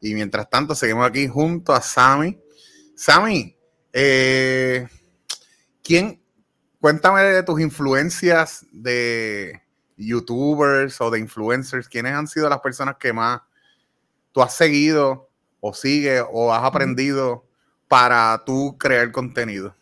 Y 0.02 0.12
mientras 0.12 0.50
tanto, 0.50 0.74
seguimos 0.74 1.06
aquí 1.08 1.26
junto 1.26 1.72
a 1.72 1.80
Sammy. 1.80 2.38
Sammy, 2.94 3.56
eh, 3.90 4.86
¿quién? 5.82 6.22
Cuéntame 6.78 7.22
de 7.22 7.42
tus 7.42 7.58
influencias 7.58 8.66
de 8.70 9.62
youtubers 9.96 11.00
o 11.00 11.10
de 11.10 11.20
influencers. 11.20 11.88
¿Quiénes 11.88 12.12
han 12.12 12.28
sido 12.28 12.46
las 12.50 12.60
personas 12.60 12.96
que 13.00 13.14
más 13.14 13.40
tú 14.30 14.42
has 14.42 14.54
seguido 14.54 15.30
o 15.60 15.72
sigues 15.72 16.22
o 16.30 16.52
has 16.52 16.64
aprendido 16.64 17.48
para 17.88 18.42
tú 18.44 18.76
crear 18.76 19.10
contenido? 19.10 19.74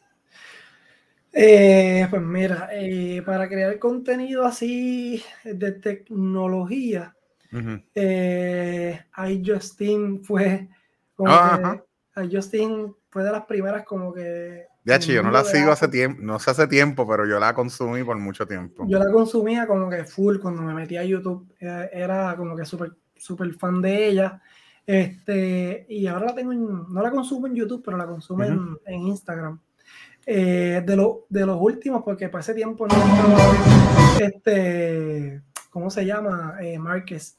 Eh, 1.32 2.06
pues 2.10 2.22
mira, 2.22 2.68
eh, 2.72 3.22
para 3.24 3.48
crear 3.48 3.78
contenido 3.78 4.44
así 4.44 5.22
de 5.44 5.72
tecnología, 5.72 7.16
eh, 7.94 9.00
iJustin 9.28 10.22
fue 10.24 10.68
como 11.14 11.32
que, 12.14 12.22
iJustin 12.24 12.94
fue 13.08 13.24
de 13.24 13.32
las 13.32 13.44
primeras 13.46 13.84
como 13.84 14.12
que 14.12 14.66
ya, 14.84 14.98
yo 14.98 15.22
no 15.22 15.30
la 15.30 15.44
sigo 15.44 15.70
hace 15.70 15.86
tiempo, 15.86 16.20
no 16.22 16.40
sé 16.40 16.50
hace 16.50 16.66
tiempo, 16.66 17.06
pero 17.06 17.24
yo 17.24 17.38
la 17.38 17.54
consumí 17.54 18.02
por 18.02 18.18
mucho 18.18 18.46
tiempo. 18.46 18.84
Yo 18.88 18.98
la 18.98 19.12
consumía 19.12 19.66
como 19.66 19.88
que 19.88 20.04
full 20.04 20.38
cuando 20.38 20.62
me 20.62 20.74
metí 20.74 20.96
a 20.96 21.04
YouTube, 21.04 21.54
era, 21.60 22.34
como 22.36 22.56
que 22.56 22.64
súper 22.64 22.92
super 23.16 23.54
fan 23.54 23.80
de 23.80 24.08
ella. 24.08 24.42
Este, 24.84 25.86
y 25.88 26.08
ahora 26.08 26.26
la 26.26 26.34
tengo 26.34 26.52
no 26.52 27.00
la 27.00 27.10
consumo 27.12 27.46
en 27.46 27.54
YouTube, 27.54 27.82
pero 27.84 27.96
la 27.96 28.06
consumo 28.06 28.42
en, 28.42 28.78
Instagram. 29.06 29.60
Eh, 30.24 30.82
de, 30.86 30.96
lo, 30.96 31.26
de 31.28 31.44
los 31.44 31.60
últimos, 31.60 32.02
porque 32.04 32.28
para 32.28 32.42
ese 32.42 32.54
tiempo 32.54 32.86
no 32.86 32.94
este, 34.20 35.42
¿cómo 35.70 35.90
se 35.90 36.06
llama? 36.06 36.56
Eh, 36.60 36.78
Márquez, 36.78 37.38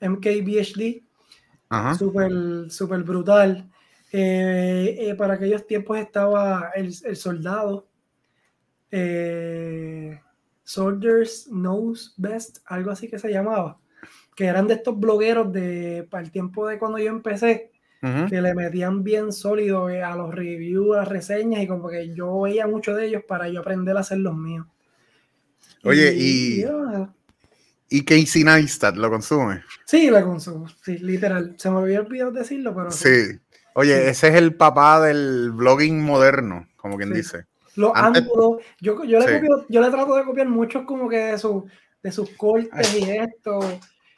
MKBHD, 0.00 1.02
súper 1.98 2.70
super 2.70 3.02
brutal. 3.02 3.68
Eh, 4.12 5.14
para 5.18 5.34
aquellos 5.34 5.66
tiempos 5.66 5.98
estaba 5.98 6.70
el, 6.76 6.94
soldado, 7.16 7.88
Soldiers 10.62 11.48
Knows 11.50 12.14
Best, 12.16 12.58
algo 12.66 12.92
así 12.92 13.08
que 13.08 13.18
se 13.18 13.32
llamaba, 13.32 13.80
que 14.36 14.46
eran 14.46 14.68
de 14.68 14.74
estos 14.74 14.98
blogueros 14.98 15.52
de, 15.52 16.06
para 16.08 16.22
el 16.22 16.30
tiempo 16.30 16.68
de 16.68 16.78
cuando 16.78 16.98
yo 16.98 17.08
empecé, 17.08 17.72
que 18.00 18.40
le 18.40 18.54
metían 18.54 19.02
bien 19.02 19.32
sólido 19.32 19.90
eh, 19.90 20.02
a 20.02 20.14
los 20.14 20.32
reviews, 20.34 20.94
a 20.94 21.00
las 21.00 21.08
reseñas, 21.08 21.62
y 21.62 21.66
como 21.66 21.88
que 21.88 22.14
yo 22.14 22.42
veía 22.42 22.66
mucho 22.66 22.94
de 22.94 23.06
ellos 23.06 23.22
para 23.26 23.48
yo 23.48 23.60
aprender 23.60 23.96
a 23.96 24.00
hacer 24.00 24.18
los 24.18 24.36
míos. 24.36 24.66
Oye, 25.82 26.14
y. 26.14 26.64
¿Y, 27.88 28.04
Casey 28.04 28.42
Neistat 28.42 28.96
lo 28.96 29.08
consume? 29.08 29.62
Sí, 29.84 30.10
la 30.10 30.22
consumo, 30.24 30.66
sí, 30.82 30.98
literal. 30.98 31.54
Se 31.56 31.70
me 31.70 31.78
había 31.78 32.00
olvidado 32.00 32.32
decirlo, 32.32 32.74
pero. 32.74 32.90
Sí. 32.90 33.38
Oye, 33.74 34.08
ese 34.08 34.28
es 34.28 34.34
el 34.34 34.54
papá 34.54 35.00
del 35.00 35.52
blogging 35.52 36.02
moderno, 36.02 36.66
como 36.76 36.96
quien 36.96 37.12
dice. 37.12 37.44
Los 37.76 37.92
ángulos. 37.94 38.62
Yo, 38.80 39.04
yo, 39.04 39.20
le 39.20 39.42
yo 39.68 39.80
le 39.80 39.90
trato 39.90 40.16
de 40.16 40.24
copiar 40.24 40.48
muchos 40.48 40.84
como 40.84 41.08
que 41.08 41.18
de, 41.18 41.38
su, 41.38 41.66
de 42.02 42.10
sus 42.10 42.30
cortes 42.30 42.94
y 42.94 43.10
esto. 43.10 43.60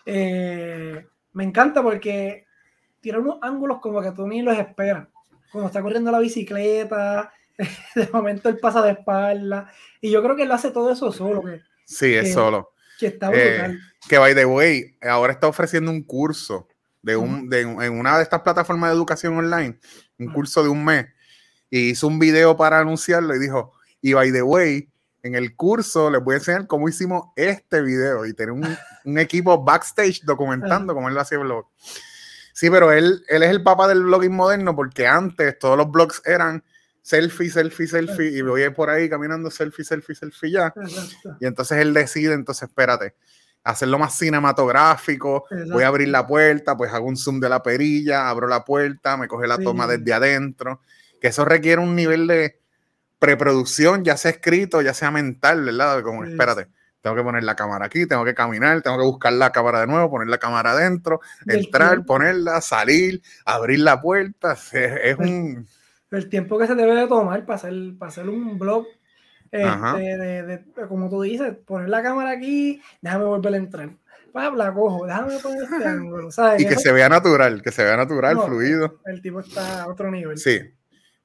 Eh, 0.07 1.05
me 1.33 1.45
encanta 1.45 1.83
porque 1.83 2.47
tiene 3.01 3.19
unos 3.19 3.39
ángulos 3.43 3.81
como 3.81 4.03
que 4.03 4.13
tú 4.13 4.27
ni 4.27 4.43
los 4.43 4.57
esperas. 4.57 5.09
Cuando 5.51 5.69
está 5.69 5.83
corriendo 5.83 6.11
la 6.11 6.19
bicicleta, 6.19 7.33
de 7.95 8.09
momento 8.13 8.49
él 8.49 8.59
pasa 8.59 8.83
de 8.83 8.93
espalda. 8.93 9.71
Y 10.01 10.11
yo 10.11 10.23
creo 10.23 10.37
que 10.37 10.43
él 10.43 10.53
hace 10.53 10.71
todo 10.71 10.93
eso 10.93 11.11
solo. 11.13 11.43
Que, 11.43 11.61
sí, 11.85 12.15
es 12.15 12.33
solo. 12.33 12.73
Que 12.99 13.09
está 13.09 13.31
brutal. 13.31 13.73
Eh, 13.73 13.79
que 14.09 14.19
by 14.19 14.35
the 14.35 14.45
way, 14.45 14.97
ahora 15.03 15.33
está 15.33 15.47
ofreciendo 15.47 15.91
un 15.91 16.03
curso 16.03 16.69
de 17.03 17.17
un, 17.17 17.49
de, 17.49 17.61
en 17.61 17.99
una 17.99 18.17
de 18.17 18.23
estas 18.23 18.43
plataformas 18.43 18.91
de 18.91 18.97
educación 18.97 19.37
online, 19.37 19.79
un 20.19 20.33
curso 20.33 20.63
de 20.63 20.69
un 20.69 20.85
mes. 20.85 21.07
Y 21.71 21.91
hizo 21.91 22.07
un 22.07 22.19
video 22.19 22.57
para 22.57 22.81
anunciarlo 22.81 23.35
y 23.35 23.39
dijo, 23.39 23.73
y 24.01 24.13
by 24.13 24.33
the 24.33 24.43
way, 24.43 24.89
en 25.23 25.35
el 25.35 25.55
curso 25.57 26.11
les 26.11 26.23
voy 26.23 26.35
a 26.35 26.39
enseñar 26.39 26.67
cómo 26.67 26.89
hicimos 26.89 27.27
este 27.37 27.83
video 27.83 28.25
y 28.25 28.33
tener 28.35 28.53
un, 28.53 28.67
un 29.05 29.19
equipo 29.19 29.63
backstage 29.63 30.23
documentando 30.23 30.95
cómo 30.95 31.09
él 31.09 31.15
lo 31.15 31.21
hacía 31.21 31.39
blog. 31.39 31.67
Sí, 32.59 32.71
pero 32.71 32.91
él, 32.91 33.25
él 33.29 33.45
es 33.45 33.51
el 33.51 33.63
papá 33.63 33.87
del 33.87 34.03
blogging 34.03 34.35
moderno 34.35 34.75
porque 34.75 35.07
antes 35.07 35.57
todos 35.61 35.79
los 35.79 35.93
blogs 35.93 36.21
eran 36.25 36.65
selfie, 37.03 37.51
selfie, 37.51 37.87
selfie 37.87 38.37
y 38.37 38.43
voy 38.43 38.69
por 38.71 38.91
ahí 38.91 39.09
caminando 39.09 39.49
selfie, 39.49 39.85
selfie, 39.85 40.17
selfie 40.17 40.51
ya. 40.51 40.75
Y 41.41 41.47
entonces 41.47 41.79
él 41.79 41.95
decide, 41.95 42.35
entonces 42.35 42.69
espérate, 42.69 43.15
hacerlo 43.63 44.01
más 44.01 44.19
cinematográfico, 44.19 45.45
voy 45.71 45.85
a 45.85 45.87
abrir 45.87 46.09
la 46.09 46.27
puerta, 46.27 46.77
pues 46.77 46.93
hago 46.93 47.07
un 47.07 47.17
zoom 47.17 47.39
de 47.39 47.49
la 47.49 47.63
perilla, 47.63 48.29
abro 48.29 48.49
la 48.49 48.65
puerta, 48.65 49.17
me 49.17 49.29
coge 49.29 49.47
la 49.47 49.59
toma 49.59 49.87
desde 49.87 50.13
adentro, 50.13 50.81
que 51.21 51.29
eso 51.29 51.45
requiere 51.45 51.81
un 51.81 51.95
nivel 51.95 52.27
de 52.27 52.61
preproducción, 53.21 54.03
ya 54.03 54.17
sea 54.17 54.33
escrito, 54.33 54.83
ya 54.83 54.95
sea 54.95 55.13
mental, 55.13 55.65
¿verdad? 55.65 56.03
Como, 56.03 56.25
espérate, 56.25 56.67
tengo 57.01 57.17
que 57.17 57.23
poner 57.23 57.45
la 57.45 57.55
cámara 57.55 57.87
aquí, 57.87 58.07
tengo 58.07 58.25
que 58.25 58.35
caminar, 58.35 58.83
tengo 58.83 58.99
que 58.99 59.05
buscar 59.05 59.33
la 59.33 59.51
cámara 59.51 59.81
de 59.81 59.87
nuevo, 59.87 60.11
poner 60.11 60.29
la 60.29 60.39
cámara 60.39 60.73
adentro, 60.73 61.21
entrar, 61.47 62.05
ponerla, 62.05 62.61
salir, 62.61 63.23
abrir 63.45 63.81
la 63.81 64.01
puerta. 64.01 64.57
Es, 64.73 65.17
un. 65.19 65.67
El 66.11 66.29
tiempo 66.29 66.59
que 66.59 66.67
se 66.67 66.75
debe 66.75 66.95
de 66.95 67.07
tomar 67.07 67.45
para 67.45 67.57
hacer, 67.57 67.75
para 67.99 68.09
hacer 68.09 68.29
un 68.29 68.59
blog, 68.59 68.87
este, 69.51 70.17
de, 70.17 70.65
como 70.89 71.09
tú 71.09 71.23
dices, 71.23 71.55
poner 71.67 71.89
la 71.89 72.03
cámara 72.03 72.31
aquí, 72.31 72.81
déjame 73.01 73.25
volver 73.25 73.55
a 73.55 73.57
entrar. 73.57 73.91
La 74.35 74.73
cojo, 74.73 75.07
déjame 75.07 75.39
poner 75.39 75.63
este 75.63 75.85
ángulo. 75.89 76.29
Y 76.59 76.67
que 76.67 76.77
se 76.77 76.93
vea 76.93 77.09
natural, 77.09 77.63
que 77.63 77.73
se 77.73 77.85
vea 77.85 77.97
natural, 77.97 78.39
fluido. 78.45 79.01
El 79.05 79.21
tipo 79.21 79.41
está 79.41 79.83
a 79.83 79.89
otro 79.89 80.11
nivel. 80.11 80.39
Sí. 80.39 80.61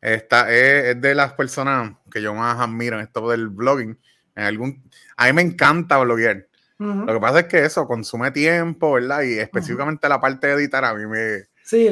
Esta 0.02 0.52
es, 0.52 0.96
es 0.96 1.02
de 1.02 1.16
las 1.16 1.34
personas 1.34 1.94
que 2.12 2.22
yo 2.22 2.34
más 2.34 2.60
admiro 2.60 2.98
en 2.98 3.04
esto 3.04 3.30
del 3.30 3.50
blogging 3.50 3.98
en 4.36 4.44
algún, 4.44 4.84
a 5.18 5.28
mí 5.28 5.34
me 5.34 5.42
encanta 5.42 5.98
bloguear. 6.00 6.48
Lo 6.80 7.14
que 7.14 7.20
pasa 7.20 7.40
es 7.42 7.46
que 7.46 7.64
eso 7.64 7.88
consume 7.88 8.32
tiempo, 8.32 8.94
¿verdad? 8.94 9.22
Y 9.22 9.40
específicamente 9.40 10.10
la 10.10 10.20
parte 10.20 10.48
de 10.48 10.54
editar 10.54 10.84
a 10.84 10.94
mí 10.94 11.06
me... 11.06 11.44
Sí, 11.64 11.88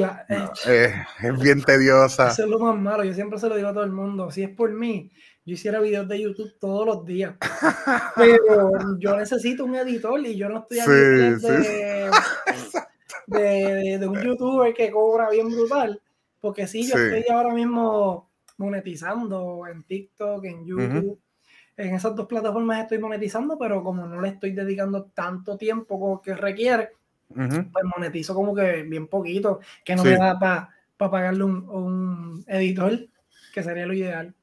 eh, 0.66 0.94
es 1.22 1.40
bien 1.40 1.62
tediosa. 1.62 2.28
Eso 2.28 2.42
es 2.42 2.48
lo 2.48 2.58
más 2.58 2.78
malo. 2.78 3.02
Yo 3.02 3.14
siempre 3.14 3.38
se 3.38 3.48
lo 3.48 3.56
digo 3.56 3.68
a 3.68 3.72
todo 3.72 3.84
el 3.84 3.92
mundo. 3.92 4.30
Si 4.30 4.42
es 4.42 4.50
por 4.50 4.70
mí, 4.70 5.10
yo 5.46 5.54
hiciera 5.54 5.80
videos 5.80 6.06
de 6.08 6.20
YouTube 6.20 6.52
todos 6.60 6.86
los 6.86 7.06
días. 7.06 7.34
Pero 8.16 8.70
yo 8.98 9.16
necesito 9.16 9.64
un 9.64 9.76
editor 9.76 10.20
y 10.20 10.36
yo 10.36 10.50
no 10.50 10.58
estoy 10.58 10.80
aquí 10.80 10.90
de, 11.46 12.10
de, 13.28 13.98
de, 13.98 14.06
un 14.06 14.20
youtuber 14.20 14.74
que 14.74 14.90
cobra 14.90 15.30
bien 15.30 15.48
brutal. 15.48 16.02
Porque 16.38 16.66
sí, 16.66 16.86
yo 16.86 16.98
estoy 16.98 17.24
ahora 17.34 17.54
mismo 17.54 18.30
monetizando 18.58 19.66
en 19.66 19.84
TikTok, 19.84 20.44
en 20.44 20.66
YouTube 20.66 21.21
en 21.76 21.94
esas 21.94 22.14
dos 22.14 22.26
plataformas 22.26 22.82
estoy 22.82 22.98
monetizando, 22.98 23.58
pero 23.58 23.82
como 23.82 24.06
no 24.06 24.20
le 24.20 24.28
estoy 24.28 24.52
dedicando 24.52 25.04
tanto 25.14 25.56
tiempo 25.56 25.98
como 25.98 26.20
que 26.20 26.34
requiere, 26.34 26.90
pues 27.34 27.84
monetizo 27.96 28.34
como 28.34 28.54
que 28.54 28.82
bien 28.82 29.06
poquito, 29.06 29.60
que 29.84 29.96
no 29.96 30.04
me 30.04 30.16
da 30.16 30.38
para 30.38 30.68
pagarle 31.10 31.44
un, 31.44 32.44
editor, 32.46 33.08
que 33.54 33.62
sería 33.62 33.86
lo 33.86 33.94
ideal. 33.94 34.34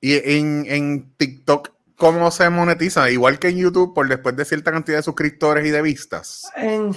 Y 0.00 0.14
en, 0.14 0.66
en, 0.68 1.12
TikTok, 1.16 1.70
¿cómo 1.96 2.30
se 2.30 2.50
monetiza? 2.50 3.10
Igual 3.10 3.38
que 3.38 3.48
en 3.48 3.56
YouTube, 3.56 3.94
por 3.94 4.08
después 4.08 4.36
de 4.36 4.44
cierta 4.44 4.70
cantidad 4.70 4.98
de 4.98 5.02
suscriptores 5.02 5.66
y 5.66 5.70
de 5.70 5.80
vistas. 5.80 6.50
En, 6.56 6.94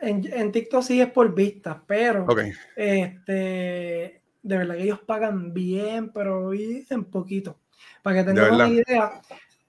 en, 0.00 0.52
TikTok 0.52 0.82
sí 0.82 1.00
es 1.00 1.10
por 1.10 1.34
vistas, 1.34 1.76
pero 1.86 2.26
este, 2.74 4.22
de 4.42 4.56
verdad 4.56 4.76
que 4.76 4.84
ellos 4.84 5.00
pagan 5.00 5.52
bien, 5.52 6.10
pero 6.12 6.48
bien 6.48 7.04
poquito. 7.10 7.58
Para 8.02 8.16
que 8.16 8.24
tengas 8.24 8.52
una 8.52 8.68
idea, 8.68 9.20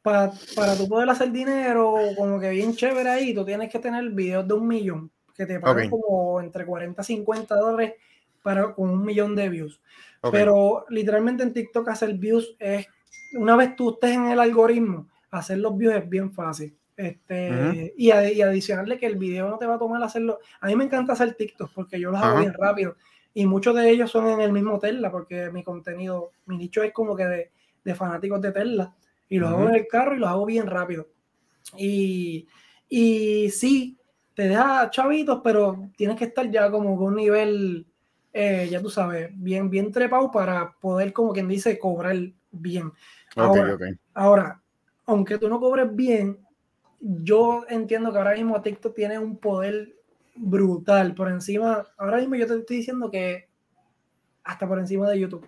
para, 0.01 0.31
para 0.55 0.75
tú 0.75 0.87
poder 0.87 1.09
hacer 1.09 1.31
dinero 1.31 1.95
como 2.17 2.39
que 2.39 2.49
bien 2.49 2.75
chévere 2.75 3.09
ahí, 3.09 3.33
tú 3.33 3.45
tienes 3.45 3.71
que 3.71 3.79
tener 3.79 4.09
videos 4.09 4.47
de 4.47 4.53
un 4.53 4.67
millón, 4.67 5.11
que 5.35 5.45
te 5.45 5.59
pagan 5.59 5.89
como 5.89 6.41
entre 6.41 6.65
40 6.65 7.01
y 7.01 7.05
50 7.05 7.55
dólares 7.55 7.93
para, 8.41 8.73
con 8.73 8.89
un 8.89 9.05
millón 9.05 9.35
de 9.35 9.49
views. 9.49 9.79
Pero 10.31 10.85
literalmente 10.89 11.43
en 11.43 11.53
TikTok 11.53 11.87
hacer 11.89 12.13
views 12.15 12.55
es, 12.59 12.87
una 13.33 13.55
vez 13.55 13.75
tú 13.75 13.91
estés 13.91 14.11
en 14.11 14.27
el 14.27 14.39
algoritmo, 14.39 15.07
hacer 15.31 15.59
los 15.59 15.77
views 15.77 15.95
es 15.95 16.09
bien 16.09 16.31
fácil. 16.31 16.75
Este, 16.97 17.93
y, 17.95 18.11
adicionarle 18.11 18.97
que 18.97 19.05
el 19.05 19.15
video 19.15 19.47
no 19.47 19.57
te 19.57 19.65
va 19.65 19.75
a 19.75 19.79
tomar 19.79 20.03
hacerlo. 20.03 20.39
A 20.59 20.67
mí 20.67 20.75
me 20.75 20.83
encanta 20.83 21.13
hacer 21.13 21.33
TikTok 21.33 21.71
porque 21.73 21.97
yo 21.97 22.11
los 22.11 22.21
hago 22.21 22.41
bien 22.41 22.53
rápido 22.53 22.97
y 23.33 23.45
muchos 23.45 23.73
de 23.73 23.89
ellos 23.89 24.11
son 24.11 24.27
en 24.27 24.41
el 24.41 24.51
mismo 24.51 24.79
Tesla 24.79 25.09
porque 25.09 25.49
mi 25.49 25.63
contenido, 25.63 26.31
mi 26.45 26.57
nicho 26.57 26.83
es 26.83 26.91
como 26.91 27.15
que 27.15 27.25
de 27.25 27.51
de 27.83 27.95
fanáticos 27.95 28.41
de 28.41 28.51
Tesla 28.51 28.95
y 29.27 29.37
los 29.37 29.49
hago 29.49 29.69
en 29.69 29.75
el 29.75 29.87
carro 29.87 30.15
y 30.15 30.19
los 30.19 30.29
hago 30.29 30.45
bien 30.45 30.67
rápido. 30.67 31.07
Y, 31.77 32.47
Y 32.89 33.49
sí, 33.51 33.97
te 34.33 34.47
deja 34.47 34.89
chavitos, 34.89 35.41
pero 35.43 35.89
tienes 35.95 36.17
que 36.17 36.25
estar 36.25 36.49
ya 36.49 36.71
como 36.71 36.97
con 36.97 37.07
un 37.07 37.15
nivel, 37.15 37.85
eh, 38.33 38.67
ya 38.69 38.81
tú 38.81 38.89
sabes, 38.89 39.29
bien, 39.35 39.69
bien 39.69 39.91
trepado 39.91 40.31
para 40.31 40.71
poder, 40.79 41.13
como 41.13 41.31
quien 41.33 41.47
dice, 41.47 41.77
cobrar 41.77 42.15
bien. 42.51 42.91
Ahora, 43.35 43.77
ahora, 44.13 44.61
aunque 45.05 45.37
tú 45.37 45.47
no 45.49 45.59
cobres 45.59 45.95
bien, 45.95 46.39
yo 46.99 47.65
entiendo 47.69 48.11
que 48.11 48.17
ahora 48.17 48.33
mismo 48.33 48.61
TikTok 48.61 48.95
tiene 48.95 49.19
un 49.19 49.37
poder 49.37 49.95
brutal 50.35 51.13
por 51.13 51.29
encima. 51.29 51.85
Ahora 51.97 52.17
mismo 52.17 52.35
yo 52.35 52.47
te 52.47 52.55
estoy 52.55 52.77
diciendo 52.77 53.11
que 53.11 53.47
hasta 54.43 54.67
por 54.67 54.79
encima 54.79 55.09
de 55.09 55.19
YouTube. 55.19 55.47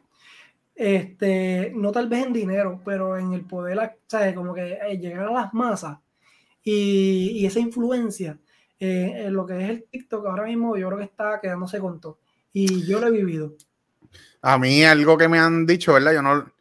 Este, 0.83 1.71
no 1.75 1.91
tal 1.91 2.09
vez 2.09 2.25
en 2.25 2.33
dinero, 2.33 2.81
pero 2.83 3.15
en 3.15 3.33
el 3.33 3.45
poder, 3.45 3.99
¿sabes? 4.07 4.33
Como 4.33 4.51
que 4.51 4.79
eh, 4.81 4.97
llegar 4.97 5.27
a 5.27 5.31
las 5.31 5.53
masas 5.53 5.99
y, 6.63 7.45
esa 7.45 7.59
influencia 7.59 8.39
eh, 8.79 9.25
en 9.27 9.33
lo 9.35 9.45
que 9.45 9.63
es 9.63 9.69
el 9.69 9.83
TikTok 9.91 10.25
ahora 10.25 10.45
mismo, 10.45 10.75
yo 10.75 10.87
creo 10.87 10.97
que 10.97 11.03
está 11.03 11.39
quedándose 11.39 11.79
con 11.79 12.01
todo. 12.01 12.17
Y 12.51 12.83
yo 12.87 12.99
lo 12.99 13.09
he 13.09 13.11
vivido. 13.11 13.53
A 14.41 14.57
mí 14.57 14.83
algo 14.83 15.19
que 15.19 15.27
me 15.27 15.37
han 15.37 15.67
dicho, 15.67 15.93
¿verdad? 15.93 16.13
Yo 16.13 16.23
no, 16.23 16.51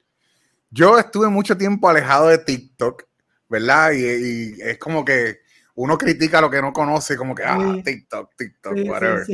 yo 0.68 0.98
estuve 0.98 1.28
mucho 1.28 1.56
tiempo 1.56 1.88
alejado 1.88 2.28
de 2.28 2.36
TikTok, 2.36 3.04
¿verdad? 3.48 3.92
Y, 3.92 4.60
es 4.60 4.76
como 4.76 5.02
que 5.02 5.38
uno 5.76 5.96
critica 5.96 6.42
lo 6.42 6.50
que 6.50 6.60
no 6.60 6.74
conoce, 6.74 7.16
como 7.16 7.34
que, 7.34 7.44
ah, 7.44 7.80
TikTok, 7.82 8.36
TikTok, 8.36 8.74
whatever. 8.86 9.26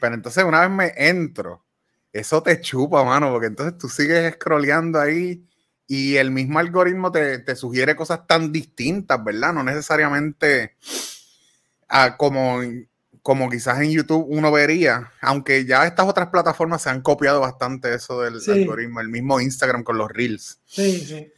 Pero 0.00 0.14
entonces 0.14 0.44
una 0.44 0.62
vez 0.62 0.70
me 0.70 0.92
entro, 0.96 1.66
eso 2.12 2.42
te 2.42 2.60
chupa, 2.60 3.04
mano, 3.04 3.30
porque 3.30 3.48
entonces 3.48 3.78
tú 3.78 3.88
sigues 3.88 4.34
scrolleando 4.34 5.00
ahí 5.00 5.44
y 5.86 6.16
el 6.16 6.30
mismo 6.30 6.58
algoritmo 6.58 7.10
te, 7.10 7.56
sugiere 7.56 7.96
cosas 7.96 8.26
tan 8.26 8.52
distintas, 8.52 9.22
¿verdad? 9.24 9.52
No 9.54 9.64
necesariamente 9.64 10.76
ah, 11.88 12.16
como, 12.16 12.60
como 13.22 13.48
quizás 13.48 13.80
en 13.80 13.90
YouTube 13.90 14.26
uno 14.28 14.52
vería, 14.52 15.12
aunque 15.20 15.64
ya 15.64 15.86
estas 15.86 16.06
otras 16.06 16.28
plataformas 16.28 16.82
se 16.82 16.90
han 16.90 17.00
copiado 17.00 17.40
bastante 17.40 17.94
eso 17.94 18.20
del 18.20 18.38
algoritmo, 18.46 19.00
el 19.00 19.08
mismo 19.08 19.40
Instagram 19.40 19.82
con 19.82 19.96
los 19.96 20.10
Reels. 20.10 20.60
Sí, 20.66 21.00
sí. 21.00 21.32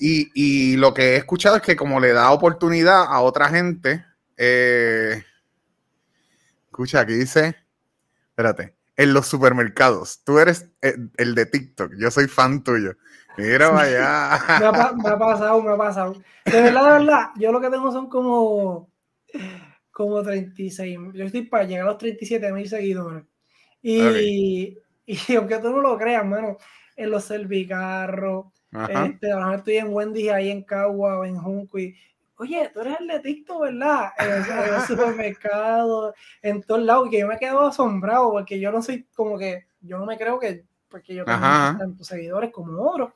Y, 0.00 0.76
lo 0.76 0.94
que 0.94 1.14
he 1.14 1.16
escuchado 1.16 1.56
es 1.56 1.62
que 1.62 1.74
como 1.74 1.98
le 1.98 2.12
da 2.12 2.30
oportunidad 2.30 3.02
a 3.02 3.20
otra 3.20 3.48
gente, 3.48 4.04
eh, 4.36 5.24
escucha, 6.66 7.00
aquí 7.00 7.14
dice, 7.14 7.56
espérate, 8.28 8.77
en 8.98 9.14
los 9.14 9.28
supermercados, 9.28 10.22
tú 10.24 10.38
eres 10.40 10.70
eh, 10.82 10.96
el, 11.16 11.34
de 11.36 11.46
TikTok, 11.46 11.92
yo 11.96 12.10
soy 12.10 12.26
fan 12.26 12.62
tuyo. 12.64 12.96
Mira 13.38 13.68
vaya. 13.70 14.38
Me 14.58 14.66
ha, 14.66 14.92
me 14.92 15.08
ha, 15.08 15.18
pasado, 15.18 15.62
me 15.62 15.70
ha 15.70 15.76
pasado. 15.76 16.14
De 16.44 16.60
verdad, 16.60 16.84
de 16.84 16.98
verdad, 16.98 17.30
yo 17.36 17.52
lo 17.52 17.60
que 17.60 17.70
tengo 17.70 17.92
son 17.92 18.08
como, 18.08 18.90
como 19.92 20.22
36. 20.24 20.98
Yo 21.14 21.24
estoy 21.24 21.42
para 21.42 21.62
llegar 21.62 21.86
a 21.86 21.90
los 21.90 21.98
37 21.98 22.52
mil 22.52 22.68
seguidores. 22.68 23.22
Y, 23.80 24.76
y 25.06 25.16
aunque 25.36 25.58
tú 25.58 25.70
no 25.70 25.80
lo 25.80 25.96
creas, 25.96 26.26
mano, 26.26 26.56
en 26.96 27.10
los 27.12 27.24
servicarros, 27.24 28.46
este, 28.72 29.28
estoy 29.54 29.76
en 29.76 29.94
Wendy 29.94 30.28
ahí 30.28 30.50
en 30.50 30.64
Cagua 30.64 31.20
o 31.20 31.24
en 31.24 31.38
Junco 31.38 31.78
y, 31.78 31.94
oye, 32.38 32.70
tú 32.72 32.80
eres 32.80 33.00
el 33.00 33.06
de 33.08 33.20
TikTok, 33.20 33.62
¿verdad? 33.62 34.10
En 34.18 34.74
el, 34.74 34.80
supermercado, 34.82 36.14
en 36.42 36.62
todos 36.62 36.82
lados, 36.82 37.08
que 37.10 37.18
yo 37.18 37.28
me 37.28 37.38
quedo 37.38 37.66
asombrado 37.66 38.30
porque 38.30 38.58
yo 38.58 38.72
no 38.72 38.82
soy 38.82 39.06
como 39.14 39.38
que, 39.38 39.66
yo 39.80 39.98
no 39.98 40.06
me 40.06 40.16
creo 40.16 40.38
que, 40.38 40.64
porque 40.88 41.14
yo 41.14 41.24
tengo 41.24 41.38
tantos 41.38 42.06
seguidores 42.06 42.50
como 42.50 42.80
otros, 42.82 43.12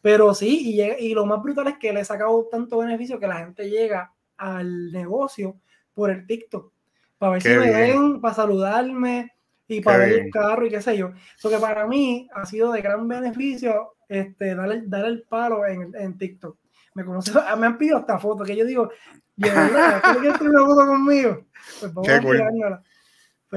pero 0.00 0.34
sí, 0.34 0.74
y, 0.74 0.82
y 0.82 1.14
lo 1.14 1.26
más 1.26 1.40
brutal 1.42 1.68
es 1.68 1.78
que 1.78 1.92
le 1.92 2.00
he 2.00 2.04
sacado 2.04 2.48
tanto 2.50 2.78
beneficio 2.78 3.20
que 3.20 3.28
la 3.28 3.38
gente 3.38 3.70
llega 3.70 4.12
al 4.36 4.90
negocio 4.90 5.60
por 5.94 6.10
el 6.10 6.26
TikTok, 6.26 6.72
para 7.18 7.32
ver 7.32 7.42
si 7.42 7.48
me 7.50 7.70
ven, 7.70 8.20
para 8.20 8.34
saludarme 8.34 9.32
y 9.68 9.80
para 9.80 9.98
ver 9.98 10.12
el 10.12 10.30
carro 10.30 10.66
y 10.66 10.70
qué 10.70 10.82
sé 10.82 10.96
yo. 10.96 11.12
Eso 11.36 11.50
que 11.50 11.58
para 11.58 11.86
mí 11.86 12.28
ha 12.34 12.44
sido 12.46 12.72
de 12.72 12.82
gran 12.82 13.06
beneficio 13.06 13.94
este, 14.08 14.54
dar, 14.54 14.72
el, 14.72 14.90
dar 14.90 15.04
el 15.04 15.22
palo 15.22 15.66
en, 15.66 15.94
en 15.94 16.18
TikTok. 16.18 16.58
Me, 16.94 17.04
conoce, 17.04 17.32
me 17.58 17.66
han 17.66 17.78
pedido 17.78 17.98
hasta 17.98 18.18
fotos 18.18 18.46
que 18.46 18.56
yo 18.56 18.64
digo, 18.64 18.90
¿quieres 19.38 20.38
tener 20.38 20.52
una 20.52 20.66
foto 20.66 20.86
conmigo? 20.86 21.46
Pues 21.80 21.92
vamos 21.92 22.08
a 22.08 22.82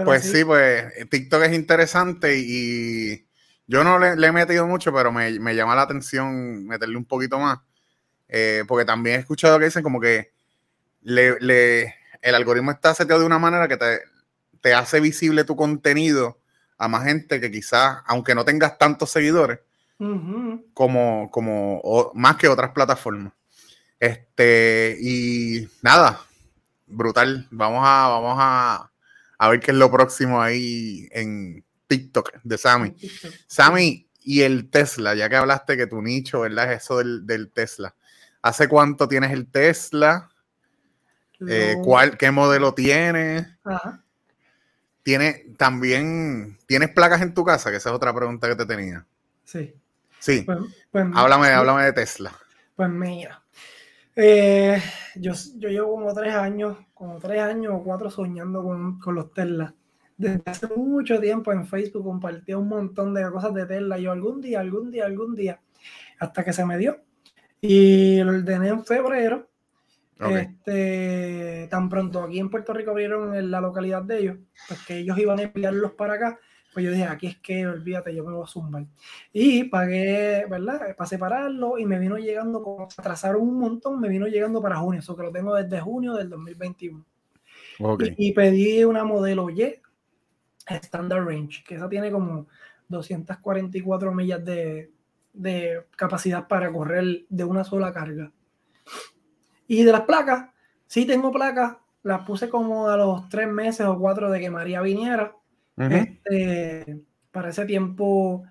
Pues 0.03 0.23
sí. 0.23 0.43
pues 0.43 0.93
TikTok 1.09 1.43
es 1.43 1.53
interesante 1.53 2.37
y 2.37 3.27
yo 3.67 3.83
no 3.83 3.99
le, 3.99 4.27
he 4.27 4.31
metido 4.31 4.67
mucho, 4.67 4.93
pero 4.93 5.11
me, 5.11 5.39
me, 5.39 5.55
llama 5.55 5.75
la 5.75 5.83
atención 5.83 6.65
meterle 6.65 6.97
un 6.97 7.05
poquito 7.05 7.39
más. 7.39 7.59
Eh, 8.27 8.63
porque 8.67 8.85
también 8.85 9.17
he 9.17 9.19
escuchado 9.19 9.59
que 9.59 9.65
dicen 9.65 9.83
como 9.83 9.99
que 9.99 10.31
le, 11.01 11.39
le, 11.39 11.95
el 12.21 12.35
algoritmo 12.35 12.71
está 12.71 12.93
seteado 12.93 13.21
de 13.21 13.27
una 13.27 13.39
manera 13.39 13.67
que 13.67 13.77
te, 13.77 14.01
te 14.61 14.73
hace 14.73 14.99
visible 14.99 15.43
tu 15.43 15.55
contenido 15.55 16.39
a 16.77 16.87
más 16.87 17.05
gente 17.05 17.39
que 17.39 17.51
quizás, 17.51 17.99
aunque 18.05 18.35
no 18.35 18.45
tengas 18.45 18.77
tantos 18.77 19.11
seguidores, 19.11 19.59
como, 20.73 21.29
como 21.31 22.11
más 22.13 22.37
que 22.37 22.47
otras 22.47 22.71
plataformas. 22.71 23.33
Este, 23.99 24.97
y 24.99 25.67
nada, 25.81 26.21
brutal. 26.87 27.47
Vamos 27.51 27.81
a, 27.83 28.07
vamos 28.09 28.37
a, 28.39 28.91
a 29.37 29.49
ver 29.49 29.59
qué 29.59 29.71
es 29.71 29.77
lo 29.77 29.91
próximo 29.91 30.41
ahí 30.41 31.07
en 31.11 31.63
TikTok 31.87 32.31
de 32.43 32.57
Sammy. 32.57 32.95
Sammy, 33.47 34.05
y 34.25 34.41
el 34.41 34.69
Tesla, 34.69 35.13
ya 35.13 35.29
que 35.29 35.35
hablaste 35.35 35.77
que 35.77 35.85
tu 35.85 36.01
nicho, 36.01 36.41
¿verdad? 36.41 36.73
Es 36.73 36.83
eso 36.83 36.97
del, 36.97 37.51
Tesla. 37.53 37.95
¿Hace 38.41 38.67
cuánto 38.67 39.07
tienes 39.07 39.31
el 39.31 39.47
Tesla? 39.47 40.29
Eh, 41.47 41.75
¿cuál, 41.83 42.17
¿Qué 42.17 42.31
modelo 42.31 42.73
tienes? 42.73 43.47
¿Tiene, 45.03 45.53
también, 45.57 46.57
¿Tienes 46.65 46.89
placas 46.89 47.21
en 47.21 47.35
tu 47.35 47.45
casa? 47.45 47.69
Que 47.69 47.77
esa 47.77 47.89
es 47.89 47.95
otra 47.95 48.15
pregunta 48.15 48.49
que 48.49 48.55
te 48.55 48.65
tenía. 48.65 49.05
Sí. 49.43 49.75
Sí. 50.25 50.41
Pues, 50.41 50.57
pues, 50.89 51.05
háblame, 51.13 51.49
háblame 51.49 51.83
de 51.83 51.93
Tesla. 51.93 52.31
Pues 52.75 52.89
mira, 52.89 53.43
eh, 54.15 54.81
yo, 55.13 55.33
yo, 55.57 55.69
llevo 55.69 55.91
como 55.91 56.11
tres 56.15 56.33
años, 56.33 56.77
como 56.95 57.19
tres 57.19 57.41
años 57.43 57.73
o 57.75 57.83
cuatro 57.83 58.09
soñando 58.09 58.63
con, 58.63 58.97
con, 58.97 59.13
los 59.13 59.31
Tesla. 59.35 59.75
Desde 60.17 60.41
hace 60.47 60.67
mucho 60.75 61.19
tiempo 61.19 61.53
en 61.53 61.67
Facebook 61.67 62.03
compartí 62.03 62.55
un 62.55 62.67
montón 62.67 63.13
de 63.13 63.29
cosas 63.29 63.53
de 63.53 63.67
Tesla. 63.67 63.99
Yo 63.99 64.11
algún 64.13 64.41
día, 64.41 64.61
algún 64.61 64.89
día, 64.89 65.05
algún 65.05 65.35
día, 65.35 65.61
hasta 66.17 66.43
que 66.43 66.53
se 66.53 66.65
me 66.65 66.79
dio. 66.79 66.97
Y 67.61 68.23
lo 68.23 68.31
ordené 68.31 68.69
en 68.69 68.83
febrero. 68.83 69.47
Este, 70.19 71.67
tan 71.69 71.87
pronto 71.87 72.23
aquí 72.23 72.39
en 72.39 72.49
Puerto 72.49 72.73
Rico 72.73 72.89
abrieron 72.89 73.35
en 73.35 73.51
la 73.51 73.61
localidad 73.61 74.01
de 74.01 74.17
ellos, 74.17 74.37
pues 74.67 74.79
que 74.87 74.97
ellos 74.97 75.19
iban 75.19 75.37
a 75.37 75.43
enviarlos 75.43 75.91
para 75.91 76.13
acá 76.15 76.39
pues 76.75 76.83
yo 76.83 76.91
dije, 76.91 77.05
aquí 77.05 77.27
es 77.27 77.37
que 77.37 77.65
olvídate, 77.65 78.13
yo 78.13 78.25
me 78.25 78.33
voy 78.33 78.43
a 78.43 78.47
zumbar. 78.47 78.85
Y 79.31 79.63
pagué, 79.63 80.45
¿verdad? 80.49 80.93
Para 80.97 81.07
separarlo 81.07 81.77
y 81.77 81.85
me 81.85 81.97
vino 81.97 82.17
llegando, 82.17 82.61
como 82.61 82.83
atrasaron 82.97 83.43
un 83.43 83.57
montón, 83.57 84.01
me 84.01 84.09
vino 84.09 84.27
llegando 84.27 84.61
para 84.61 84.75
junio, 84.75 84.99
eso 84.99 85.15
que 85.15 85.23
lo 85.23 85.31
tengo 85.31 85.55
desde 85.55 85.79
junio 85.79 86.15
del 86.15 86.29
2021. 86.29 87.05
Y, 88.17 88.33
pedí 88.33 88.83
una 88.83 89.05
modelo 89.05 89.49
Y 89.49 89.73
Standard 90.67 91.25
Range, 91.25 91.63
que 91.65 91.75
esa 91.75 91.87
tiene 91.87 92.11
como 92.11 92.47
244 92.89 94.13
millas 94.13 94.43
de, 94.43 94.91
de 95.31 95.85
capacidad 95.95 96.45
para 96.45 96.73
correr 96.73 97.23
de 97.29 97.43
una 97.45 97.63
sola 97.63 97.93
carga. 97.93 98.33
Y 99.65 99.83
de 99.83 99.93
las 99.93 100.01
placas, 100.01 100.49
sí 100.87 101.05
tengo 101.05 101.31
placas, 101.31 101.77
las 102.03 102.25
puse 102.25 102.49
como 102.49 102.89
a 102.89 102.97
los 102.97 103.29
tres 103.29 103.47
meses 103.47 103.85
o 103.85 103.97
cuatro 103.97 104.29
de 104.29 104.41
que 104.41 104.49
María 104.49 104.81
viniera 104.81 105.37
este, 105.77 107.01
para 107.31 107.49
ese 107.49 107.65
tiempo 107.65 108.43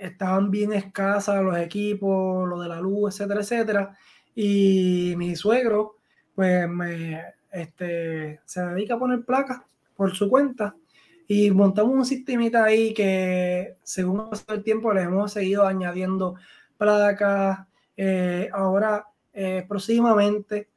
estaban 0.00 0.50
bien 0.50 0.72
escasas 0.72 1.42
los 1.42 1.56
equipos, 1.58 2.48
lo 2.48 2.60
de 2.60 2.68
la 2.68 2.80
luz, 2.80 3.14
etcétera, 3.14 3.40
etcétera. 3.40 3.98
Y 4.34 5.14
mi 5.16 5.36
suegro, 5.36 5.96
pues, 6.34 6.68
este, 7.52 8.40
se 8.44 8.62
dedica 8.66 8.94
a 8.94 8.98
poner 8.98 9.24
placas 9.24 9.62
por 9.96 10.14
su 10.14 10.28
cuenta. 10.28 10.74
Y 11.26 11.50
montamos 11.50 11.94
un 11.94 12.04
sistemita 12.04 12.64
ahí 12.64 12.92
que, 12.92 13.76
según 13.82 14.28
el 14.48 14.62
tiempo, 14.62 14.92
le 14.92 15.02
hemos 15.02 15.32
seguido 15.32 15.66
añadiendo 15.66 16.34
placas. 16.76 17.66
Eh, 17.96 18.50
ahora, 18.52 19.06
eh, 19.32 19.64
próximamente, 19.68 20.68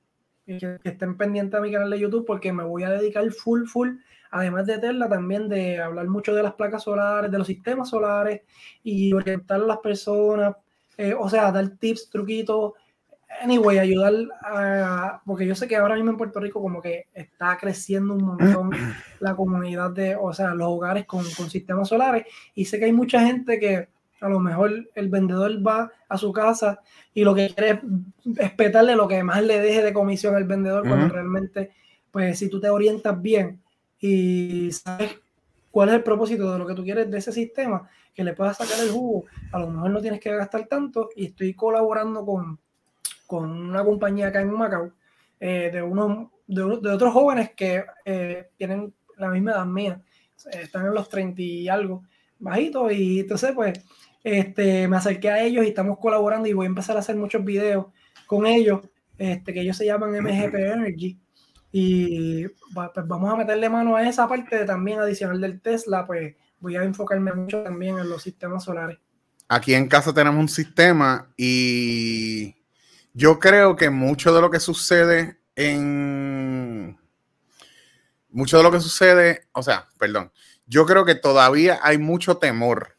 que, 0.46 0.58
que, 0.58 0.90
estén 0.90 1.18
pendientes 1.18 1.58
a 1.58 1.62
mi 1.62 1.72
canal 1.72 1.90
de 1.90 2.00
YouTube 2.00 2.26
porque 2.26 2.54
me 2.54 2.64
voy 2.64 2.84
a 2.84 2.92
dedicar 2.92 3.30
full, 3.32 3.66
full 3.66 3.98
además 4.32 4.66
de 4.66 4.80
Tesla, 4.80 5.10
también 5.10 5.50
de 5.50 5.80
hablar 5.80 6.08
mucho 6.08 6.34
de 6.34 6.44
las 6.44 6.54
placas 6.54 6.84
solares, 6.84 7.32
de 7.32 7.38
los 7.38 7.48
sistemas 7.48 7.90
solares 7.90 8.42
y 8.84 9.14
orientar 9.14 9.62
a 9.62 9.66
las 9.66 9.78
personas, 9.78 10.56
eh, 10.98 11.14
o 11.14 11.30
sea, 11.30 11.52
dar 11.52 11.70
tips, 11.78 12.10
truquitos, 12.10 12.74
anyway, 13.42 13.78
ayudar 13.78 14.14
a, 14.42 15.22
porque 15.26 15.46
yo 15.46 15.56
sé 15.56 15.68
que 15.68 15.76
ahora 15.76 15.96
mismo 15.96 16.12
en 16.12 16.18
Puerto 16.18 16.40
Rico 16.40 16.62
como 16.62 16.82
que 16.82 17.08
está 17.14 17.58
creciendo 17.58 18.14
un 18.14 18.24
montón 18.24 18.72
la 19.20 19.36
comunidad 19.36 19.92
de, 19.92 20.16
o 20.16 20.34
sea, 20.34 20.54
los 20.54 20.68
hogares 20.68 21.06
con, 21.06 21.24
con 21.36 21.50
sistemas 21.50 21.90
solares 21.90 22.26
y 22.56 22.66
sé 22.66 22.80
que 22.80 22.86
hay 22.86 22.94
mucha 22.94 23.22
gente 23.22 23.60
que 23.60 23.90
A 24.20 24.30
lo 24.30 24.40
mejor 24.40 24.90
el 24.96 25.10
vendedor 25.10 25.66
va 25.66 25.92
a 26.10 26.18
su 26.18 26.32
casa 26.32 26.80
y 27.14 27.24
lo 27.24 27.36
que 27.36 27.54
quiere 27.54 27.82
es 28.38 28.52
petarle 28.54 28.96
lo 28.96 29.08
que 29.08 29.24
más 29.24 29.44
le 29.44 29.60
deje 29.60 29.84
de 29.84 29.94
comisión 29.94 30.36
al 30.36 30.46
vendedor 30.46 30.88
cuando 30.88 31.10
realmente, 31.10 31.72
pues 32.12 32.40
si 32.40 32.50
tú 32.50 32.60
te 32.60 32.70
orientas 32.70 33.22
bien 33.22 33.62
y 34.00 34.72
sabes 34.72 35.18
cuál 35.72 35.90
es 35.90 35.96
el 35.96 36.04
propósito 36.04 36.52
de 36.52 36.60
lo 36.60 36.66
que 36.66 36.74
tú 36.74 36.84
quieres 36.84 37.10
de 37.10 37.18
ese 37.18 37.32
sistema, 37.32 37.90
que 38.14 38.24
le 38.24 38.34
puedas 38.34 38.58
sacar 38.58 38.80
el 38.84 38.90
jugo, 38.90 39.26
a 39.52 39.60
lo 39.60 39.70
mejor 39.70 39.92
no 39.92 40.02
tienes 40.02 40.20
que 40.20 40.36
gastar 40.36 40.68
tanto 40.68 41.10
y 41.16 41.28
estoy 41.28 41.54
colaborando 41.54 42.26
con, 42.26 42.60
con 43.28 43.52
una 43.52 43.84
compañía 43.84 44.28
acá 44.28 44.42
en 44.42 44.52
Macao 44.52 44.92
eh, 45.40 45.70
de, 45.72 45.84
unos, 45.84 46.30
de, 46.48 46.64
otros 46.64 47.14
jóvenes 47.14 47.52
que 47.56 47.86
eh, 48.06 48.50
tienen 48.58 48.94
la 49.18 49.30
misma 49.30 49.52
edad 49.52 49.66
mía, 49.66 50.02
están 50.52 50.88
en 50.88 50.94
los 50.94 51.10
30 51.10 51.42
y 51.42 51.70
algo, 51.70 52.04
bajitos, 52.40 52.92
y 52.94 53.20
entonces 53.20 53.52
pues 53.54 53.80
este, 54.24 54.88
me 54.88 54.98
acerqué 54.98 55.30
a 55.30 55.44
ellos 55.44 55.64
y 55.64 55.70
estamos 55.70 56.00
colaborando 56.00 56.48
y 56.48 56.54
voy 56.54 56.66
a 56.66 56.70
empezar 56.70 56.96
a 56.96 57.00
hacer 57.00 57.16
muchos 57.16 57.44
videos 57.46 57.86
con 58.26 58.46
ellos, 58.46 58.82
este, 59.18 59.54
que 59.54 59.62
ellos 59.62 59.78
se 59.78 59.86
llaman 59.86 60.12
MGP 60.12 60.56
Energy. 60.56 61.18
Y 61.72 62.48
pues 62.74 63.08
vamos 63.08 63.34
a 63.34 63.36
meterle 63.36 63.70
mano 63.70 63.96
a 63.96 64.08
esa 64.08 64.28
parte 64.28 64.66
también 64.66 65.00
adicional 65.00 65.42
del 65.42 65.62
Tesla, 65.62 66.06
pues 66.06 66.36
voy 66.60 66.76
a 66.76 66.84
enfocarme 66.84 67.34
mucho 67.34 67.64
también 67.64 68.00
en 68.00 68.10
los 68.10 68.24
sistemas 68.24 68.64
solares. 68.64 68.98
Aquí 69.50 69.74
en 69.74 69.88
casa 69.88 70.14
tenemos 70.14 70.40
un 70.40 70.50
sistema 70.50 71.30
y 71.38 72.56
yo 73.14 73.40
creo 73.40 73.76
que 73.76 73.90
mucho 73.90 74.34
de 74.34 74.42
lo 74.42 74.50
que 74.50 74.60
sucede 74.60 75.40
en... 75.56 76.98
Mucho 78.30 78.58
de 78.58 78.64
lo 78.64 78.72
que 78.72 78.82
sucede, 78.82 79.48
o 79.54 79.64
sea, 79.64 79.88
perdón, 79.98 80.32
yo 80.66 80.86
creo 80.86 81.06
que 81.06 81.16
todavía 81.16 81.80
hay 81.82 81.98
mucho 81.98 82.38
temor. 82.38 82.97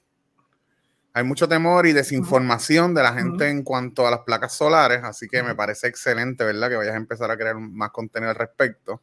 Hay 1.14 1.24
mucho 1.24 1.48
temor 1.48 1.86
y 1.86 1.92
desinformación 1.92 2.94
de 2.94 3.02
la 3.02 3.12
gente 3.12 3.48
en 3.48 3.62
cuanto 3.62 4.06
a 4.06 4.10
las 4.10 4.20
placas 4.20 4.54
solares, 4.54 5.02
así 5.02 5.26
que 5.26 5.42
me 5.42 5.54
parece 5.54 5.88
excelente, 5.88 6.44
¿verdad? 6.44 6.68
Que 6.68 6.76
vayas 6.76 6.94
a 6.94 6.98
empezar 6.98 7.30
a 7.30 7.36
crear 7.36 7.56
más 7.56 7.90
contenido 7.90 8.30
al 8.30 8.36
respecto. 8.36 9.00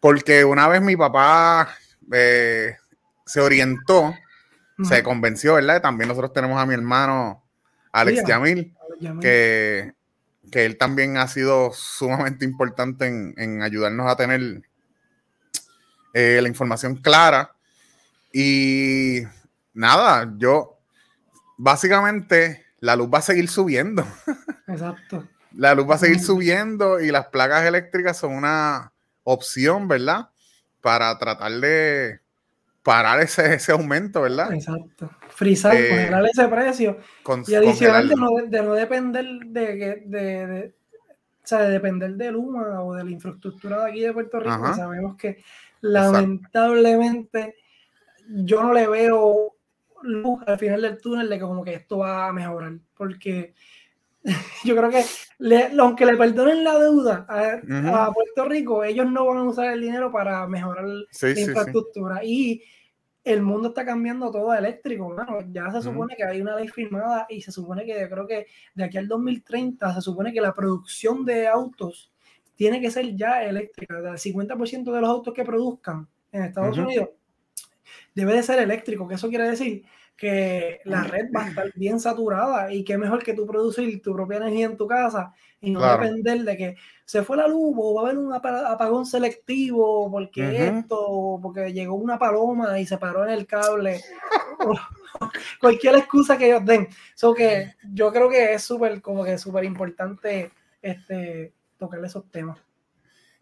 Porque 0.00 0.44
una 0.44 0.68
vez 0.68 0.82
mi 0.82 0.96
papá 0.96 1.68
eh, 2.12 2.76
se 3.24 3.40
orientó, 3.40 4.14
se 4.82 5.02
convenció, 5.02 5.54
¿verdad? 5.54 5.80
También 5.80 6.08
nosotros 6.08 6.32
tenemos 6.32 6.60
a 6.60 6.66
mi 6.66 6.74
hermano 6.74 7.44
Alex 7.92 8.24
Yamil, 8.26 8.74
que, 9.20 9.92
que, 10.50 10.64
él 10.64 10.76
también 10.76 11.16
ha 11.16 11.28
sido 11.28 11.72
sumamente 11.72 12.44
importante 12.44 13.06
en, 13.06 13.62
ayudarnos 13.62 14.10
a 14.10 14.16
tener 14.16 14.62
eh, 16.14 16.40
la 16.42 16.48
información 16.48 16.96
clara. 16.96 17.52
Y 18.32 19.22
nada, 19.72 20.30
yo 20.36 20.75
básicamente 21.56 22.64
la 22.80 22.96
luz 22.96 23.08
va 23.12 23.18
a 23.18 23.22
seguir 23.22 23.48
subiendo. 23.48 24.04
Exacto. 24.68 25.26
la 25.52 25.74
luz 25.74 25.88
va 25.88 25.94
a 25.94 25.98
seguir 25.98 26.20
subiendo 26.20 27.00
y 27.00 27.10
las 27.10 27.26
placas 27.26 27.64
eléctricas 27.64 28.16
son 28.18 28.32
una 28.32 28.92
opción, 29.24 29.88
¿verdad? 29.88 30.30
Para 30.80 31.16
tratar 31.18 31.52
de 31.52 32.20
parar 32.82 33.20
ese, 33.20 33.54
ese 33.54 33.72
aumento, 33.72 34.22
¿verdad? 34.22 34.52
Exacto. 34.52 35.10
Frisar, 35.30 35.74
eh, 35.74 35.88
congelar 35.88 36.24
ese 36.26 36.48
precio. 36.48 36.98
y 37.48 37.54
adicional 37.54 38.08
de 38.08 38.14
no, 38.14 38.28
de 38.46 38.62
no, 38.62 38.72
depender 38.74 39.24
de, 39.46 39.76
de, 39.76 40.06
de, 40.06 40.74
o 41.42 41.46
sea, 41.46 41.62
de 41.62 41.70
depender 41.70 42.14
de 42.14 42.30
Luma 42.30 42.82
o 42.82 42.94
de 42.94 43.04
la 43.04 43.10
infraestructura 43.10 43.84
de 43.84 43.90
aquí 43.90 44.00
de 44.02 44.12
Puerto 44.12 44.38
Rico. 44.38 44.74
Sabemos 44.74 45.16
que 45.16 45.42
lamentablemente 45.80 47.56
yo 48.28 48.62
no 48.62 48.72
le 48.72 48.86
veo 48.86 49.55
luz 50.02 50.42
al 50.46 50.58
final 50.58 50.82
del 50.82 51.00
túnel 51.00 51.28
de 51.28 51.38
que 51.38 51.44
como 51.44 51.64
que 51.64 51.74
esto 51.74 51.98
va 51.98 52.28
a 52.28 52.32
mejorar. 52.32 52.78
Porque 52.96 53.54
yo 54.64 54.76
creo 54.76 54.90
que 54.90 55.04
aunque 55.78 56.06
le 56.06 56.16
perdonen 56.16 56.64
la 56.64 56.78
deuda 56.78 57.26
a, 57.28 58.12
Puerto 58.12 58.44
Rico, 58.48 58.82
ellos 58.84 59.10
no 59.10 59.26
van 59.26 59.38
a 59.38 59.44
usar 59.44 59.72
el 59.72 59.80
dinero 59.80 60.10
para 60.10 60.46
mejorar 60.46 60.84
la 60.84 61.40
infraestructura. 61.40 62.24
Y 62.24 62.62
el 63.24 63.42
mundo 63.42 63.68
está 63.68 63.84
cambiando 63.84 64.30
todo 64.30 64.54
eléctrico, 64.54 65.14
Ya 65.50 65.70
se 65.72 65.82
supone 65.82 66.14
que 66.16 66.24
hay 66.24 66.40
una 66.40 66.56
ley 66.56 66.68
firmada 66.68 67.26
y 67.28 67.40
se 67.40 67.50
supone 67.50 67.84
que 67.84 68.00
yo 68.00 68.08
creo 68.08 68.26
que 68.26 68.46
de 68.74 68.84
aquí 68.84 68.98
al 68.98 69.08
2030 69.08 69.94
se 69.94 70.00
supone 70.00 70.32
que 70.32 70.40
la 70.40 70.54
producción 70.54 71.24
de 71.24 71.46
autos 71.48 72.12
tiene 72.54 72.80
que 72.80 72.90
ser 72.90 73.14
ya 73.16 73.42
eléctrica. 73.42 73.98
El 73.98 74.16
50% 74.16 74.92
de 74.92 75.00
los 75.00 75.10
autos 75.10 75.34
que 75.34 75.44
produzcan 75.44 76.08
en 76.32 76.44
Estados 76.44 76.78
Unidos 76.78 77.08
debe 78.16 78.34
de 78.34 78.42
ser 78.42 78.58
eléctrico. 78.58 79.06
¿Qué 79.06 79.14
eso 79.14 79.28
quiere 79.28 79.48
decir? 79.48 79.84
que 80.16 80.80
la 80.84 81.02
red 81.04 81.26
va 81.34 81.44
a 81.44 81.48
estar 81.48 81.70
bien 81.74 82.00
saturada 82.00 82.72
y 82.72 82.84
qué 82.84 82.96
mejor 82.96 83.22
que 83.22 83.34
tú 83.34 83.46
producir 83.46 84.00
tu 84.00 84.14
propia 84.14 84.38
energía 84.38 84.66
en 84.66 84.76
tu 84.76 84.86
casa 84.86 85.34
y 85.60 85.70
no 85.70 85.86
depender 85.86 86.42
de 86.42 86.56
que 86.56 86.76
se 87.04 87.22
fue 87.22 87.36
la 87.36 87.46
luz 87.46 87.74
o 87.76 87.94
va 87.94 88.00
a 88.00 88.04
haber 88.06 88.18
un 88.18 88.32
apagón 88.32 89.04
selectivo 89.04 90.10
porque 90.10 90.68
esto, 90.68 91.38
porque 91.42 91.72
llegó 91.72 91.96
una 91.96 92.18
paloma 92.18 92.80
y 92.80 92.86
se 92.86 92.96
paró 92.96 93.24
en 93.24 93.30
el 93.30 93.46
cable. 93.46 94.00
cualquier 95.60 95.96
excusa 95.96 96.38
que 96.38 96.46
ellos 96.46 96.64
den. 96.64 96.88
So 97.14 97.34
que 97.34 97.74
yo 97.92 98.10
creo 98.10 98.30
que 98.30 98.54
es 98.54 98.62
súper, 98.62 99.02
como 99.02 99.22
que 99.22 99.36
súper 99.36 99.64
importante 99.64 100.50
este, 100.80 101.52
tocar 101.76 102.02
esos 102.02 102.30
temas. 102.30 102.58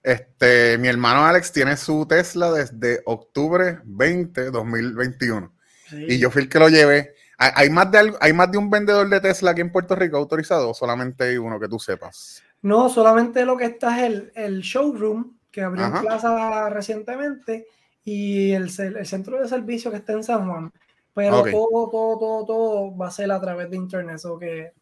Este, 0.05 0.77
mi 0.77 0.89
hermano 0.89 1.25
Alex 1.25 1.51
tiene 1.51 1.79
su 1.79 2.07
Tesla 2.07 2.53
desde 2.53 3.01
octubre 3.07 3.81
20, 3.85 4.51
2021. 4.51 5.51
Y 5.93 6.19
yo 6.19 6.31
fui 6.31 6.43
el 6.43 6.49
que 6.51 6.59
lo 6.59 6.69
llevé. 6.69 7.15
¿Hay 7.39 7.71
más, 7.71 7.91
de, 7.91 8.15
¿Hay 8.21 8.33
más 8.35 8.53
de 8.53 8.59
un 8.59 8.69
vendedor 8.69 9.09
de 9.09 9.21
Tesla 9.21 9.53
aquí 9.53 9.63
en 9.63 9.73
Puerto 9.73 9.97
Rico 9.97 10.19
autorizado 10.19 10.73
solamente 10.75 11.25
hay 11.25 11.39
uno 11.39 11.59
que 11.59 11.69
tú 11.69 11.79
sepas? 11.79 12.43
No, 12.61 12.89
solamente 12.91 13.45
lo 13.47 13.57
que 13.57 13.65
está 13.65 13.99
es 13.99 14.05
el, 14.05 14.33
el 14.35 14.61
showroom 14.61 15.39
que 15.51 15.63
abrió 15.63 15.87
en 15.87 15.93
Plaza 15.93 16.69
recientemente 16.69 17.67
y 18.05 18.53
el, 18.53 18.65
el, 18.65 19.07
centro 19.07 19.41
de 19.41 19.49
servicio 19.49 19.91
que 19.91 19.97
está 19.97 20.13
en 20.13 20.23
San 20.23 20.47
Juan. 20.47 20.73
Pero 21.15 21.45
todo, 21.45 21.91
todo, 21.91 22.19
todo, 22.19 22.47
todo 22.47 22.97
va 22.97 23.09
a 23.09 23.11
ser 23.11 23.33
a 23.33 23.41
través 23.41 23.71
de 23.71 23.77
internet. 23.77 24.21
O 24.25 24.39
que 24.39 24.73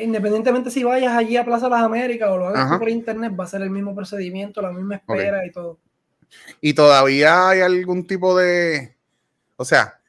independientemente 0.00 0.70
si 0.70 0.84
vayas 0.84 1.16
allí 1.16 1.36
a 1.36 1.44
Plaza 1.44 1.68
Las 1.68 1.82
Américas 1.82 2.28
o 2.30 2.36
lo 2.36 2.48
hagas 2.48 2.78
por 2.78 2.88
internet, 2.88 3.32
va 3.38 3.44
a 3.44 3.48
ser 3.48 3.62
el 3.62 3.70
mismo 3.70 3.94
procedimiento, 3.94 4.60
la 4.60 4.70
misma 4.70 4.96
espera 4.96 5.44
y 5.46 5.50
todo. 5.50 5.78
¿Y 6.60 6.74
todavía 6.74 7.48
hay 7.48 7.60
algún 7.60 8.06
tipo 8.06 8.36
de, 8.36 8.96
o 9.56 9.64
sea, 9.64 10.00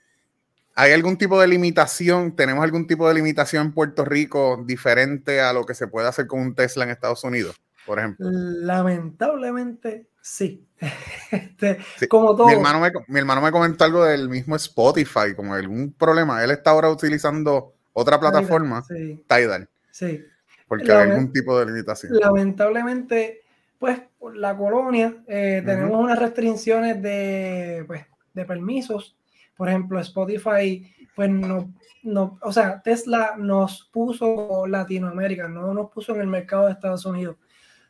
¿hay 0.76 0.92
algún 0.92 1.18
tipo 1.18 1.40
de 1.40 1.48
limitación? 1.48 2.36
¿Tenemos 2.36 2.64
algún 2.64 2.88
tipo 2.88 3.08
de 3.08 3.14
limitación 3.14 3.68
en 3.68 3.74
Puerto 3.74 4.04
Rico 4.04 4.62
diferente 4.66 5.40
a 5.40 5.54
lo 5.54 5.66
que 5.66 5.74
se 5.74 5.88
puede 5.88 6.08
hacer 6.08 6.28
con 6.28 6.42
un 6.42 6.56
Tesla 6.56 6.84
en 6.84 6.90
Estados 6.90 7.24
Unidos, 7.24 7.56
por 7.86 8.00
ejemplo? 8.00 8.28
Lamentablemente, 8.30 10.08
sí. 10.22 10.66
Este, 11.32 12.08
como 12.08 12.36
todo. 12.36 12.48
Mi 12.48 12.54
hermano, 12.54 12.80
me, 12.80 12.92
mi 13.08 13.20
hermano 13.20 13.42
me 13.42 13.52
comentó 13.52 13.84
algo 13.84 14.04
del 14.04 14.30
mismo 14.30 14.56
Spotify, 14.56 15.36
como 15.36 15.54
algún 15.54 15.94
problema. 15.94 16.44
Él 16.44 16.52
está 16.52 16.72
ahora 16.72 16.90
utilizando 16.90 17.76
otra 18.00 18.20
plataforma, 18.20 18.84
Tidal. 19.28 19.68
Sí. 19.92 20.24
Porque 20.68 20.92
hay 20.92 21.10
algún 21.10 21.32
tipo 21.32 21.60
de 21.60 21.66
limitación. 21.66 22.14
Lamentablemente, 22.14 23.42
pues, 23.78 24.02
la 24.34 24.56
colonia, 24.56 25.24
eh, 25.28 25.64
tenemos 25.66 26.00
unas 26.00 26.20
restricciones 26.20 27.02
de, 27.02 27.84
pues, 27.88 28.06
de 28.34 28.46
permisos 28.46 29.16
por 29.60 29.68
ejemplo, 29.68 30.00
Spotify, 30.00 30.90
pues 31.14 31.30
no, 31.30 31.74
no, 32.04 32.40
o 32.42 32.52
sea, 32.54 32.82
Tesla 32.82 33.36
nos 33.38 33.90
puso 33.92 34.66
Latinoamérica, 34.66 35.50
no 35.50 35.74
nos 35.74 35.92
puso 35.92 36.16
en 36.16 36.22
el 36.22 36.28
mercado 36.28 36.68
de 36.68 36.72
Estados 36.72 37.06
Unidos. 37.06 37.36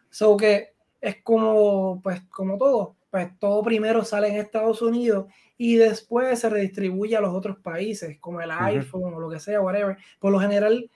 So 0.09 0.35
que 0.35 0.73
es 0.99 1.17
como, 1.21 2.01
pues, 2.01 2.21
como 2.31 2.57
todo, 2.57 2.95
pues 3.11 3.37
todo 3.37 3.61
primero 3.61 4.03
sale 4.03 4.29
en 4.29 4.37
Estados 4.37 4.81
Unidos 4.81 5.27
y 5.61 5.75
después 5.75 6.39
se 6.39 6.49
redistribuye 6.49 7.17
a 7.17 7.21
los 7.21 7.35
otros 7.35 7.57
países, 7.57 8.17
como 8.21 8.39
el 8.39 8.49
iPhone 8.49 9.13
o 9.13 9.19
lo 9.19 9.29
que 9.29 9.41
sea, 9.41 9.59
whatever. 9.59 9.97
Por 10.17 10.31
lo 10.31 10.39
general, 10.39 10.89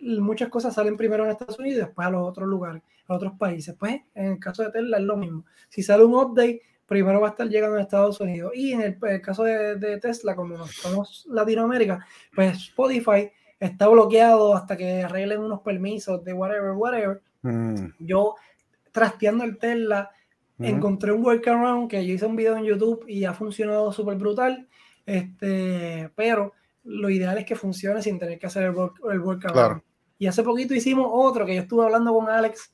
muchas 0.00 0.48
cosas 0.48 0.72
salen 0.72 0.96
primero 0.96 1.22
en 1.22 1.32
Estados 1.32 1.58
Unidos 1.58 1.76
y 1.76 1.80
después 1.80 2.08
a 2.08 2.10
los 2.10 2.26
otros 2.26 2.48
lugares, 2.48 2.82
a 3.08 3.14
otros 3.14 3.34
países. 3.34 3.74
Pues 3.78 4.00
en 4.14 4.32
el 4.32 4.38
caso 4.38 4.62
de 4.62 4.70
Tesla 4.70 4.96
es 4.96 5.02
lo 5.02 5.18
mismo. 5.18 5.44
Si 5.68 5.82
sale 5.82 6.02
un 6.02 6.14
update, 6.14 6.62
primero 6.86 7.20
va 7.20 7.26
a 7.26 7.30
estar 7.32 7.46
llegando 7.46 7.76
a 7.76 7.82
Estados 7.82 8.18
Unidos. 8.18 8.52
Y 8.54 8.72
en 8.72 8.80
el, 8.80 9.20
caso 9.20 9.44
de, 9.44 9.98
Tesla, 10.00 10.34
como 10.34 10.56
nos 10.56 10.74
estamos 10.74 11.26
Latinoamérica, 11.28 12.06
pues 12.34 12.56
Spotify 12.56 13.30
está 13.60 13.86
bloqueado 13.86 14.54
hasta 14.54 14.78
que 14.78 15.02
arreglen 15.02 15.42
unos 15.42 15.60
permisos 15.60 16.24
de 16.24 16.32
whatever, 16.32 16.70
whatever. 16.70 17.20
Mm. 17.42 17.88
Yo, 17.98 18.36
trasteando 18.92 19.44
el 19.44 19.58
Tesla, 19.58 20.10
encontré 20.58 21.12
un 21.12 21.24
workaround 21.24 21.90
que 21.90 22.06
yo 22.06 22.14
hice 22.14 22.26
un 22.26 22.36
video 22.36 22.56
en 22.56 22.64
YouTube 22.64 23.04
y 23.08 23.24
ha 23.24 23.34
funcionado 23.34 23.92
súper 23.92 24.16
brutal. 24.16 24.68
Este, 25.04 26.10
pero 26.14 26.52
lo 26.84 27.10
ideal 27.10 27.38
es 27.38 27.44
que 27.44 27.56
funcione 27.56 28.02
sin 28.02 28.18
tener 28.18 28.38
que 28.38 28.46
hacer 28.46 28.64
el, 28.64 28.74
el 29.12 29.20
workaround. 29.20 29.82
Y 30.18 30.26
hace 30.26 30.42
poquito 30.42 30.74
hicimos 30.74 31.08
otro 31.10 31.44
que 31.44 31.54
yo 31.54 31.62
estuve 31.62 31.84
hablando 31.84 32.12
con 32.12 32.28
Alex 32.28 32.72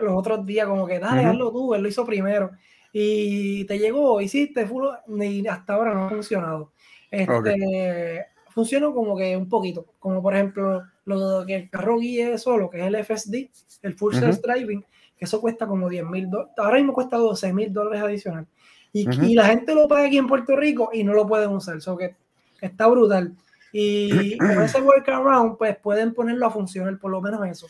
los 0.00 0.12
otros 0.12 0.44
días, 0.44 0.66
como 0.66 0.86
que 0.86 0.98
dale, 0.98 1.24
hazlo 1.24 1.52
tú, 1.52 1.74
él 1.74 1.82
lo 1.82 1.88
hizo 1.88 2.04
primero 2.04 2.50
y 2.96 3.64
te 3.64 3.76
llegó, 3.76 4.20
hiciste, 4.20 4.68
y 5.08 5.46
hasta 5.48 5.74
ahora 5.74 5.94
no 5.94 6.06
ha 6.06 6.08
funcionado. 6.10 6.72
Este, 7.10 8.24
funciona 8.50 8.86
como 8.92 9.16
que 9.16 9.36
un 9.36 9.48
poquito, 9.48 9.84
como 9.98 10.22
por 10.22 10.34
ejemplo 10.34 10.82
lo 11.04 11.44
que 11.44 11.56
el 11.56 11.70
carro 11.70 11.98
guíe 11.98 12.38
solo, 12.38 12.70
que 12.70 12.78
es 12.78 12.86
el 12.86 13.04
FSD, 13.04 13.50
el 13.82 13.94
Full 13.94 14.14
Self 14.14 14.40
Driving, 14.40 14.84
que 15.16 15.24
eso 15.24 15.40
cuesta 15.40 15.66
como 15.66 15.88
10 15.88 16.04
mil 16.06 16.30
dólares, 16.30 16.52
ahora 16.56 16.76
mismo 16.76 16.92
cuesta 16.92 17.16
12 17.16 17.52
mil 17.52 17.72
dólares 17.72 18.02
adicional. 18.02 18.46
Y, 18.92 19.08
y, 19.26 19.34
la 19.34 19.46
gente 19.46 19.74
lo 19.74 19.88
paga 19.88 20.06
aquí 20.06 20.18
en 20.18 20.28
Puerto 20.28 20.54
Rico 20.54 20.90
y 20.92 21.02
no 21.02 21.14
lo 21.14 21.26
pueden 21.26 21.50
usar, 21.50 21.76
eso 21.76 21.96
que 21.96 22.14
está 22.60 22.86
brutal. 22.86 23.34
Y 23.72 24.38
con 24.38 24.62
ese 24.62 24.80
workaround, 24.80 25.58
pues 25.58 25.76
pueden 25.78 26.14
ponerlo 26.14 26.46
a 26.46 26.50
funcionar, 26.50 26.96
por 26.98 27.10
lo 27.10 27.20
menos 27.20 27.44
eso. 27.46 27.66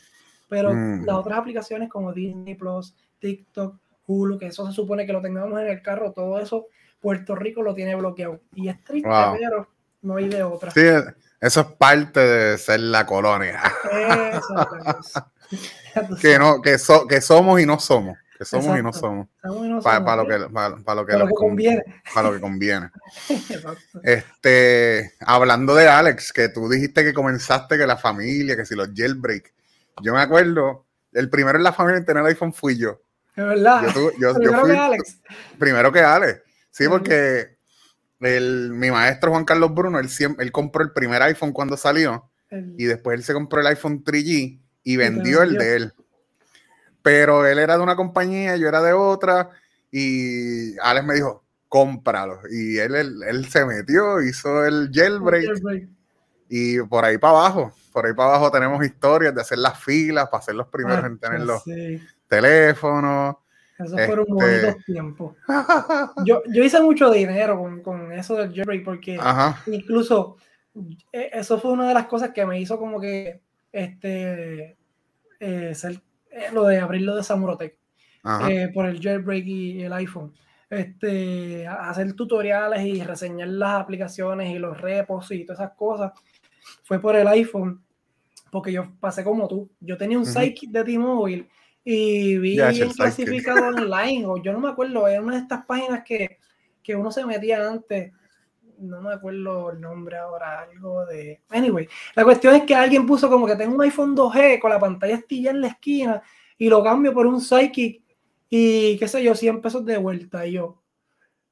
Pero 0.49 0.72
mm. 0.72 1.05
las 1.05 1.16
otras 1.16 1.38
aplicaciones 1.38 1.88
como 1.88 2.12
Disney 2.12 2.55
Plus, 2.55 2.95
TikTok, 3.18 3.76
Hulu, 4.07 4.38
que 4.38 4.47
eso 4.49 4.66
se 4.66 4.72
supone 4.72 5.07
que 5.07 5.14
lo 5.14 5.22
tengamos 5.22 5.59
en 5.61 5.68
el 5.68 5.80
carro, 5.80 6.12
todo 6.12 6.38
eso, 6.38 6.66
Puerto 7.01 7.34
Rico 7.34 7.62
lo 7.62 7.74
tiene 7.74 7.95
bloqueado. 7.95 8.40
Y 8.55 8.68
es 8.68 8.84
triste, 8.84 9.09
pero 9.38 9.66
no 10.03 10.16
hay 10.16 10.28
de 10.28 10.42
otra. 10.42 10.70
Sí, 10.70 10.82
eso 11.40 11.61
es 11.61 11.66
parte 11.78 12.20
de 12.20 12.59
ser 12.59 12.80
la 12.80 13.07
colonia. 13.07 13.62
que, 16.20 16.38
no, 16.38 16.61
que, 16.61 16.76
que 17.09 17.20
somos 17.20 17.61
y 17.61 17.66
no 17.66 17.78
somos. 17.78 18.18
Que 18.36 18.45
somos 18.45 18.78
y 18.78 18.82
no 18.82 18.92
somos. 18.92 19.28
para, 19.82 20.16
lo 20.16 20.26
que, 20.26 20.49
para, 20.53 20.95
lo 20.95 21.07
que, 21.07 21.34
conviene. 21.34 21.82
Para 22.12 22.28
lo 22.28 22.34
que 22.34 22.40
conviene. 22.40 22.90
este, 24.03 25.12
hablando 25.20 25.74
de 25.74 25.88
Alex, 25.88 26.32
que 26.32 26.49
tú 26.49 26.68
dijiste 26.68 27.05
que 27.05 27.14
comenzaste 27.14 27.78
que 27.78 27.86
la 27.86 27.97
familia, 27.97 28.57
que 28.57 28.66
si 28.66 28.74
los 28.74 28.90
jailbreak. 28.95 29.53
Yo 30.03 30.12
me 30.12 30.20
acuerdo, 30.20 30.86
el 31.12 31.30
primero 31.30 31.57
en 31.59 31.64
la 31.64 31.72
familia 31.72 31.99
en 31.99 32.05
tener 32.05 32.24
iPhone 32.24 32.53
fui 32.53 32.76
yo. 32.76 33.01
Es 33.36 33.45
verdad. 33.45 33.86
Yo, 34.18 34.34
primero 34.34 34.64
que 34.64 34.76
Alex. 34.76 35.20
Primero 35.59 35.92
que 35.92 36.01
Alex. 36.01 36.42
Sí, 36.70 36.88
porque 36.88 37.57
el, 38.20 38.72
mi 38.72 38.90
maestro 38.90 39.30
Juan 39.30 39.45
Carlos 39.45 39.72
Bruno, 39.72 40.01
él, 40.01 40.09
él 40.38 40.53
compró 40.53 40.82
el 40.82 40.92
primer 40.92 41.22
iPhone 41.22 41.53
cuando 41.53 41.76
salió 41.76 42.30
y 42.51 42.84
después 42.84 43.18
él 43.18 43.24
se 43.24 43.32
compró 43.32 43.61
el 43.61 43.66
iPhone 43.66 44.05
3G 44.05 44.61
y 44.85 44.97
vendió 44.97 45.43
el 45.43 45.55
de 45.55 45.76
él 45.76 45.95
pero 47.05 47.47
él 47.47 47.59
era 47.59 47.76
de 47.76 47.82
una 47.82 47.97
compañía, 47.97 48.57
yo 48.57 48.66
era 48.66 48.80
de 48.80 48.95
otra, 48.95 49.51
y 49.93 50.74
Alex 50.78 51.07
me 51.07 51.14
dijo, 51.16 51.45
cómpralo. 51.68 52.41
Y 52.51 52.78
él, 52.78 52.95
él, 52.95 53.45
se 53.51 53.66
metió, 53.66 54.22
hizo 54.22 54.64
el 54.64 54.89
jailbreak, 54.91 55.53
y 56.49 56.80
por 56.80 57.05
ahí 57.05 57.18
para 57.18 57.41
abajo, 57.41 57.74
por 57.93 58.07
ahí 58.07 58.14
para 58.14 58.30
abajo 58.30 58.51
tenemos 58.51 58.82
historias 58.82 59.35
de 59.35 59.43
hacer 59.43 59.59
las 59.59 59.78
filas, 59.85 60.30
para 60.30 60.43
ser 60.43 60.55
los 60.55 60.68
primeros 60.68 61.05
en 61.05 61.18
tener 61.18 61.43
los 61.43 61.62
teléfonos. 62.26 63.37
Esos 63.78 64.01
fueron 64.07 64.24
este 64.26 64.32
bonitos 64.32 64.85
tiempos. 64.87 65.37
Yo, 66.24 66.43
yo 66.47 66.64
hice 66.64 66.80
mucho 66.80 67.11
dinero 67.11 67.59
con, 67.59 67.82
con 67.82 68.12
eso 68.12 68.35
del 68.37 68.55
jailbreak, 68.55 68.82
porque 68.82 69.20
incluso 69.66 70.39
e, 71.12 71.30
eso 71.35 71.61
fue 71.61 71.72
una 71.72 71.87
de 71.87 71.93
las 71.93 72.07
cosas 72.07 72.30
que 72.30 72.47
me 72.47 72.59
hizo 72.59 72.78
como 72.78 72.99
que 72.99 73.43
este 73.75 74.77
eh, 75.41 75.75
ser 75.75 76.01
eh, 76.31 76.47
lo 76.53 76.64
de 76.64 76.79
abrirlo 76.79 77.16
de 77.16 77.25
Samurotech 77.25 77.77
eh, 78.49 78.70
por 78.72 78.87
el 78.87 79.01
jailbreak 79.01 79.47
y 79.47 79.83
el 79.83 79.93
iPhone. 79.93 80.33
Este, 80.70 81.66
hacer 81.66 82.14
tutoriales 82.14 82.85
y 82.85 83.03
reseñar 83.03 83.49
las 83.49 83.81
aplicaciones 83.81 84.55
y 84.55 84.59
los 84.59 84.81
repos 84.81 85.31
y 85.31 85.45
todas 85.45 85.61
esas 85.61 85.77
cosas 85.77 86.12
fue 86.83 87.01
por 87.01 87.14
el 87.16 87.29
iPhone, 87.29 87.85
porque 88.51 88.72
yo 88.72 88.93
pasé 88.99 89.22
como 89.22 89.47
tú. 89.47 89.70
Yo 89.81 89.97
tenía 89.99 90.18
un 90.18 90.27
uh 90.27 90.33
de 90.33 90.85
T-Mobile 90.85 91.49
y 91.85 92.39
vi 92.39 92.57
bien 92.57 92.91
clasificado 92.91 93.66
online, 93.77 94.25
o 94.27 94.43
yo 94.43 94.53
no 94.53 94.61
me 94.61 94.70
acuerdo, 94.70 95.07
era 95.07 95.20
una 95.20 95.35
de 95.35 95.43
estas 95.43 95.66
páginas 95.66 96.03
que, 96.05 96.39
que 96.83 96.97
uno 96.97 97.11
se 97.11 97.27
metía 97.27 97.68
antes 97.68 98.12
no 98.79 99.01
me 99.01 99.12
acuerdo 99.12 99.70
el 99.70 99.81
nombre 99.81 100.16
ahora, 100.16 100.61
algo 100.61 101.05
de... 101.07 101.43
Anyway, 101.51 101.89
la 102.14 102.25
cuestión 102.25 102.55
es 102.55 102.62
que 102.62 102.75
alguien 102.75 103.07
puso 103.07 103.29
como 103.29 103.47
que 103.47 103.57
tengo 103.57 103.75
un 103.75 103.83
iPhone 103.83 104.16
2G 104.16 104.61
con 104.61 104.70
la 104.70 104.79
pantalla 104.79 105.14
estilla 105.14 105.51
en 105.51 105.61
la 105.61 105.68
esquina 105.68 106.22
y 106.59 106.68
lo 106.68 106.83
cambio 106.83 107.12
por 107.12 107.27
un 107.27 107.41
Psychic 107.41 108.03
y 108.49 108.97
qué 108.99 109.09
sé 109.09 109.22
yo, 109.22 109.35
100 109.35 109.61
pesos 109.61 109.85
de 109.85 109.97
vuelta. 109.97 110.47
Y 110.47 110.53
yo, 110.53 110.83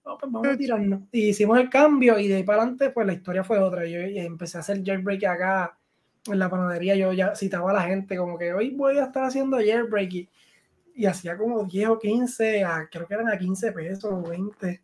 pues 0.03 0.17
vamos 0.21 0.47
a 0.47 0.57
tirarnos. 0.57 1.03
Y 1.11 1.31
hicimos 1.31 1.59
el 1.59 1.69
cambio 1.69 2.19
y 2.19 2.29
de 2.29 2.37
ahí 2.37 2.43
para 2.45 2.63
adelante, 2.63 2.91
pues 2.91 3.07
la 3.07 3.13
historia 3.13 3.45
fue 3.45 3.59
otra. 3.59 3.87
Yo 3.87 3.99
empecé 4.01 4.59
a 4.59 4.61
hacer 4.61 4.83
jailbreak 4.85 5.25
acá 5.25 5.79
en 6.27 6.39
la 6.39 6.49
panadería. 6.49 6.95
Yo 6.97 7.13
ya 7.13 7.35
citaba 7.35 7.71
a 7.71 7.75
la 7.75 7.83
gente 7.83 8.17
como 8.17 8.39
que 8.39 8.53
hoy 8.53 8.71
voy 8.71 8.99
a 8.99 9.05
estar 9.05 9.25
haciendo 9.25 9.57
jailbreak 9.57 10.13
y, 10.13 10.31
y 10.95 11.07
hacía 11.07 11.37
como 11.37 11.65
10 11.65 11.89
o 11.89 11.99
15, 11.99 12.65
creo 12.91 13.07
que 13.07 13.15
eran 13.15 13.29
a 13.29 13.39
15 13.39 13.73
pesos 13.73 14.13
o 14.13 14.23
20 14.23 14.83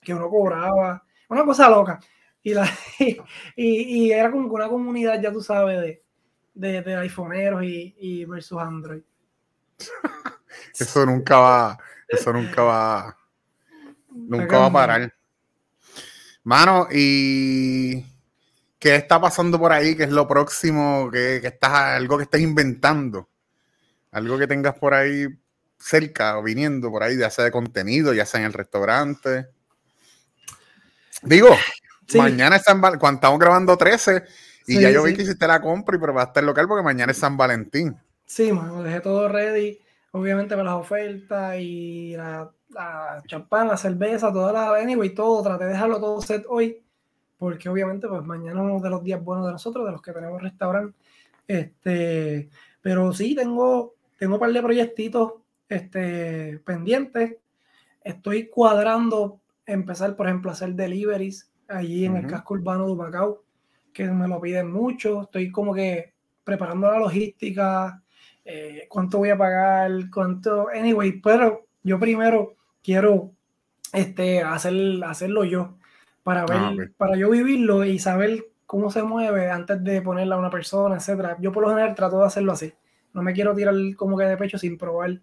que 0.00 0.14
uno 0.14 0.28
cobraba 0.30 1.04
una 1.28 1.44
cosa 1.44 1.68
loca. 1.68 2.00
Y, 2.42 2.54
la, 2.54 2.68
y, 3.56 4.10
era 4.10 4.30
como 4.30 4.48
una 4.48 4.68
comunidad, 4.68 5.20
ya 5.20 5.32
tú 5.32 5.40
sabes, 5.40 5.80
de, 6.54 6.82
de, 6.82 6.96
iPhoneeros 6.96 7.62
y, 7.64 7.94
y, 7.98 8.24
versus 8.24 8.58
Android. 8.58 9.02
eso 10.78 11.06
nunca 11.06 11.38
va, 11.38 11.78
eso 12.08 12.32
nunca 12.32 12.62
va, 12.62 13.16
nunca 14.10 14.58
va 14.58 14.66
a 14.66 14.72
parar. 14.72 15.14
Mano, 16.44 16.88
y 16.90 18.02
¿qué 18.78 18.96
está 18.96 19.20
pasando 19.20 19.58
por 19.58 19.72
ahí? 19.72 19.96
¿Qué 19.96 20.04
es 20.04 20.10
lo 20.10 20.26
próximo? 20.26 21.10
¿Qué, 21.12 21.36
estás, 21.36 21.72
algo 21.72 22.16
que 22.16 22.24
estés 22.24 22.40
inventando? 22.40 23.28
Algo 24.12 24.38
que 24.38 24.46
tengas 24.46 24.78
por 24.78 24.94
ahí 24.94 25.26
cerca 25.78 26.38
o 26.38 26.42
viniendo 26.42 26.90
por 26.90 27.02
ahí, 27.02 27.18
ya 27.18 27.30
sea 27.30 27.44
de 27.44 27.50
contenido, 27.50 28.14
ya 28.14 28.24
sea 28.24 28.40
en 28.40 28.46
el 28.46 28.52
restaurante. 28.52 29.48
Digo, 31.22 31.48
mañana 32.14 32.56
es 32.56 32.62
San 32.62 32.80
Valentín, 32.80 33.00
cuando 33.00 33.16
estamos 33.18 33.38
grabando 33.38 33.76
13, 33.76 34.24
y 34.66 34.80
ya 34.80 34.90
yo 34.90 35.02
vi 35.02 35.14
que 35.14 35.22
hiciste 35.22 35.46
la 35.46 35.60
compra 35.60 35.96
y 35.96 35.98
probaste 35.98 36.40
el 36.40 36.46
local 36.46 36.68
porque 36.68 36.84
mañana 36.84 37.12
es 37.12 37.18
San 37.18 37.36
Valentín. 37.36 37.96
Sí, 38.24 38.52
mano, 38.52 38.82
dejé 38.82 39.00
todo 39.00 39.28
ready, 39.28 39.78
obviamente 40.12 40.54
para 40.54 40.70
las 40.70 40.80
ofertas 40.80 41.56
y 41.58 42.14
la, 42.16 42.50
la 42.70 43.22
champán, 43.26 43.68
la 43.68 43.76
cerveza, 43.76 44.32
toda 44.32 44.52
la 44.52 44.74
anyway, 44.74 45.14
todo, 45.14 45.42
traté 45.42 45.64
de 45.64 45.70
dejarlo 45.70 45.98
todo 45.98 46.20
set 46.20 46.44
hoy, 46.48 46.82
porque 47.38 47.68
obviamente 47.68 48.06
pues 48.06 48.22
mañana 48.22 48.60
es 48.60 48.66
uno 48.66 48.80
de 48.80 48.90
los 48.90 49.02
días 49.02 49.22
buenos 49.22 49.46
de 49.46 49.52
nosotros, 49.52 49.86
de 49.86 49.92
los 49.92 50.02
que 50.02 50.12
tenemos 50.12 50.42
restaurante. 50.42 50.96
Este, 51.46 52.50
pero 52.82 53.12
sí, 53.12 53.34
tengo, 53.34 53.94
tengo 54.18 54.34
un 54.34 54.40
par 54.40 54.52
de 54.52 54.62
proyectitos 54.62 55.32
este, 55.68 56.60
pendientes. 56.64 57.36
Estoy 58.04 58.48
cuadrando 58.48 59.40
empezar, 59.68 60.16
por 60.16 60.26
ejemplo, 60.26 60.50
a 60.50 60.54
hacer 60.54 60.74
deliveries 60.74 61.52
allí 61.68 62.06
en 62.06 62.16
el 62.16 62.26
casco 62.26 62.54
urbano 62.54 62.88
de 62.88 62.94
Macao, 62.94 63.44
que 63.92 64.04
me 64.04 64.26
lo 64.26 64.40
piden 64.40 64.72
mucho. 64.72 65.22
Estoy 65.22 65.52
como 65.52 65.74
que 65.74 66.14
preparando 66.42 66.90
la 66.90 66.98
logística, 66.98 68.02
eh, 68.44 68.86
cuánto 68.88 69.18
voy 69.18 69.28
a 69.28 69.38
pagar, 69.38 69.92
cuánto. 70.12 70.68
Anyway, 70.70 71.20
pero 71.20 71.66
yo 71.82 72.00
primero 72.00 72.54
quiero 72.82 73.32
este, 73.92 74.42
hacer, 74.42 74.74
hacerlo 75.04 75.44
yo 75.44 75.76
para 76.22 76.42
ah, 76.48 76.72
ver, 76.74 76.92
para 76.96 77.16
yo 77.16 77.30
vivirlo 77.30 77.84
y 77.84 77.98
saber 77.98 78.46
cómo 78.66 78.90
se 78.90 79.02
mueve 79.02 79.50
antes 79.50 79.82
de 79.84 80.02
ponerla 80.02 80.36
a 80.36 80.38
una 80.38 80.50
persona, 80.50 80.96
etcétera. 80.96 81.36
Yo 81.40 81.52
por 81.52 81.62
lo 81.62 81.70
general 81.70 81.94
trato 81.94 82.18
de 82.18 82.26
hacerlo 82.26 82.52
así. 82.52 82.72
No 83.12 83.22
me 83.22 83.32
quiero 83.34 83.54
tirar 83.54 83.74
como 83.96 84.16
que 84.16 84.24
de 84.24 84.36
pecho 84.36 84.58
sin 84.58 84.78
probar 84.78 85.20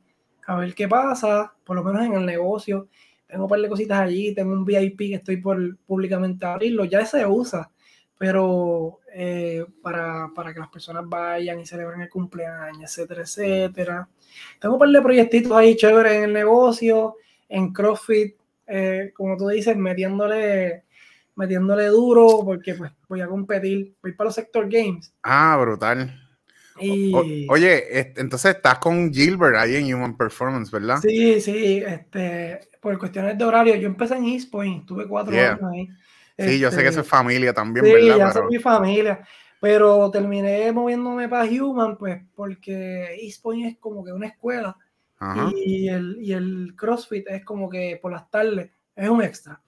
a 0.48 0.56
ver 0.58 0.76
qué 0.76 0.88
pasa, 0.88 1.54
por 1.64 1.76
lo 1.76 1.84
menos 1.84 2.06
en 2.06 2.14
el 2.14 2.26
negocio 2.26 2.88
tengo 3.36 3.48
un 3.48 3.50
par 3.50 3.60
de 3.60 3.68
cositas 3.68 4.00
allí, 4.00 4.34
tengo 4.34 4.54
un 4.54 4.64
VIP 4.64 4.98
que 4.98 5.16
estoy 5.16 5.36
por 5.36 5.76
públicamente 5.80 6.46
abrirlo, 6.46 6.86
ya 6.86 7.06
se 7.06 7.26
usa, 7.26 7.70
pero 8.18 9.00
eh, 9.14 9.66
para, 9.82 10.32
que 10.54 10.60
las 10.62 10.70
personas 10.70 11.04
vayan 11.06 11.60
y 11.60 11.66
celebren 11.66 12.00
el 12.00 12.10
cumpleaños, 12.10 12.84
etcétera, 12.84 13.24
etcétera. 13.24 14.08
Tengo 14.58 14.76
un 14.76 14.80
par 14.80 14.88
de 14.88 15.02
proyectitos 15.02 15.52
ahí 15.52 15.76
chéveres 15.76 16.14
en 16.14 16.24
el 16.24 16.32
negocio, 16.32 17.18
en 17.50 17.74
CrossFit, 17.74 18.38
eh, 18.68 19.12
como 19.14 19.36
tú 19.36 19.50
dices, 19.50 19.76
metiéndole, 19.76 20.86
metiéndole 21.36 21.88
duro, 21.88 22.40
porque 22.46 22.74
pues 22.76 22.94
voy 23.10 23.20
a 23.20 23.28
competir, 23.28 23.96
voy 24.02 24.14
para 24.14 24.30
los 24.30 24.36
Sector 24.36 24.70
Games. 24.70 25.14
Ah, 25.24 25.58
brutal 25.60 26.25
oye, 26.78 28.14
entonces 28.16 28.56
estás 28.56 28.80
con 28.80 29.14
Gilbert 29.14 29.56
ahí 29.56 29.76
en 29.76 29.94
Human 29.94 30.18
Performance, 30.18 30.72
¿verdad? 30.72 31.00
Sí, 31.02 31.40
sí, 31.42 31.84
este, 31.86 32.70
por 32.82 32.98
cuestiones 32.98 33.38
de 33.38 33.46
horario, 33.46 33.76
yo 33.76 33.88
empecé 33.88 34.16
en 34.16 34.26
East 34.26 34.52
Point, 34.52 34.86
tuve 34.86 35.08
cuatro 35.08 35.34
años 35.34 35.60
ahí. 35.72 35.90
Sí, 36.38 36.60
yo 36.60 36.70
sé 36.70 36.78
que 36.78 36.90
eso 36.90 37.00
es 37.00 37.06
este, 37.06 37.10
familia 37.10 37.54
también, 37.54 37.86
sí, 37.86 37.94
¿verdad? 37.94 38.18
ya 38.18 38.32
soy 38.34 38.48
mi 38.50 38.60
familia, 38.60 39.26
pero 39.62 40.12
terminé 40.12 40.72
moviéndome 40.72 41.30
para 41.30 41.46
Human, 41.46 41.98
pues, 41.98 42.22
porque 42.36 43.16
East 43.22 43.42
Point 43.42 43.68
es 43.68 43.78
como 43.78 44.04
que 44.04 44.12
una 44.12 44.28
escuela 44.28 44.78
y 45.56 45.88
el, 45.88 46.18
y 46.22 46.34
el 46.34 46.74
CrossFit 46.76 47.28
es 47.30 47.46
como 47.46 47.70
que 47.70 47.98
por 48.02 48.12
las 48.12 48.30
tardes 48.30 48.70
es 48.96 49.10
un 49.10 49.24
extra. 49.24 49.62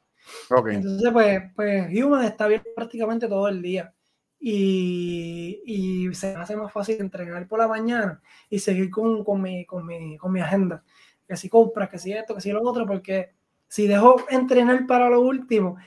Okay. 0.49 0.75
Entonces, 0.75 1.09
pues, 1.13 1.41
pues 1.55 1.87
Human 2.03 2.25
está 2.25 2.45
abierto 2.45 2.69
prácticamente 2.75 3.27
todo 3.29 3.47
el 3.47 3.61
día 3.61 3.93
y, 4.39 5.61
y, 5.65 6.13
se 6.13 6.33
me 6.33 6.41
hace 6.41 6.55
más 6.55 6.71
fácil 6.71 6.97
entrenar 6.99 7.47
por 7.47 7.59
la 7.59 7.67
mañana 7.67 8.21
y 8.49 8.59
seguir 8.59 8.89
con, 8.89 9.23
con, 9.23 9.41
mi, 9.41 9.65
con, 9.65 9.85
mi, 9.85 10.17
con 10.17 10.31
mi 10.31 10.41
agenda. 10.41 10.83
Que 11.27 11.35
si 11.35 11.49
compras, 11.49 11.89
que 11.89 11.97
si 11.99 12.13
esto, 12.13 12.35
que 12.35 12.41
si 12.41 12.51
lo 12.51 12.61
otro, 12.61 12.85
porque 12.85 13.31
si 13.67 13.87
dejo 13.87 14.17
entrenar 14.29 14.85
para 14.87 15.09
lo 15.09 15.21
último, 15.21 15.77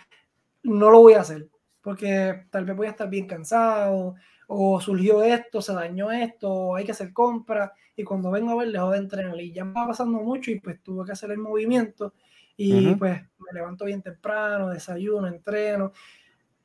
no 0.62 0.90
lo 0.90 1.01
voy 1.01 1.14
a 1.14 1.20
hacer. 1.20 1.48
porque 1.80 2.44
tal 2.51 2.64
vez 2.64 2.76
voy 2.76 2.86
a 2.88 2.90
estar 2.90 3.09
bien 3.09 3.26
cansado, 3.26 4.14
o 4.48 4.80
surgió 4.80 5.22
esto, 5.22 5.62
se 5.62 5.72
dañó 5.72 6.11
esto, 6.11 6.74
hay 6.74 6.84
que 6.84 6.92
hacer 6.92 7.12
compras, 7.12 7.70
y 7.96 8.05
cuando 8.05 8.30
vengo 8.30 8.51
a 8.51 8.57
ver, 8.57 8.72
dejo 8.72 8.90
de 8.90 8.98
entrenar, 8.98 9.40
y 9.40 9.53
ya 9.53 9.64
me 9.64 9.74
va 9.74 9.86
pasando 9.86 10.18
mucho, 10.18 10.51
y 10.51 10.61
pues 10.61 10.82
tuve 10.82 11.07
que 11.07 11.12
hacer 11.12 11.30
el 11.30 11.38
movimiento, 11.38 12.14
y 12.57 12.94
pues 12.96 13.22
me 13.38 13.53
levanto 13.55 13.86
bien 13.86 14.03
temprano, 14.03 14.68
desayuno, 14.68 15.28
entreno, 15.28 15.92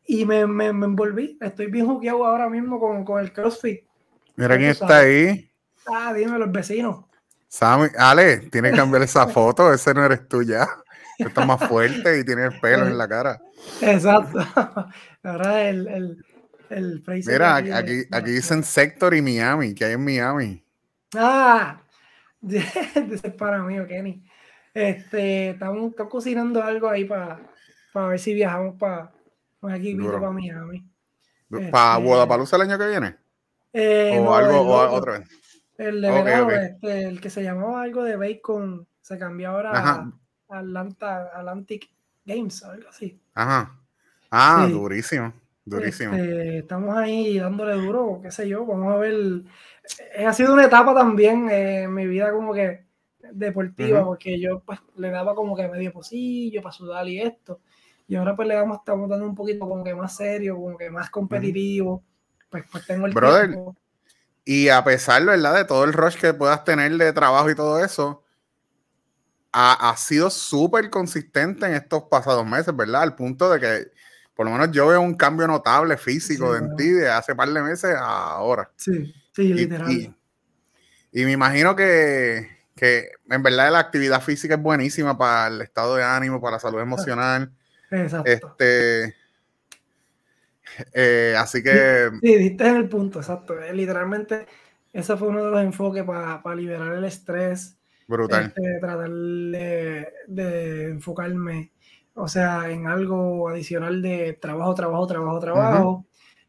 y 0.08 0.26
me, 0.26 0.46
me, 0.46 0.68
envolví, 0.68 1.38
estoy 1.42 1.68
bien 1.68 1.88
jugueado 1.88 2.26
ahora 2.26 2.50
mismo 2.50 2.80
con, 2.80 3.04
con 3.04 3.20
el 3.20 3.34
CrossFit. 3.34 3.82
Mira 4.36 4.58
quién 4.58 4.70
está 4.70 5.00
ahí. 5.00 5.50
Ah, 5.88 6.14
dime, 6.14 6.38
los 6.38 6.52
vecinos. 6.52 7.06
Sammy, 7.48 7.88
Ale, 7.98 8.38
tienes 8.52 8.72
que 8.72 8.78
cambiar 8.78 9.04
esa 9.04 9.28
foto, 9.28 9.72
ese 9.72 9.94
no 9.94 10.04
eres 10.04 10.28
tú 10.28 10.44
ya. 10.44 10.68
Estás 11.18 11.48
más 11.48 11.68
fuerte 11.68 12.20
y 12.20 12.26
tienes 12.26 12.60
pelo 12.60 12.86
en 12.86 12.98
la 12.98 13.08
cara. 13.08 13.42
Exacto. 13.82 14.40
Ahora 15.24 15.70
el, 15.70 15.88
el, 15.88 16.26
el 16.70 17.04
Mira, 17.26 17.56
aquí, 17.56 18.04
aquí, 18.12 18.32
dicen 18.32 18.64
Sector 18.64 19.14
y 19.16 19.22
Miami, 19.22 19.74
que 19.74 19.86
hay 19.86 19.94
en 19.94 20.04
Miami. 20.04 20.64
Ah, 21.16 21.82
dice 22.42 23.32
para 23.32 23.64
mí, 23.64 23.78
Kenny. 23.88 24.24
Este, 24.74 25.52
estamos, 25.52 25.94
cocinando 26.10 26.62
algo 26.62 26.90
ahí 26.90 27.06
para 27.06 27.40
ver 28.10 28.20
si 28.20 28.34
viajamos 28.34 28.76
para 28.78 29.15
aquí 29.74 29.96
para 29.96 30.32
Miami. 30.32 30.86
¿Para 31.72 31.98
este, 31.98 32.56
el 32.56 32.62
año 32.62 32.78
que 32.78 32.88
viene? 32.88 33.16
Eh, 33.74 34.20
o 34.20 34.34
algo, 34.34 34.62
o 34.62 34.96
otra 34.96 35.20
vez. 35.20 35.30
El 35.78 36.02
de 36.02 36.12
verano, 36.12 36.52
Este, 36.52 37.04
el 37.04 37.20
que 37.20 37.30
se 37.30 37.44
llamaba 37.44 37.82
algo 37.82 38.04
de 38.04 38.16
Bacon, 38.16 38.88
se 39.02 39.18
cambió 39.18 39.50
ahora 39.50 39.72
a 39.72 40.12
Atlanta, 40.50 41.32
Atlantic 41.36 41.90
Games, 42.26 42.64
algo 42.64 42.90
así. 42.90 43.20
Ajá. 43.34 43.78
Ah, 44.32 44.68
durísimo. 44.70 45.34
Durísimo. 45.66 46.16
Este, 46.16 46.60
estamos 46.60 46.96
ahí 46.96 47.40
dándole 47.40 47.74
duro, 47.74 48.20
qué 48.22 48.32
sé 48.32 48.48
yo, 48.48 48.66
vamos 48.66 48.94
a 48.94 48.98
ver. 48.98 49.16
Eh, 50.16 50.26
ha 50.26 50.32
sido 50.32 50.54
una 50.54 50.66
etapa 50.66 50.94
también 50.94 51.50
en 51.50 51.94
mi 51.94 52.06
vida 52.08 52.32
como 52.32 52.54
que 52.54 52.86
deportiva, 53.32 54.06
porque 54.06 54.40
yo 54.40 54.60
pues 54.60 54.80
le 54.96 55.10
daba 55.10 55.36
como 55.36 55.56
que 55.56 55.68
medio 55.68 55.92
pocillo 55.92 56.62
para 56.62 56.74
sudar 56.74 57.08
y 57.08 57.20
esto. 57.20 57.60
Y 58.08 58.16
ahora 58.16 58.36
pues 58.36 58.48
le 58.48 58.56
damos, 58.56 58.80
estamos 58.80 59.10
dando 59.10 59.26
un 59.26 59.36
poquito 59.36 59.68
como 59.68 59.84
que 59.84 59.96
más 59.96 60.16
serio, 60.16 60.56
como 60.56 60.78
que 60.78 60.90
más 60.90 61.10
competitivo. 61.10 62.04
Pues, 62.50 62.64
pues 62.72 62.86
tengo 62.86 63.08
el 63.08 63.14
Brother, 63.14 63.58
y 64.48 64.70
a 64.70 64.84
pesar, 64.84 65.26
¿verdad? 65.26 65.56
De 65.56 65.66
todo 65.66 65.84
el 65.86 65.94
rush 65.94 66.18
que 66.18 66.34
puedas 66.34 66.64
tener 66.64 66.96
de 66.98 67.14
trabajo 67.14 67.50
y 67.50 67.56
todo 67.56 67.84
eso, 67.84 68.24
ha, 69.52 69.90
ha 69.90 69.98
sido 69.98 70.30
súper 70.30 70.92
consistente 70.92 71.66
en 71.66 71.74
estos 71.74 72.04
pasados 72.04 72.46
meses, 72.46 72.76
¿verdad? 72.76 73.02
Al 73.02 73.16
punto 73.16 73.50
de 73.50 73.60
que 73.60 73.92
por 74.36 74.46
lo 74.46 74.52
menos 74.52 74.70
yo 74.72 74.88
veo 74.88 75.02
un 75.02 75.16
cambio 75.16 75.48
notable 75.48 75.98
físico 75.98 76.56
en 76.56 76.76
ti 76.76 76.90
de 76.90 77.10
hace 77.10 77.34
par 77.34 77.50
de 77.50 77.62
meses 77.62 77.96
a 77.96 78.34
ahora. 78.34 78.70
Sí, 78.76 79.14
sí, 79.34 79.54
literal. 79.54 79.90
Y, 79.90 81.24
me 81.24 81.32
imagino 81.32 81.74
que, 81.76 82.50
en 82.76 83.44
verdad 83.44 83.72
la 83.72 83.80
actividad 83.80 84.22
física 84.22 84.56
es 84.56 84.62
buenísima 84.62 85.18
para 85.18 85.48
el 85.48 85.62
estado 85.62 85.96
de 85.96 86.04
ánimo, 86.04 86.42
para 86.42 86.58
la 86.58 86.60
salud 86.60 86.82
emocional. 86.82 87.50
Exacto. 87.92 88.32
Este, 88.32 89.16
eh, 90.94 91.36
así 91.38 91.64
que. 91.64 92.10
Sí, 92.22 92.36
diste 92.36 92.68
en 92.68 92.76
el 92.76 92.90
punto, 92.90 93.20
exacto. 93.20 93.60
Eh, 93.62 93.74
literalmente, 93.74 94.46
ese 94.94 95.16
fue 95.18 95.30
uno 95.30 95.46
de 95.46 95.52
los 95.52 95.62
enfoques 95.62 96.04
para 96.04 96.56
liberar 96.56 96.94
el 96.94 97.06
estrés. 97.06 97.78
Brutal. 98.08 98.46
Este, 98.46 98.80
tratar 98.80 99.10
de, 99.10 100.08
de 100.28 100.92
enfocarme 100.92 101.72
o 102.16 102.28
sea, 102.28 102.70
en 102.70 102.88
algo 102.88 103.50
adicional 103.50 104.02
de 104.02 104.34
trabajo, 104.34 104.74
trabajo, 104.74 105.06
trabajo, 105.06 105.40
trabajo. 105.40 106.06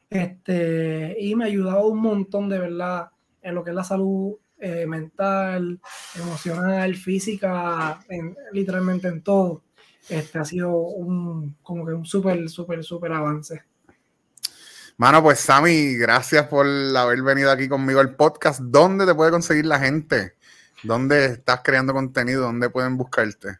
este, 0.09 1.17
y 1.19 1.35
me 1.35 1.45
ha 1.45 1.47
ayudado 1.49 1.89
un 1.89 2.01
montón 2.01 2.49
de 2.49 2.59
verdad 2.59 3.11
en 3.43 3.55
lo 3.55 3.65
que 3.65 3.71
es 3.71 3.77
la 3.77 3.85
salud 3.85 4.37
eh, 4.59 4.87
mental, 4.87 5.81
emocional, 6.15 6.95
física, 6.95 8.01
literalmente 8.53 9.09
en 9.09 9.23
todo. 9.23 9.65
Este 10.09 10.39
ha 10.39 10.45
sido 10.45 10.71
un, 10.71 11.57
como 11.63 11.85
que 11.85 11.93
un 11.93 12.07
súper, 12.07 12.49
súper, 12.49 12.85
súper 12.85 13.13
avance. 13.13 13.63
Mano, 14.99 15.23
pues 15.23 15.41
Sammy, 15.41 15.95
gracias 15.97 16.47
por 16.47 16.67
haber 16.67 17.23
venido 17.23 17.51
aquí 17.51 17.69
conmigo 17.69 18.01
al 18.01 18.15
podcast. 18.15 18.61
¿Dónde 18.61 19.05
te 19.05 19.15
puede 19.15 19.31
conseguir 19.31 19.67
la 19.67 19.79
gente? 19.79 20.37
¿Dónde 20.83 21.27
estás 21.27 21.61
creando 21.63 21.93
contenido? 21.93 22.43
¿Dónde 22.43 22.71
pueden 22.71 22.97
buscarte? 22.97 23.59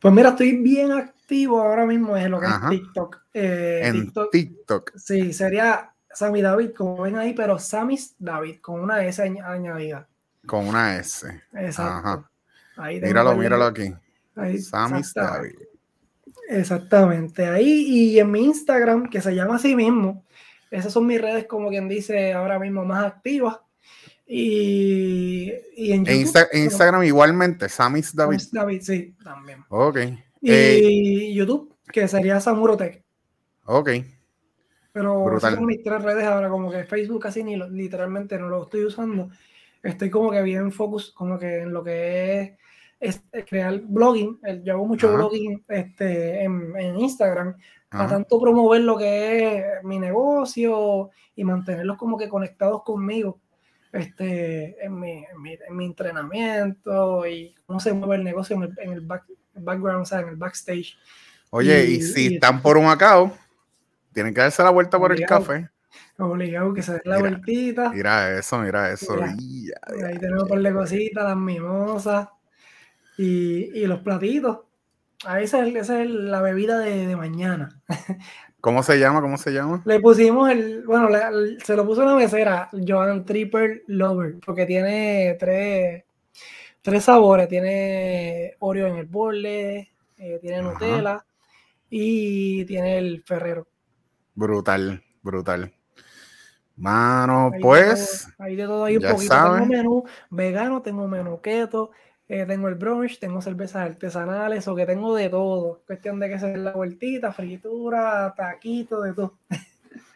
Pues 0.00 0.12
mira, 0.12 0.30
estoy 0.30 0.56
bien 0.56 0.90
activo 0.90 1.62
ahora 1.62 1.86
mismo 1.86 2.16
en 2.16 2.32
lo 2.32 2.40
que 2.40 2.46
es 2.46 2.68
TikTok. 2.70 3.18
Eh, 3.32 3.82
en 3.84 4.12
TikTok, 4.32 4.96
Sí, 4.96 5.32
sería 5.32 5.92
Sammy 6.12 6.42
David, 6.42 6.72
como 6.76 7.02
ven 7.02 7.16
ahí, 7.16 7.32
pero 7.32 7.58
Sammy's 7.58 8.16
David, 8.18 8.60
con 8.60 8.80
una 8.80 9.04
S 9.04 9.22
añadida. 9.22 10.08
Con 10.46 10.66
una 10.66 10.96
S. 10.96 11.42
Exacto. 11.54 12.28
Ahí 12.76 13.00
míralo, 13.00 13.36
míralo 13.36 13.66
aquí. 13.66 13.94
Sammy's 14.58 15.14
David. 15.14 15.54
Exactamente. 16.52 17.46
Ahí 17.46 18.12
y 18.12 18.18
en 18.18 18.30
mi 18.30 18.44
Instagram, 18.44 19.08
que 19.08 19.20
se 19.20 19.34
llama 19.34 19.56
así 19.56 19.74
mismo, 19.74 20.24
esas 20.70 20.92
son 20.92 21.06
mis 21.06 21.20
redes, 21.20 21.46
como 21.46 21.68
quien 21.68 21.88
dice, 21.88 22.32
ahora 22.32 22.58
mismo 22.58 22.84
más 22.84 23.04
activas. 23.04 23.58
Y, 24.26 25.52
en, 25.76 26.06
Instagram 26.52 27.02
igualmente, 27.04 27.68
Samis 27.68 28.14
David. 28.14 28.40
David, 28.52 28.80
sí, 28.82 29.14
también. 29.22 29.64
Ok. 29.68 29.98
Y 30.40 30.50
eh, 30.50 31.34
YouTube, 31.34 31.74
que 31.92 32.08
sería 32.08 32.40
Samurotech. 32.40 33.02
Ok. 33.64 33.90
Pero 34.92 35.40
son 35.40 35.66
mis 35.66 35.82
tres 35.82 36.02
redes 36.02 36.24
ahora, 36.24 36.48
como 36.48 36.70
que 36.70 36.84
Facebook 36.84 37.22
casi 37.22 37.42
ni 37.42 37.56
literalmente 37.56 38.38
no 38.38 38.48
lo 38.48 38.64
estoy 38.64 38.84
usando. 38.84 39.30
Estoy 39.82 40.10
como 40.10 40.30
que 40.30 40.42
bien 40.42 40.70
focus, 40.70 41.12
como 41.12 41.38
que 41.38 41.62
en 41.62 41.72
lo 41.72 41.82
que 41.82 42.40
es, 42.40 42.52
crear 43.48 43.80
blogging. 43.80 44.38
Yo 44.64 44.74
hago 44.74 44.86
mucho 44.86 45.12
blogging 45.14 45.64
este, 45.68 46.44
en, 46.44 46.76
en 46.76 46.98
Instagram, 46.98 47.56
para 47.88 48.08
tanto 48.08 48.40
promover 48.40 48.80
lo 48.82 48.96
que 48.96 49.58
es 49.58 49.64
mi 49.84 49.98
negocio 49.98 51.10
y 51.34 51.44
mantenerlos 51.44 51.98
como 51.98 52.16
que 52.16 52.28
conectados 52.28 52.82
conmigo 52.82 53.38
este, 53.92 54.82
en, 54.84 54.98
mi, 54.98 55.24
en, 55.68 55.76
mi, 55.76 55.84
entrenamiento 55.84 57.26
y 57.26 57.54
cómo 57.66 57.78
se 57.78 57.92
mueve 57.92 58.16
el 58.16 58.24
negocio 58.24 58.56
en 58.56 58.62
el, 58.62 58.74
en 58.78 58.92
el, 58.92 59.00
background, 59.02 60.02
o 60.02 60.04
sea, 60.06 60.20
en 60.20 60.28
el 60.28 60.36
backstage. 60.36 60.96
Oye, 61.50 61.84
y, 61.84 62.00
si 62.00 62.34
están 62.34 62.62
por 62.62 62.78
un 62.78 62.86
acao, 62.86 63.36
tienen 64.14 64.32
que 64.32 64.40
darse 64.40 64.62
la 64.62 64.70
vuelta 64.70 64.98
por 64.98 65.12
el 65.12 65.26
café. 65.26 65.68
Obligado 66.16 66.72
que 66.72 66.82
se 66.82 66.92
den 66.92 67.02
la 67.04 67.18
vueltita. 67.18 67.90
Mira 67.90 68.38
eso, 68.38 68.58
mira 68.58 68.90
eso. 68.90 69.22
ahí 69.22 70.18
tenemos 70.18 70.48
por 70.48 70.62
de 70.62 70.72
cositas, 70.72 71.24
las 71.24 71.36
mimosas 71.36 72.28
y, 73.18 73.78
y 73.78 73.86
los 73.86 74.00
platitos. 74.00 74.60
Ah, 75.24 75.40
esa 75.40 75.66
es, 75.66 75.74
esa 75.74 76.02
es 76.02 76.10
la 76.10 76.40
bebida 76.40 76.78
de, 76.78 77.06
de 77.06 77.16
mañana. 77.16 77.80
¿Cómo 78.60 78.82
se 78.82 78.98
llama? 78.98 79.20
¿Cómo 79.20 79.36
se 79.38 79.50
llama? 79.50 79.82
Le 79.84 79.98
pusimos 79.98 80.48
el, 80.48 80.84
bueno, 80.84 81.08
se 81.64 81.74
lo 81.74 81.84
puso 81.84 82.04
la 82.04 82.14
mesera, 82.14 82.70
Joan 82.86 83.24
Triple 83.24 83.82
Lover, 83.88 84.36
porque 84.44 84.66
tiene 84.66 85.36
tres, 85.38 86.04
tres 86.80 87.04
sabores. 87.04 87.48
Tiene 87.48 88.54
Oreo 88.60 88.86
en 88.86 88.96
el 88.96 89.06
borde, 89.06 89.90
eh, 90.16 90.38
tiene 90.40 90.62
Nutella 90.62 91.24
y 91.90 92.64
tiene 92.64 92.98
el 92.98 93.22
Ferrero. 93.24 93.66
Brutal, 94.34 95.02
brutal. 95.22 95.74
Mano, 96.76 97.50
pues. 97.60 98.28
hay 98.38 98.56
de 98.56 98.64
todo, 98.64 98.84
ahí 98.84 98.96
un 98.96 99.02
poquito. 99.02 99.34
Tengo 99.34 99.66
menú 99.66 100.04
vegano, 100.30 100.82
tengo 100.82 101.06
menú 101.08 101.40
keto, 101.40 101.90
eh, 102.32 102.46
tengo 102.46 102.68
el 102.68 102.76
brunch, 102.76 103.18
tengo 103.18 103.42
cervezas 103.42 103.90
artesanales, 103.90 104.66
o 104.66 104.74
que 104.74 104.86
tengo 104.86 105.14
de 105.14 105.28
todo. 105.28 105.82
Cuestión 105.86 106.18
de 106.18 106.30
que 106.30 106.38
se 106.38 106.56
la 106.56 106.72
vueltita, 106.72 107.30
fritura, 107.30 108.32
taquito, 108.34 109.02
de 109.02 109.12
todo. 109.12 109.38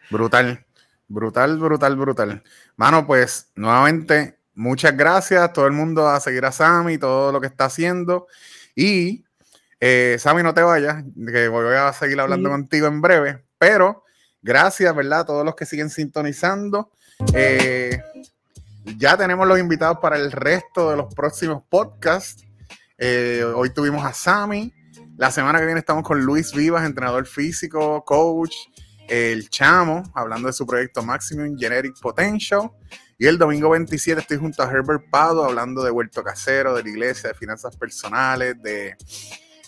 Brutal, 0.09 0.65
brutal, 1.07 1.59
brutal, 1.59 1.95
brutal. 1.95 2.43
Mano, 2.75 3.05
pues 3.05 3.51
nuevamente, 3.55 4.39
muchas 4.55 4.97
gracias 4.97 5.43
a 5.43 5.53
todo 5.53 5.67
el 5.67 5.73
mundo 5.73 6.07
a 6.07 6.19
seguir 6.19 6.43
a 6.45 6.51
Sammy, 6.51 6.97
todo 6.97 7.31
lo 7.31 7.39
que 7.39 7.45
está 7.45 7.65
haciendo. 7.65 8.25
Y 8.73 9.23
eh, 9.79 10.15
Sammy, 10.17 10.41
no 10.41 10.55
te 10.55 10.63
vayas, 10.63 11.03
que 11.31 11.47
voy 11.49 11.75
a 11.75 11.93
seguir 11.93 12.19
hablando 12.19 12.49
contigo 12.49 12.87
en 12.87 12.99
breve, 12.99 13.43
pero 13.59 14.03
gracias, 14.41 14.95
¿verdad? 14.95 15.19
A 15.19 15.25
todos 15.25 15.45
los 15.45 15.55
que 15.55 15.67
siguen 15.67 15.91
sintonizando. 15.91 16.89
Eh, 17.35 18.01
ya 18.95 19.17
tenemos 19.17 19.47
los 19.47 19.59
invitados 19.59 19.97
para 19.99 20.15
el 20.15 20.31
resto 20.31 20.89
de 20.89 20.97
los 20.97 21.13
próximos 21.13 21.63
podcasts. 21.69 22.45
Eh, 22.97 23.43
hoy 23.43 23.71
tuvimos 23.71 24.05
a 24.05 24.13
Sammy. 24.13 24.73
La 25.17 25.31
semana 25.31 25.59
que 25.59 25.65
viene 25.65 25.79
estamos 25.79 26.03
con 26.03 26.21
Luis 26.21 26.53
Vivas, 26.53 26.85
entrenador 26.85 27.25
físico, 27.25 28.03
coach, 28.05 28.53
el 29.09 29.49
Chamo, 29.49 30.03
hablando 30.13 30.47
de 30.47 30.53
su 30.53 30.65
proyecto 30.65 31.03
Maximum 31.03 31.57
Generic 31.57 31.99
Potential. 31.99 32.71
Y 33.17 33.25
el 33.25 33.37
domingo 33.37 33.69
27 33.71 34.21
estoy 34.21 34.37
junto 34.37 34.61
a 34.61 34.69
Herbert 34.69 35.09
Pado 35.09 35.43
hablando 35.43 35.83
de 35.83 35.89
huerto 35.89 36.23
casero, 36.23 36.75
de 36.75 36.83
la 36.83 36.89
iglesia, 36.89 37.29
de 37.29 37.35
finanzas 37.35 37.75
personales, 37.75 38.61
de 38.61 38.95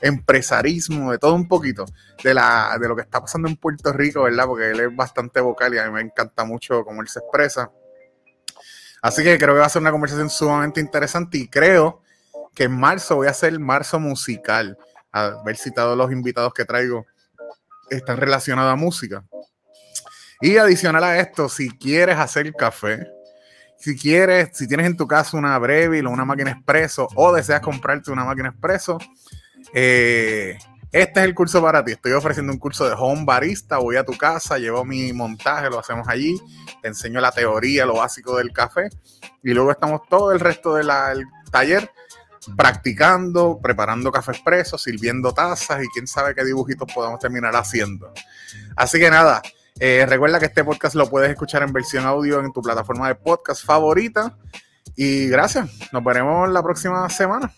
empresarismo, 0.02 1.12
de 1.12 1.18
todo 1.18 1.34
un 1.34 1.48
poquito, 1.48 1.86
de, 2.24 2.34
la, 2.34 2.78
de 2.80 2.88
lo 2.88 2.96
que 2.96 3.02
está 3.02 3.20
pasando 3.20 3.48
en 3.48 3.56
Puerto 3.56 3.92
Rico, 3.92 4.24
¿verdad? 4.24 4.46
Porque 4.46 4.70
él 4.70 4.80
es 4.80 4.96
bastante 4.96 5.42
vocal 5.42 5.74
y 5.74 5.80
a 5.80 5.86
mí 5.86 5.92
me 5.92 6.02
encanta 6.02 6.46
mucho 6.46 6.84
cómo 6.84 7.02
él 7.02 7.08
se 7.08 7.20
expresa. 7.20 7.72
Así 9.02 9.24
que 9.24 9.38
creo 9.38 9.54
que 9.54 9.60
va 9.60 9.66
a 9.66 9.70
ser 9.70 9.82
una 9.82 9.92
conversación 9.92 10.30
sumamente 10.30 10.80
interesante 10.82 11.38
y 11.38 11.48
creo 11.48 12.02
que 12.54 12.66
en 12.66 12.72
marzo 12.72 13.16
voy 13.16 13.28
a 13.28 13.32
hacer 13.32 13.58
marzo 13.60 14.00
musical. 14.00 14.78
A 15.12 15.42
ver 15.44 15.56
si 15.58 15.74
todos 15.74 15.98
los 15.98 16.12
invitados 16.12 16.54
que 16.54 16.66
traigo 16.66 17.06
están 17.90 18.18
relacionados 18.18 18.74
a 18.74 18.76
música. 18.76 19.24
Y 20.42 20.58
adicional 20.58 21.04
a 21.04 21.20
esto, 21.20 21.50
si 21.50 21.70
quieres 21.70 22.18
hacer 22.18 22.54
café, 22.54 23.08
si 23.78 23.98
quieres, 23.98 24.50
si 24.54 24.68
tienes 24.68 24.86
en 24.86 24.98
tu 24.98 25.08
casa 25.08 25.38
una 25.38 25.58
Breville 25.58 26.08
o 26.08 26.12
una 26.12 26.26
máquina 26.26 26.52
expreso 26.52 27.08
o 27.16 27.34
deseas 27.34 27.62
comprarte 27.62 28.12
una 28.12 28.24
máquina 28.24 28.50
expreso, 28.50 28.98
eh, 29.74 30.58
este 30.92 31.20
es 31.20 31.26
el 31.26 31.36
curso 31.36 31.62
para 31.62 31.84
ti. 31.84 31.92
Estoy 31.92 32.14
ofreciendo 32.14 32.52
un 32.52 32.60
curso 32.60 32.88
de 32.88 32.96
home 32.98 33.24
barista. 33.26 33.78
Voy 33.78 33.96
a 33.96 34.04
tu 34.04 34.18
casa, 34.18 34.58
llevo 34.58 34.84
mi 34.84 35.14
montaje, 35.14 35.70
lo 35.70 35.80
hacemos 35.80 36.08
allí. 36.08 36.40
Te 36.82 36.88
enseño 36.88 37.22
la 37.22 37.32
teoría, 37.32 37.86
lo 37.86 37.98
básico 37.98 38.38
del 38.38 38.52
café. 38.52 38.90
Y 39.44 39.54
luego 39.54 39.72
estamos 39.72 40.02
todo 40.10 40.32
el 40.32 40.40
resto 40.40 40.76
del 40.76 40.90
taller 41.52 41.92
practicando, 42.56 43.60
preparando 43.62 44.12
café 44.12 44.32
expreso, 44.32 44.78
sirviendo 44.78 45.34
tazas 45.34 45.84
y 45.84 45.88
quién 45.90 46.08
sabe 46.08 46.34
qué 46.34 46.44
dibujitos 46.44 46.92
podemos 46.92 47.20
terminar 47.20 47.56
haciendo. 47.56 48.12
Así 48.76 49.00
que 49.00 49.10
nada, 49.10 49.42
eh, 49.80 50.06
recuerda 50.08 50.40
que 50.40 50.48
este 50.48 50.64
podcast 50.64 50.96
lo 50.96 51.10
puedes 51.10 51.30
escuchar 51.30 51.64
en 51.64 51.74
versión 51.74 52.06
audio 52.06 52.40
en 52.40 52.52
tu 52.52 52.62
plataforma 52.62 53.08
de 53.08 53.16
podcast 53.16 53.64
favorita. 53.64 54.38
Y 54.96 55.28
gracias, 55.28 55.70
nos 55.92 56.04
veremos 56.04 56.50
la 56.50 56.64
próxima 56.64 57.08
semana. 57.10 57.54